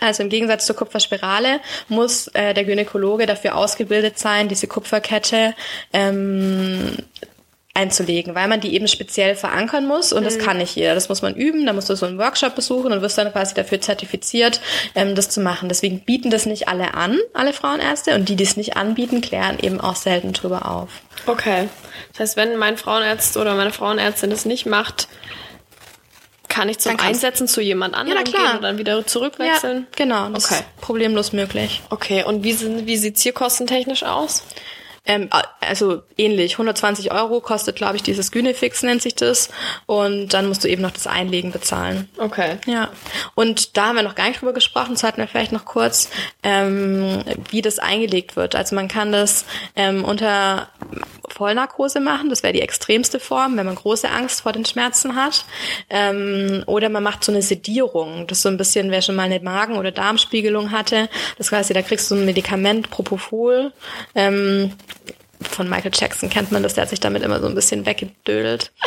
[0.00, 5.54] Also im Gegensatz zur Kupferspirale muss äh, der Gynäkologe dafür ausgebildet sein, diese Kupferkette
[5.92, 6.96] ähm,
[7.74, 10.24] einzulegen, weil man die eben speziell verankern muss und mhm.
[10.26, 10.94] das kann nicht jeder.
[10.94, 13.54] Das muss man üben, da musst du so einen Workshop besuchen und wirst dann quasi
[13.54, 14.60] dafür zertifiziert,
[14.94, 15.68] ähm, das zu machen.
[15.68, 19.58] Deswegen bieten das nicht alle an, alle Frauenärzte und die, die es nicht anbieten, klären
[19.60, 20.88] eben auch selten drüber auf.
[21.26, 21.68] Okay.
[22.12, 25.08] Das heißt, wenn mein Frauenärzt oder meine Frauenärztin das nicht macht,
[26.48, 29.78] kann ich zum Einsetzen zu jemand anderem ja, gehen und dann wieder zurückwechseln?
[29.78, 30.54] Ja, genau, das okay.
[30.54, 31.82] ist problemlos möglich.
[31.90, 34.44] Okay, und wie, sind, wie sieht's hier kostentechnisch aus?
[35.06, 35.28] Ähm,
[35.60, 36.54] also ähnlich.
[36.54, 39.50] 120 Euro kostet, glaube ich, dieses Gynefix nennt sich das.
[39.86, 42.08] Und dann musst du eben noch das Einlegen bezahlen.
[42.18, 42.56] Okay.
[42.66, 42.90] Ja.
[43.34, 44.94] Und da haben wir noch gar nicht drüber gesprochen.
[44.94, 46.10] Das hatten wir vielleicht noch kurz,
[46.42, 48.54] ähm, wie das eingelegt wird.
[48.54, 49.44] Also man kann das
[49.76, 50.68] ähm, unter
[51.28, 52.30] Vollnarkose machen.
[52.30, 55.44] Das wäre die extremste Form, wenn man große Angst vor den Schmerzen hat.
[55.90, 58.26] Ähm, oder man macht so eine Sedierung.
[58.26, 61.08] Das so ein bisschen, wer schon mal eine Magen- oder Darmspiegelung hatte.
[61.38, 63.72] Das heißt, da kriegst du ein Medikament, Propofol.
[64.14, 64.72] Ähm,
[65.40, 68.72] von Michael Jackson kennt man das, der hat sich damit immer so ein bisschen weggedödelt.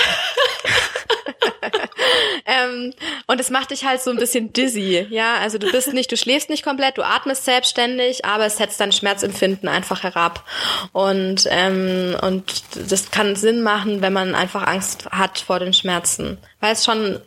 [2.58, 2.94] ähm,
[3.28, 5.36] und es macht dich halt so ein bisschen dizzy, ja.
[5.38, 8.92] Also du bist nicht, du schläfst nicht komplett, du atmest selbstständig, aber es setzt dein
[8.92, 10.44] Schmerzempfinden einfach herab.
[10.92, 16.38] Und ähm, und das kann Sinn machen, wenn man einfach Angst hat vor den Schmerzen,
[16.60, 17.22] weil es schon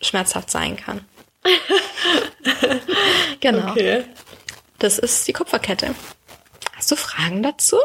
[0.00, 1.04] schmerzhaft sein kann.
[3.40, 3.70] genau.
[3.70, 4.04] Okay.
[4.78, 5.94] Das ist die Kupferkette.
[6.76, 7.78] Hast du Fragen dazu?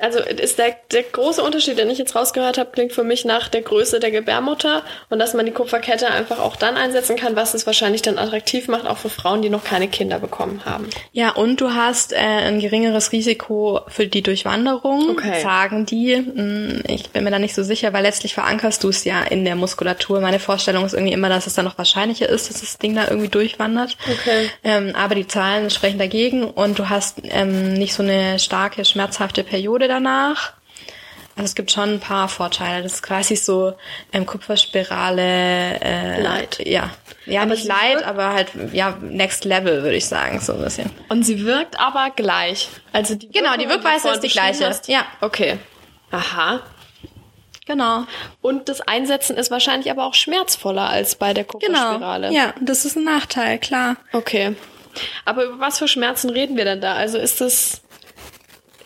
[0.00, 3.48] Also ist der, der große Unterschied, den ich jetzt rausgehört habe, klingt für mich nach
[3.48, 7.54] der Größe der Gebärmutter und dass man die Kupferkette einfach auch dann einsetzen kann, was
[7.54, 10.88] es wahrscheinlich dann attraktiv macht, auch für Frauen, die noch keine Kinder bekommen haben.
[11.12, 15.42] Ja, und du hast äh, ein geringeres Risiko für die Durchwanderung, okay.
[15.42, 16.14] sagen die.
[16.14, 19.44] Hm, ich bin mir da nicht so sicher, weil letztlich verankerst du es ja in
[19.44, 20.20] der Muskulatur.
[20.20, 23.08] Meine Vorstellung ist irgendwie immer, dass es dann noch wahrscheinlicher ist, dass das Ding da
[23.08, 23.96] irgendwie durchwandert.
[24.10, 24.50] Okay.
[24.62, 29.44] Ähm, aber die Zahlen sprechen dagegen und du hast ähm, nicht so eine starke, schmerzhafte
[29.44, 30.52] Periode Periode danach.
[31.36, 32.82] Also es gibt schon ein paar Vorteile.
[32.84, 33.74] Das ist quasi so
[34.12, 35.80] ähm, Kupferspirale.
[35.80, 36.60] Äh, Light.
[36.64, 36.90] Ja.
[37.26, 40.90] Ja, aber nicht light, aber halt, ja, next level, würde ich sagen, so ein bisschen.
[41.08, 42.68] Und sie wirkt aber gleich.
[42.92, 44.66] Also die Genau, die Wirkweise ist die gleiche.
[44.66, 44.88] Hast.
[44.88, 45.06] Ja.
[45.20, 45.58] Okay.
[46.12, 46.60] Aha.
[47.66, 48.04] Genau.
[48.42, 52.28] Und das Einsetzen ist wahrscheinlich aber auch schmerzvoller als bei der Kupferspirale.
[52.28, 52.38] Genau.
[52.38, 53.96] Ja, das ist ein Nachteil, klar.
[54.12, 54.54] Okay.
[55.24, 56.94] Aber über was für Schmerzen reden wir denn da?
[56.94, 57.82] Also ist das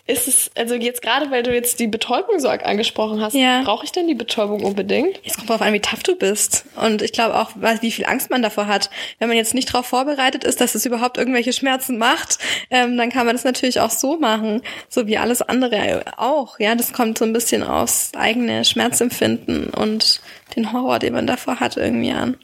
[0.08, 3.62] ist es, also jetzt gerade, weil du jetzt die Betäubung so angesprochen hast, Ja.
[3.62, 5.20] brauche ich denn die Betäubung unbedingt?
[5.24, 6.64] Es kommt darauf an, wie tough du bist.
[6.76, 7.50] Und ich glaube auch,
[7.82, 8.88] wie viel Angst man davor hat.
[9.18, 12.38] Wenn man jetzt nicht darauf vorbereitet ist, dass es überhaupt irgendwelche Schmerzen macht,
[12.70, 14.62] ähm, dann kann man das natürlich auch so machen.
[14.88, 16.58] So wie alles andere auch.
[16.58, 20.20] Ja, das kommt so ein bisschen aufs eigene Schmerzempfinden und
[20.56, 22.36] den Horror, den man davor hat, irgendwie an.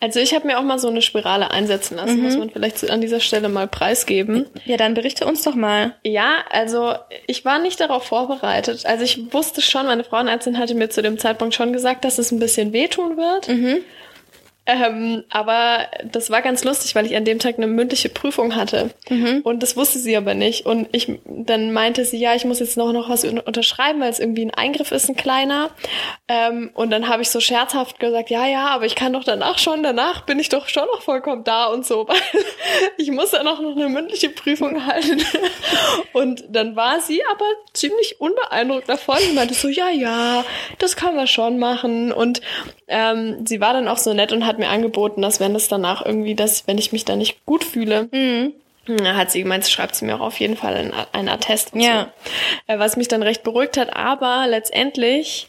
[0.00, 2.22] Also ich habe mir auch mal so eine Spirale einsetzen lassen, Mhm.
[2.24, 4.46] muss man vielleicht an dieser Stelle mal preisgeben.
[4.64, 5.94] Ja, dann berichte uns doch mal.
[6.04, 6.94] Ja, also
[7.26, 8.86] ich war nicht darauf vorbereitet.
[8.86, 12.32] Also ich wusste schon, meine Frauenärztin hatte mir zu dem Zeitpunkt schon gesagt, dass es
[12.32, 13.48] ein bisschen wehtun wird.
[14.72, 18.90] Ähm, aber das war ganz lustig, weil ich an dem Tag eine mündliche Prüfung hatte.
[19.42, 20.66] Und das wusste sie aber nicht.
[20.66, 24.10] Und ich, dann meinte sie, ja, ich muss jetzt noch, noch was un- unterschreiben, weil
[24.10, 25.70] es irgendwie ein Eingriff ist, ein kleiner.
[26.28, 29.58] Ähm, und dann habe ich so scherzhaft gesagt, ja, ja, aber ich kann doch danach
[29.58, 32.16] schon, danach bin ich doch schon noch vollkommen da und so, weil
[32.96, 35.20] ich muss ja noch, noch eine mündliche Prüfung halten.
[36.12, 40.44] Und dann war sie aber ziemlich unbeeindruckt davon und meinte so, ja, ja,
[40.78, 42.12] das kann man schon machen.
[42.12, 42.40] Und
[42.88, 46.04] ähm, sie war dann auch so nett und hat mir angeboten, dass wenn es danach
[46.04, 48.08] irgendwie, dass wenn ich mich da nicht gut fühle,
[48.86, 52.12] na, hat sie gemeint, schreibt sie mir auch auf jeden Fall einen, einen Attest Ja.
[52.66, 52.72] so.
[52.74, 55.48] Äh, was mich dann recht beruhigt hat, aber letztendlich,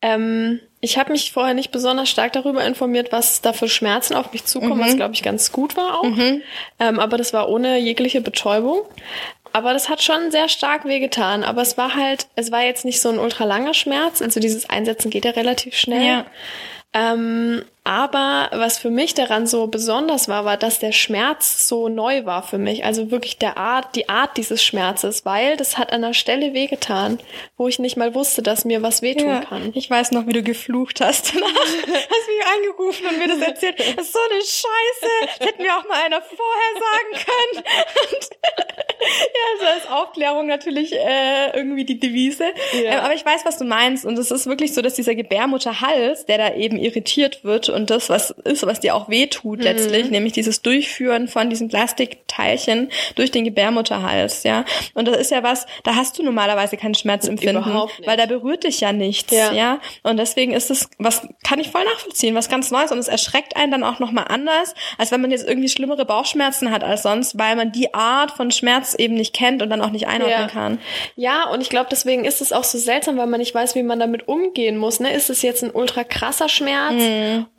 [0.00, 4.32] ähm, ich habe mich vorher nicht besonders stark darüber informiert, was da für Schmerzen auf
[4.32, 6.04] mich zukommen, was glaube ich ganz gut war auch.
[6.78, 8.82] Ähm, aber das war ohne jegliche Betäubung.
[9.52, 11.42] Aber das hat schon sehr stark wehgetan.
[11.42, 14.22] Aber es war halt, es war jetzt nicht so ein ultralanger Schmerz.
[14.22, 16.06] Also dieses Einsetzen geht ja relativ schnell.
[16.06, 16.26] Ja.
[16.92, 22.26] Ähm, aber was für mich daran so besonders war, war, dass der Schmerz so neu
[22.26, 22.84] war für mich.
[22.84, 27.18] Also wirklich der Art, die Art dieses Schmerzes, weil das hat an einer Stelle wehgetan,
[27.56, 29.72] wo ich nicht mal wusste, dass mir was wehtun Ja, kann.
[29.74, 31.48] ich weiß noch, wie du geflucht hast danach.
[31.48, 33.76] hast mich angerufen und mir das erzählt.
[33.96, 35.38] Das ist so eine Scheiße.
[35.38, 37.64] Das hätten mir auch mal einer vorher sagen können.
[38.10, 38.28] Und
[39.00, 42.44] ja, also als Aufklärung natürlich äh, irgendwie die Devise.
[42.72, 42.92] Ja.
[42.92, 44.04] Ähm, aber ich weiß, was du meinst.
[44.04, 48.08] Und es ist wirklich so, dass dieser Gebärmutterhals, der da eben irritiert wird und das,
[48.10, 53.44] was ist, was dir auch wehtut letztlich, nämlich dieses Durchführen von diesen Plastikteilchen durch den
[53.44, 54.64] Gebärmutterhals, ja.
[54.94, 58.08] Und das ist ja was, da hast du normalerweise kein Schmerzempfinden, Überhaupt nicht.
[58.08, 59.52] weil da berührt dich ja nichts, Ja.
[59.52, 59.80] ja.
[60.02, 63.56] Und deswegen ist es, was kann ich voll nachvollziehen, was ganz Neues und es erschreckt
[63.56, 67.38] einen dann auch nochmal anders, als wenn man jetzt irgendwie schlimmere Bauchschmerzen hat als sonst,
[67.38, 70.46] weil man die Art von Schmerz eben nicht kennt und dann auch nicht einordnen Ja.
[70.48, 70.78] kann.
[71.16, 73.82] Ja, und ich glaube, deswegen ist es auch so seltsam, weil man nicht weiß, wie
[73.82, 75.00] man damit umgehen muss.
[75.00, 75.12] Ne?
[75.12, 77.02] Ist es jetzt ein ultra krasser Schmerz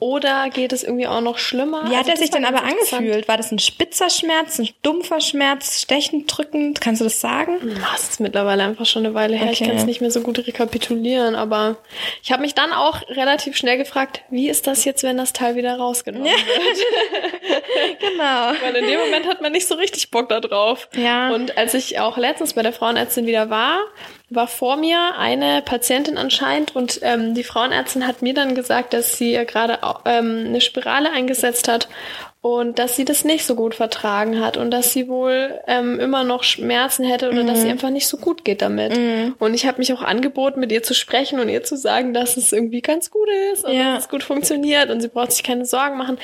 [0.00, 1.84] oder geht es irgendwie auch noch schlimmer?
[1.84, 3.28] Wie hat Also er sich denn aber angefühlt?
[3.28, 6.80] War das ein spitzer Schmerz, ein dumpfer Schmerz, stechend drückend?
[6.80, 7.58] Kannst du das sagen?
[7.92, 9.52] Das ist mittlerweile einfach schon eine Weile her.
[9.52, 9.68] Ich Okay.
[9.70, 11.76] kann es nicht mehr so gut rekapitulieren, aber
[12.22, 15.54] ich habe mich dann auch relativ schnell gefragt, wie ist das jetzt, wenn das Teil
[15.54, 16.34] wieder rausgenommen wird?
[18.00, 18.52] Genau.
[18.62, 20.88] Weil in dem Moment hat man nicht so richtig Bock da drauf.
[20.96, 21.30] Ja.
[21.30, 23.78] Und als ich auch letztens bei der Frauenärztin wieder war,
[24.30, 29.18] war vor mir eine Patientin anscheinend und ähm, die Frauenärztin hat mir dann gesagt, dass
[29.18, 31.88] sie gerade ähm, eine Spirale eingesetzt hat
[32.42, 36.24] und dass sie das nicht so gut vertragen hat und dass sie wohl ähm, immer
[36.24, 38.98] noch Schmerzen hätte oder dass sie einfach nicht so gut geht damit.
[39.38, 42.38] Und ich habe mich auch angeboten, mit ihr zu sprechen und ihr zu sagen, dass
[42.38, 43.94] es irgendwie ganz gut ist und Ja.
[43.94, 46.16] dass es gut funktioniert und sie braucht sich keine Sorgen machen.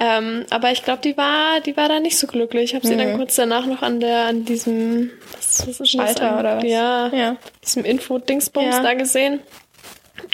[0.00, 2.70] Ähm, aber ich glaube, die war, die war da nicht so glücklich.
[2.70, 6.32] Ich habe sie dann kurz danach noch an der, an diesem was, was ist Schalter
[6.32, 6.64] an- oder was?
[6.64, 7.36] Ja, Ja.
[7.64, 8.82] diesem Info-Dingsbums Ja.
[8.82, 9.38] da gesehen.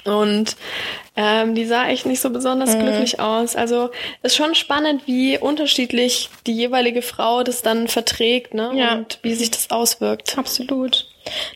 [0.04, 0.56] Und
[1.16, 2.80] ähm, die sah echt nicht so besonders Mhm.
[2.80, 3.56] glücklich aus.
[3.56, 3.90] Also
[4.22, 8.70] ist schon spannend, wie unterschiedlich die jeweilige Frau das dann verträgt, ne?
[8.74, 8.94] Ja.
[8.94, 10.36] Und wie sich das auswirkt.
[10.38, 11.06] Absolut.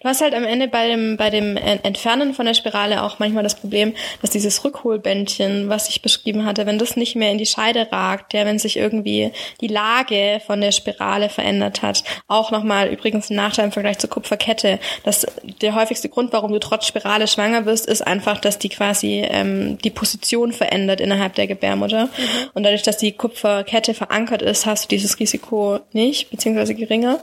[0.03, 3.45] Du hast halt am Ende bei dem, bei dem Entfernen von der Spirale auch manchmal
[3.45, 7.47] das Problem, dass dieses Rückholbändchen, was ich beschrieben hatte, wenn das nicht mehr in die
[7.47, 9.31] Scheide ragt, ja, wenn sich irgendwie
[9.61, 14.11] die Lage von der Spirale verändert hat, auch nochmal übrigens ein Nachteil im Vergleich zur
[14.11, 15.25] Kupferkette, dass
[15.63, 19.50] der häufigste Grund, warum du trotz Spirale schwanger wirst, ist einfach, dass die quasi ähm,
[19.83, 22.09] die Position verändert innerhalb der Gebärmutter.
[22.55, 27.21] Und dadurch, dass die Kupferkette verankert ist, hast du dieses Risiko nicht, beziehungsweise geringer.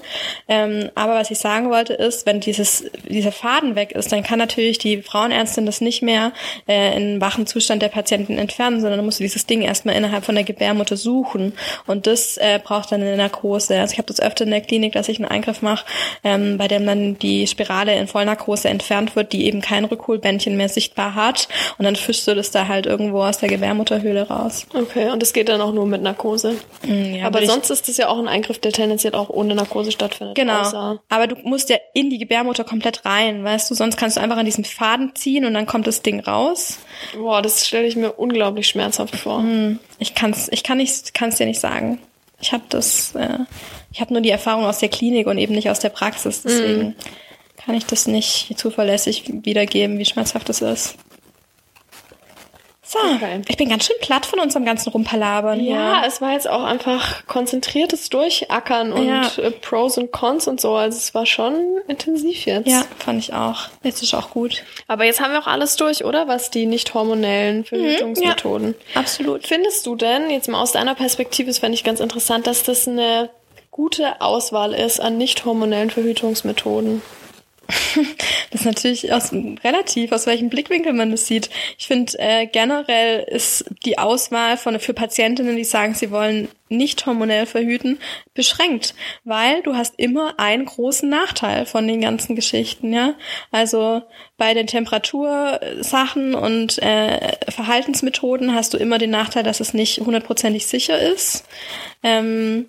[0.47, 4.39] Ähm, aber was ich sagen wollte ist, wenn dieses, dieser Faden weg ist, dann kann
[4.39, 6.31] natürlich die Frauenärztin das nicht mehr
[6.67, 10.35] äh, in wachen Zustand der Patienten entfernen, sondern musst du dieses Ding erstmal innerhalb von
[10.35, 11.53] der Gebärmutter suchen.
[11.85, 13.79] Und das äh, braucht dann eine Narkose.
[13.79, 15.85] Also ich habe das öfter in der Klinik, dass ich einen Eingriff mache,
[16.23, 20.69] ähm, bei dem dann die Spirale in Vollnarkose entfernt wird, die eben kein Rückholbändchen mehr
[20.69, 21.47] sichtbar hat.
[21.77, 24.65] Und dann fischst du das da halt irgendwo aus der Gebärmutterhöhle raus.
[24.73, 26.55] Okay, und das geht dann auch nur mit Narkose.
[26.83, 30.35] ja, aber sonst ist das ja auch ein Eingriff, der tendenziell auch ohne Narkose stattfindet.
[30.35, 30.99] Genau.
[31.09, 33.75] Aber du musst ja in die Gebärmutter komplett rein, weißt du?
[33.75, 36.79] Sonst kannst du einfach an diesem Faden ziehen und dann kommt das Ding raus.
[37.15, 39.43] Boah, das stelle ich mir unglaublich schmerzhaft vor.
[39.99, 41.99] Ich kann's, ich kann nicht, kann's dir nicht sagen.
[42.39, 43.39] Ich habe das, äh,
[43.91, 46.43] ich habe nur die Erfahrung aus der Klinik und eben nicht aus der Praxis.
[46.43, 46.95] Deswegen
[47.57, 50.95] kann ich das nicht zuverlässig wiedergeben, wie schmerzhaft das ist.
[52.87, 53.41] So, okay.
[53.49, 55.59] ich bin ganz schön platt von unserem ganzen Rumpalabern.
[55.59, 56.07] Ja, hier.
[56.07, 59.29] es war jetzt auch einfach konzentriertes Durchackern und ja.
[59.37, 60.73] Äh, Pros und Cons und so.
[60.73, 62.69] Also es war schon intensiv jetzt.
[62.69, 63.67] Ja, fand ich auch.
[63.83, 64.63] Jetzt ist auch gut.
[64.87, 66.29] Aber jetzt haben wir auch alles durch, oder?
[66.29, 68.69] Was die nicht hormonellen Verhütungsmethoden.
[68.69, 69.45] Mhm, ja, absolut.
[69.45, 72.87] Findest du denn, jetzt mal aus deiner Perspektive, das fände ich ganz interessant, dass das
[72.87, 73.29] eine
[73.69, 77.01] gute Auswahl ist an nicht hormonellen Verhütungsmethoden?
[78.51, 79.33] Das ist natürlich aus,
[79.63, 81.49] relativ, aus welchem Blickwinkel man das sieht.
[81.77, 87.05] Ich finde, äh, generell ist die Auswahl von, für Patientinnen, die sagen, sie wollen nicht
[87.05, 87.99] hormonell verhüten,
[88.33, 93.15] beschränkt, weil du hast immer einen großen Nachteil von den ganzen Geschichten, ja.
[93.51, 94.01] Also
[94.37, 100.67] bei den Temperatursachen und äh, Verhaltensmethoden hast du immer den Nachteil, dass es nicht hundertprozentig
[100.67, 101.45] sicher ist.
[102.03, 102.67] Ähm,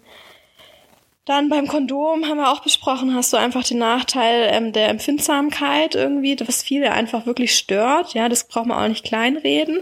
[1.28, 5.94] dann beim Kondom haben wir auch besprochen, hast du einfach den Nachteil ähm, der Empfindsamkeit
[5.94, 8.14] irgendwie, was viele einfach wirklich stört.
[8.14, 9.80] Ja, das braucht man auch nicht kleinreden.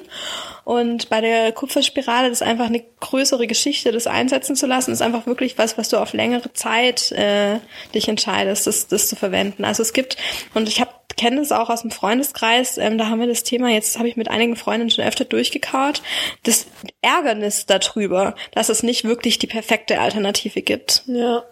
[0.65, 5.03] Und bei der Kupferspirale, das ist einfach eine größere Geschichte, das einsetzen zu lassen, ist
[5.03, 7.61] einfach wirklich was, was du auf längere Zeit äh,
[7.95, 9.65] dich entscheidest, das, das zu verwenden.
[9.65, 10.17] Also es gibt,
[10.55, 13.71] und ich habe kenne es auch aus dem Freundeskreis, ähm, da haben wir das Thema,
[13.71, 16.03] jetzt habe ich mit einigen Freundinnen schon öfter durchgekaut,
[16.43, 16.67] das
[17.01, 21.03] Ärgernis darüber, dass es nicht wirklich die perfekte Alternative gibt.
[21.07, 21.45] Ja.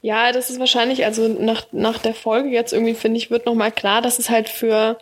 [0.00, 3.70] Ja, das ist wahrscheinlich, also nach, nach der Folge jetzt irgendwie, finde ich, wird nochmal
[3.70, 4.96] klar, dass es halt für,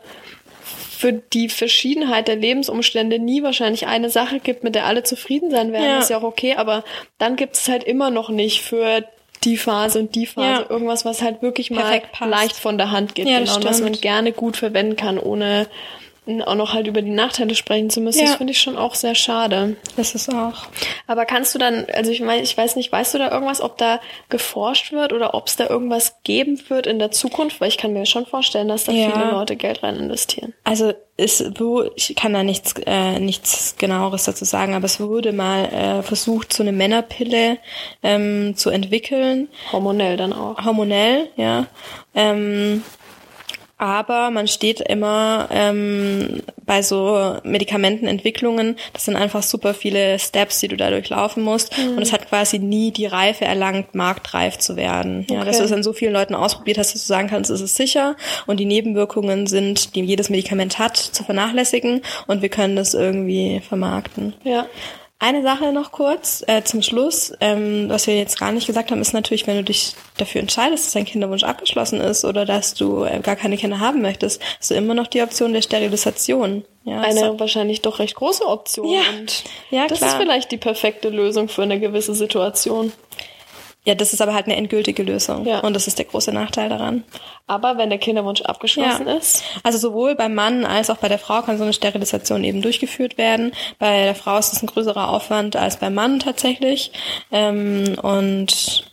[0.64, 5.72] für die Verschiedenheit der Lebensumstände nie wahrscheinlich eine Sache gibt, mit der alle zufrieden sein
[5.72, 5.84] werden.
[5.84, 5.96] Ja.
[5.96, 6.82] Das ist ja auch okay, aber
[7.18, 9.04] dann gibt es halt immer noch nicht für
[9.46, 10.64] die Phase und die Phase.
[10.64, 10.66] Ja.
[10.68, 13.26] Irgendwas, was halt wirklich mal leicht von der Hand geht.
[13.26, 15.66] Ja, genau, und was man gerne gut verwenden kann, ohne
[16.44, 18.20] auch noch halt über die Nachteile sprechen zu müssen.
[18.20, 18.26] Ja.
[18.26, 19.76] Das finde ich schon auch sehr schade.
[19.96, 20.66] Das ist auch.
[21.06, 23.78] Aber kannst du dann, also ich meine, ich weiß nicht, weißt du da irgendwas, ob
[23.78, 27.60] da geforscht wird oder ob es da irgendwas geben wird in der Zukunft?
[27.60, 29.10] Weil ich kann mir schon vorstellen, dass da ja.
[29.10, 30.52] viele Leute Geld rein investieren.
[30.64, 31.42] Also es,
[31.94, 36.52] ich kann da nichts, äh, nichts genaueres dazu sagen, aber es wurde mal äh, versucht,
[36.52, 37.58] so eine Männerpille
[38.02, 39.48] ähm, zu entwickeln.
[39.72, 40.62] Hormonell dann auch.
[40.64, 41.66] Hormonell, ja.
[42.14, 42.82] Ähm,
[43.78, 50.68] aber man steht immer ähm, bei so Medikamentenentwicklungen, das sind einfach super viele Steps, die
[50.68, 51.76] du da durchlaufen musst.
[51.76, 51.96] Mhm.
[51.96, 55.26] Und es hat quasi nie die Reife erlangt, marktreif zu werden.
[55.30, 57.60] Ja, dass du es an so vielen Leuten ausprobiert hast, dass du sagen kannst, es
[57.60, 58.16] ist sicher
[58.46, 63.60] und die Nebenwirkungen sind, die jedes Medikament hat, zu vernachlässigen und wir können das irgendwie
[63.60, 64.34] vermarkten.
[64.44, 64.66] Ja.
[65.18, 69.00] Eine Sache noch kurz äh, zum Schluss, ähm, was wir jetzt gar nicht gesagt haben,
[69.00, 73.04] ist natürlich, wenn du dich dafür entscheidest, dass dein Kinderwunsch abgeschlossen ist oder dass du
[73.04, 76.64] äh, gar keine Kinder haben möchtest, hast du immer noch die Option der Sterilisation.
[76.84, 77.40] Ja, eine so.
[77.40, 78.90] wahrscheinlich doch recht große Option.
[78.90, 80.10] Ja, und ja das klar.
[80.10, 82.92] ist vielleicht die perfekte Lösung für eine gewisse Situation.
[83.86, 85.46] Ja, das ist aber halt eine endgültige Lösung.
[85.46, 85.60] Ja.
[85.60, 87.04] Und das ist der große Nachteil daran.
[87.46, 89.14] Aber wenn der Kinderwunsch abgeschlossen ja.
[89.14, 89.44] ist?
[89.62, 93.16] Also sowohl beim Mann als auch bei der Frau kann so eine Sterilisation eben durchgeführt
[93.16, 93.52] werden.
[93.78, 96.90] Bei der Frau ist es ein größerer Aufwand als beim Mann tatsächlich.
[97.30, 98.84] Ähm, und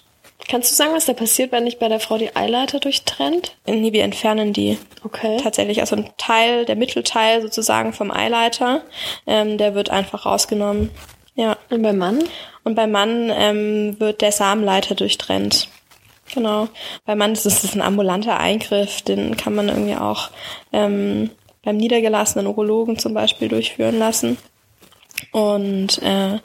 [0.49, 3.56] Kannst du sagen, was da passiert, wenn nicht bei der Frau die Eileiter durchtrennt?
[3.65, 4.78] Nee, wir entfernen die.
[5.02, 5.38] Okay.
[5.41, 5.80] Tatsächlich.
[5.80, 8.82] Also ein Teil, der Mittelteil sozusagen vom Eileiter,
[9.26, 10.90] ähm, der wird einfach rausgenommen.
[11.36, 11.57] Ja.
[11.70, 12.24] Und beim Mann?
[12.64, 15.68] Und beim Mann ähm, wird der Samenleiter durchtrennt.
[16.34, 16.68] Genau.
[17.06, 20.30] Beim Mann ist es ein ambulanter Eingriff, den kann man irgendwie auch
[20.72, 21.30] ähm,
[21.64, 24.38] beim niedergelassenen Urologen zum Beispiel durchführen lassen.
[25.31, 26.40] Und äh,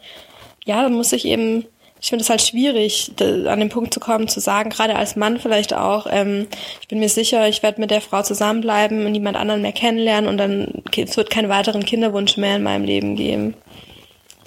[0.64, 1.64] ja, da muss ich eben,
[2.00, 5.38] ich finde es halt schwierig, an den Punkt zu kommen, zu sagen, gerade als Mann
[5.38, 6.46] vielleicht auch, ähm,
[6.80, 10.28] ich bin mir sicher, ich werde mit der Frau zusammenbleiben und niemand anderen mehr kennenlernen
[10.28, 13.54] und dann es wird keinen weiteren Kinderwunsch mehr in meinem Leben geben.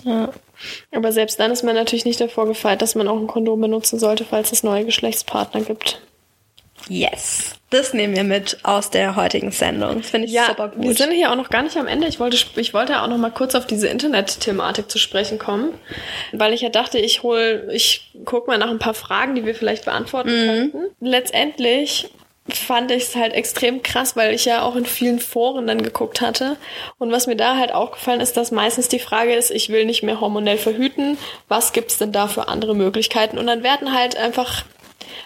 [0.06, 0.30] Ja.
[0.92, 4.00] Aber selbst dann ist man natürlich nicht davor gefeit, dass man auch ein Kondom benutzen
[4.00, 6.02] sollte, falls es neue Geschlechtspartner gibt.
[6.88, 7.56] Yes.
[7.70, 10.00] Das nehmen wir mit aus der heutigen Sendung.
[10.00, 10.84] Das finde ich ja, super gut.
[10.84, 12.08] Wir sind hier auch noch gar nicht am Ende.
[12.08, 15.74] Ich wollte, ich wollte auch noch mal kurz auf diese Internet-Thematik zu sprechen kommen,
[16.34, 19.56] weil ich ja dachte, ich hol, ich guck mal nach ein paar Fragen, die wir
[19.56, 20.48] vielleicht beantworten mhm.
[20.48, 20.78] könnten.
[21.00, 22.10] Letztendlich
[22.58, 26.22] fand ich es halt extrem krass, weil ich ja auch in vielen Foren dann geguckt
[26.22, 26.58] hatte.
[26.98, 30.04] Und was mir da halt aufgefallen ist, dass meistens die Frage ist, ich will nicht
[30.04, 31.18] mehr hormonell verhüten,
[31.48, 33.38] was gibt's denn da für andere Möglichkeiten?
[33.38, 34.66] Und dann werden halt einfach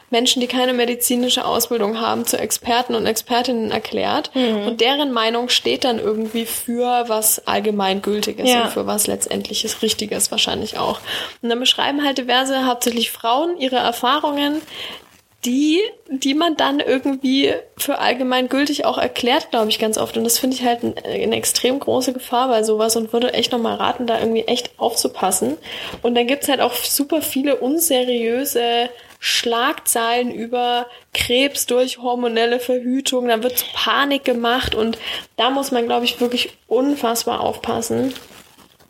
[0.10, 4.31] Menschen, die keine medizinische Ausbildung haben, zu Experten und Expertinnen erklärt.
[4.35, 4.68] Mhm.
[4.68, 8.64] Und deren Meinung steht dann irgendwie für was allgemeingültiges ja.
[8.64, 10.99] und für was letztendliches Richtiges wahrscheinlich auch.
[11.41, 14.61] Und dann beschreiben halt diverse, hauptsächlich Frauen, ihre Erfahrungen,
[15.45, 20.17] die, die man dann irgendwie für allgemein gültig auch erklärt, glaube ich, ganz oft.
[20.17, 23.51] Und das finde ich halt ein, eine extrem große Gefahr bei sowas und würde echt
[23.51, 25.57] nochmal raten, da irgendwie echt aufzupassen.
[26.01, 28.89] Und dann gibt's halt auch super viele unseriöse
[29.19, 34.99] Schlagzeilen über Krebs durch hormonelle Verhütung, da wird Panik gemacht und
[35.38, 38.13] da muss man, glaube ich, wirklich unfassbar aufpassen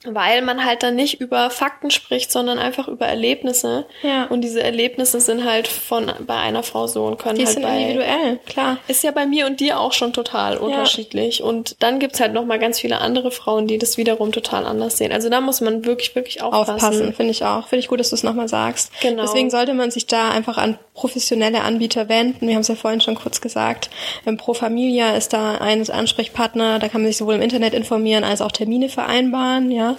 [0.06, 3.86] weil man halt dann nicht über Fakten spricht, sondern einfach über Erlebnisse.
[4.04, 4.26] Ja.
[4.26, 7.64] Und diese Erlebnisse sind halt von bei einer Frau so und können Die halt sind
[7.64, 8.78] bei individuell, klar.
[8.88, 11.42] ist ja bei mir und dir auch schon total unterschiedlich.
[11.44, 14.98] Und dann gibt's halt noch mal ganz viele andere Frauen, die das wiederum total anders
[14.98, 15.12] sehen.
[15.12, 16.74] Also da muss man wirklich, wirklich aufpassen.
[16.74, 17.68] Aufpassen, finde ich auch.
[17.68, 18.92] Finde ich gut, dass du es nochmal sagst.
[19.02, 19.24] Genau.
[19.24, 22.48] Deswegen sollte man sich da einfach an professionelle Anbieter wenden.
[22.48, 23.90] Wir haben es ja vorhin schon kurz gesagt.
[24.26, 26.80] Ähm, Pro Familia ist da ein Ansprechpartner.
[26.80, 29.95] Da kann man sich sowohl im Internet informieren als auch Termine vereinbaren, ja.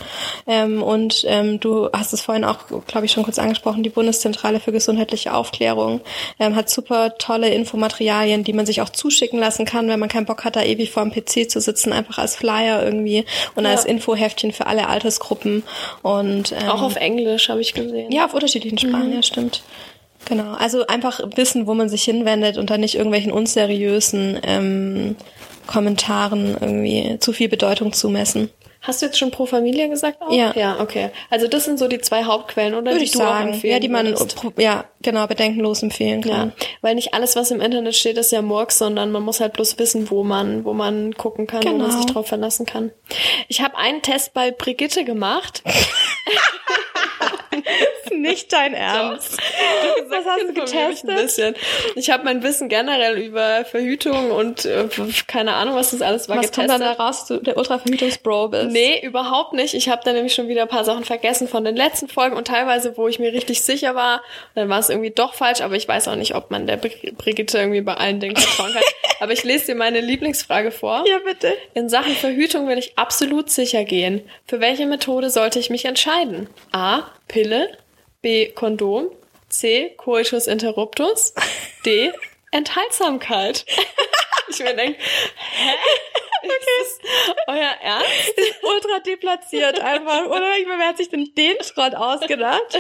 [0.47, 3.82] Ähm, und ähm, du hast es vorhin auch, glaube ich, schon kurz angesprochen.
[3.82, 6.01] Die Bundeszentrale für gesundheitliche Aufklärung
[6.39, 10.27] ähm, hat super tolle Infomaterialien, die man sich auch zuschicken lassen kann, wenn man keinen
[10.27, 13.24] Bock hat, da ewig vor dem PC zu sitzen, einfach als Flyer irgendwie
[13.55, 13.70] und Ja.
[13.70, 15.62] als Infoheftchen für alle Altersgruppen
[16.02, 18.10] und ähm, Auch auf Englisch habe ich gesehen.
[18.12, 19.62] ja, auf unterschiedlichen Sprachen, ja, stimmt.
[20.28, 20.55] Genau.
[20.55, 25.14] Also einfach wissen, wo man sich hinwendet und dann nicht irgendwelchen unseriösen ähm,
[25.68, 28.51] Kommentaren irgendwie zu viel Bedeutung zumessen.
[28.86, 30.22] Hast du jetzt schon Pro Familia gesagt?
[30.22, 30.30] Auch?
[30.32, 30.52] Ja.
[30.54, 31.10] Ja, okay.
[31.30, 32.86] Also das sind so die zwei Hauptquellen, oder?
[32.92, 33.54] Würde die ich du sagen.
[33.54, 34.36] empfehlen Ja, die man würdest.
[34.58, 36.52] ja, genau, bedenkenlos empfehlen Ja, kann.
[36.82, 39.78] weil nicht alles, was im Internet steht, ist ja Murks, sondern man muss halt bloß
[39.78, 41.96] wissen, wo man, wo man gucken kann, wo man Genau.
[42.02, 42.92] sich drauf verlassen kann.
[43.48, 45.62] Ich habe einen Test bei Brigitte gemacht.
[48.10, 49.36] Nicht dein Ernst.
[50.08, 51.16] Was hast du Ein getestet?
[51.16, 51.54] bisschen.
[51.96, 54.86] Ich habe mein Wissen generell über Verhütung und äh,
[55.26, 56.86] keine Ahnung, was das alles war Was kommt getestet.
[56.86, 58.70] dann da raus, dass du der Ultraverhütungsbro bist?
[58.70, 59.74] Nee, überhaupt nicht.
[59.74, 62.46] Ich habe da nämlich schon wieder ein paar Sachen vergessen von den letzten Folgen und
[62.46, 64.22] teilweise, wo ich mir richtig sicher war,
[64.54, 67.14] dann war es irgendwie doch falsch, aber ich weiß auch nicht, ob man der Bri-
[67.16, 68.82] Brigitte irgendwie bei allen Dingen vertrauen kann.
[69.20, 71.04] aber ich lese dir meine Lieblingsfrage vor.
[71.08, 71.52] Ja, bitte.
[71.74, 74.22] In Sachen Verhütung will ich absolut sicher gehen.
[74.46, 76.48] Für welche Methode sollte ich mich entscheiden?
[76.72, 76.95] A.
[77.28, 77.77] Pille.
[78.23, 78.47] B.
[78.52, 79.09] Kondom.
[79.48, 79.94] C.
[79.97, 81.35] Coitus interruptus.
[81.85, 82.12] D.
[82.51, 83.64] Enthaltsamkeit.
[84.48, 85.70] Ich mir denke, hä?
[86.43, 88.32] Ist das euer Ernst?
[88.62, 90.27] Ultra deplatziert einfach.
[90.27, 92.78] Oder wer hat sich denn den Schrott ausgedacht?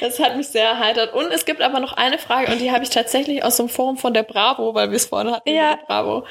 [0.00, 1.12] Das hat mich sehr erheitert.
[1.12, 3.96] Und es gibt aber noch eine Frage, und die habe ich tatsächlich aus dem Forum
[3.96, 5.80] von der Bravo, weil wir es vorhin hatten, Ja.
[5.86, 6.24] Bravo.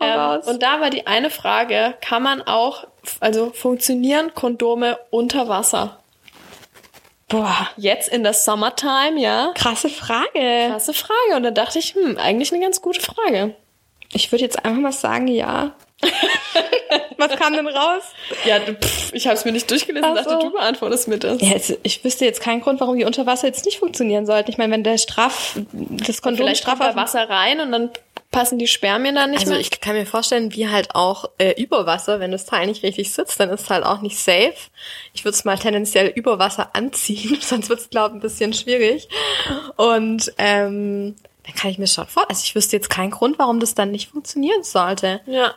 [0.00, 2.84] Ähm, und da war die eine Frage, kann man auch,
[3.20, 6.02] also funktionieren Kondome unter Wasser?
[7.28, 9.52] Boah, Jetzt in der Summertime, ja?
[9.54, 10.28] krasse Frage.
[10.70, 11.36] Krasse Frage.
[11.36, 13.54] Und da dachte ich, hm, eigentlich eine ganz gute Frage.
[14.12, 15.74] Ich würde jetzt einfach mal sagen, ja.
[17.18, 18.04] Was kam denn raus?
[18.44, 20.38] Ja, pff, ich habe es mir nicht durchgelesen, Ach dachte, so.
[20.40, 21.40] du beantwortest mir das.
[21.42, 24.50] Ja, jetzt, ich wüsste jetzt keinen Grund, warum die unter Wasser jetzt nicht funktionieren sollten.
[24.50, 27.90] Ich meine, wenn der Straff, das Kondom Vielleicht straff kommt da Wasser rein und dann
[28.30, 29.60] passen die Spermien dann nicht Also mehr.
[29.60, 33.12] ich kann mir vorstellen, wie halt auch äh, über Wasser, wenn das Teil nicht richtig
[33.12, 34.54] sitzt, dann ist es halt auch nicht safe.
[35.14, 38.52] Ich würde es mal tendenziell über Wasser anziehen, sonst wird es, glaube ich, ein bisschen
[38.52, 39.08] schwierig.
[39.76, 41.16] Und ähm,
[41.48, 43.90] dann kann ich mir schon vor, also ich wüsste jetzt keinen Grund, warum das dann
[43.90, 45.20] nicht funktionieren sollte.
[45.26, 45.54] ja.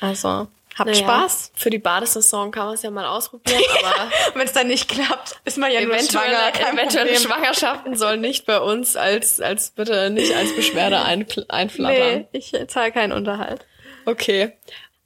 [0.00, 0.28] Also,
[0.76, 1.52] habt Naja, Spaß.
[1.54, 5.36] Für die Badesaison kann man es ja mal ausprobieren, aber Wenn es dann nicht klappt,
[5.44, 10.54] ist man ja eventuelle, eventuelle Schwangerschaften sollen nicht bei uns als, als bitte nicht als
[10.54, 12.26] Beschwerde ein, einflattern.
[12.32, 13.66] Nee, ich zahle keinen Unterhalt.
[14.04, 14.52] Okay.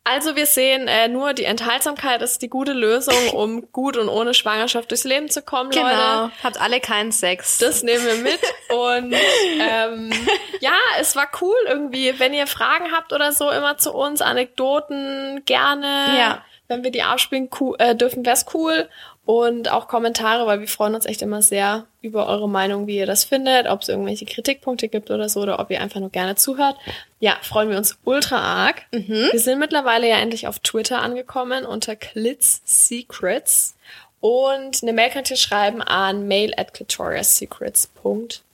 [0.05, 4.35] Also wir sehen, äh, nur die Enthaltsamkeit ist die gute Lösung, um gut und ohne
[4.35, 5.85] Schwangerschaft durchs Leben zu kommen, Genau.
[6.25, 6.33] Leute.
[6.43, 7.59] Habt alle keinen Sex.
[7.59, 8.41] Das nehmen wir mit.
[8.71, 9.15] Und
[9.61, 10.11] ähm,
[10.61, 12.19] ja, es war cool irgendwie.
[12.19, 15.87] Wenn ihr Fragen habt oder so, immer zu uns, Anekdoten gerne.
[16.19, 16.45] Ja.
[16.67, 18.89] Wenn wir die abspielen cool, äh, dürfen, wär's cool.
[19.25, 23.07] Und auch Kommentare, weil wir freuen uns echt immer sehr über eure Meinung, wie ihr
[23.07, 26.35] das findet, ob es irgendwelche Kritikpunkte gibt oder so, oder ob ihr einfach nur gerne
[26.35, 26.77] zuhört.
[27.21, 28.83] Ja, freuen wir uns ultra arg.
[29.31, 33.77] Wir sind mittlerweile ja endlich auf Twitter angekommen unter Clits Secrets.
[34.21, 36.73] Und eine Mail könnt ihr schreiben an mail at.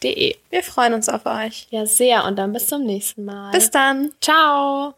[0.01, 1.67] Wir freuen uns auf euch.
[1.71, 2.25] Ja, sehr.
[2.25, 3.53] Und dann bis zum nächsten Mal.
[3.53, 4.13] Bis dann.
[4.21, 4.95] Ciao.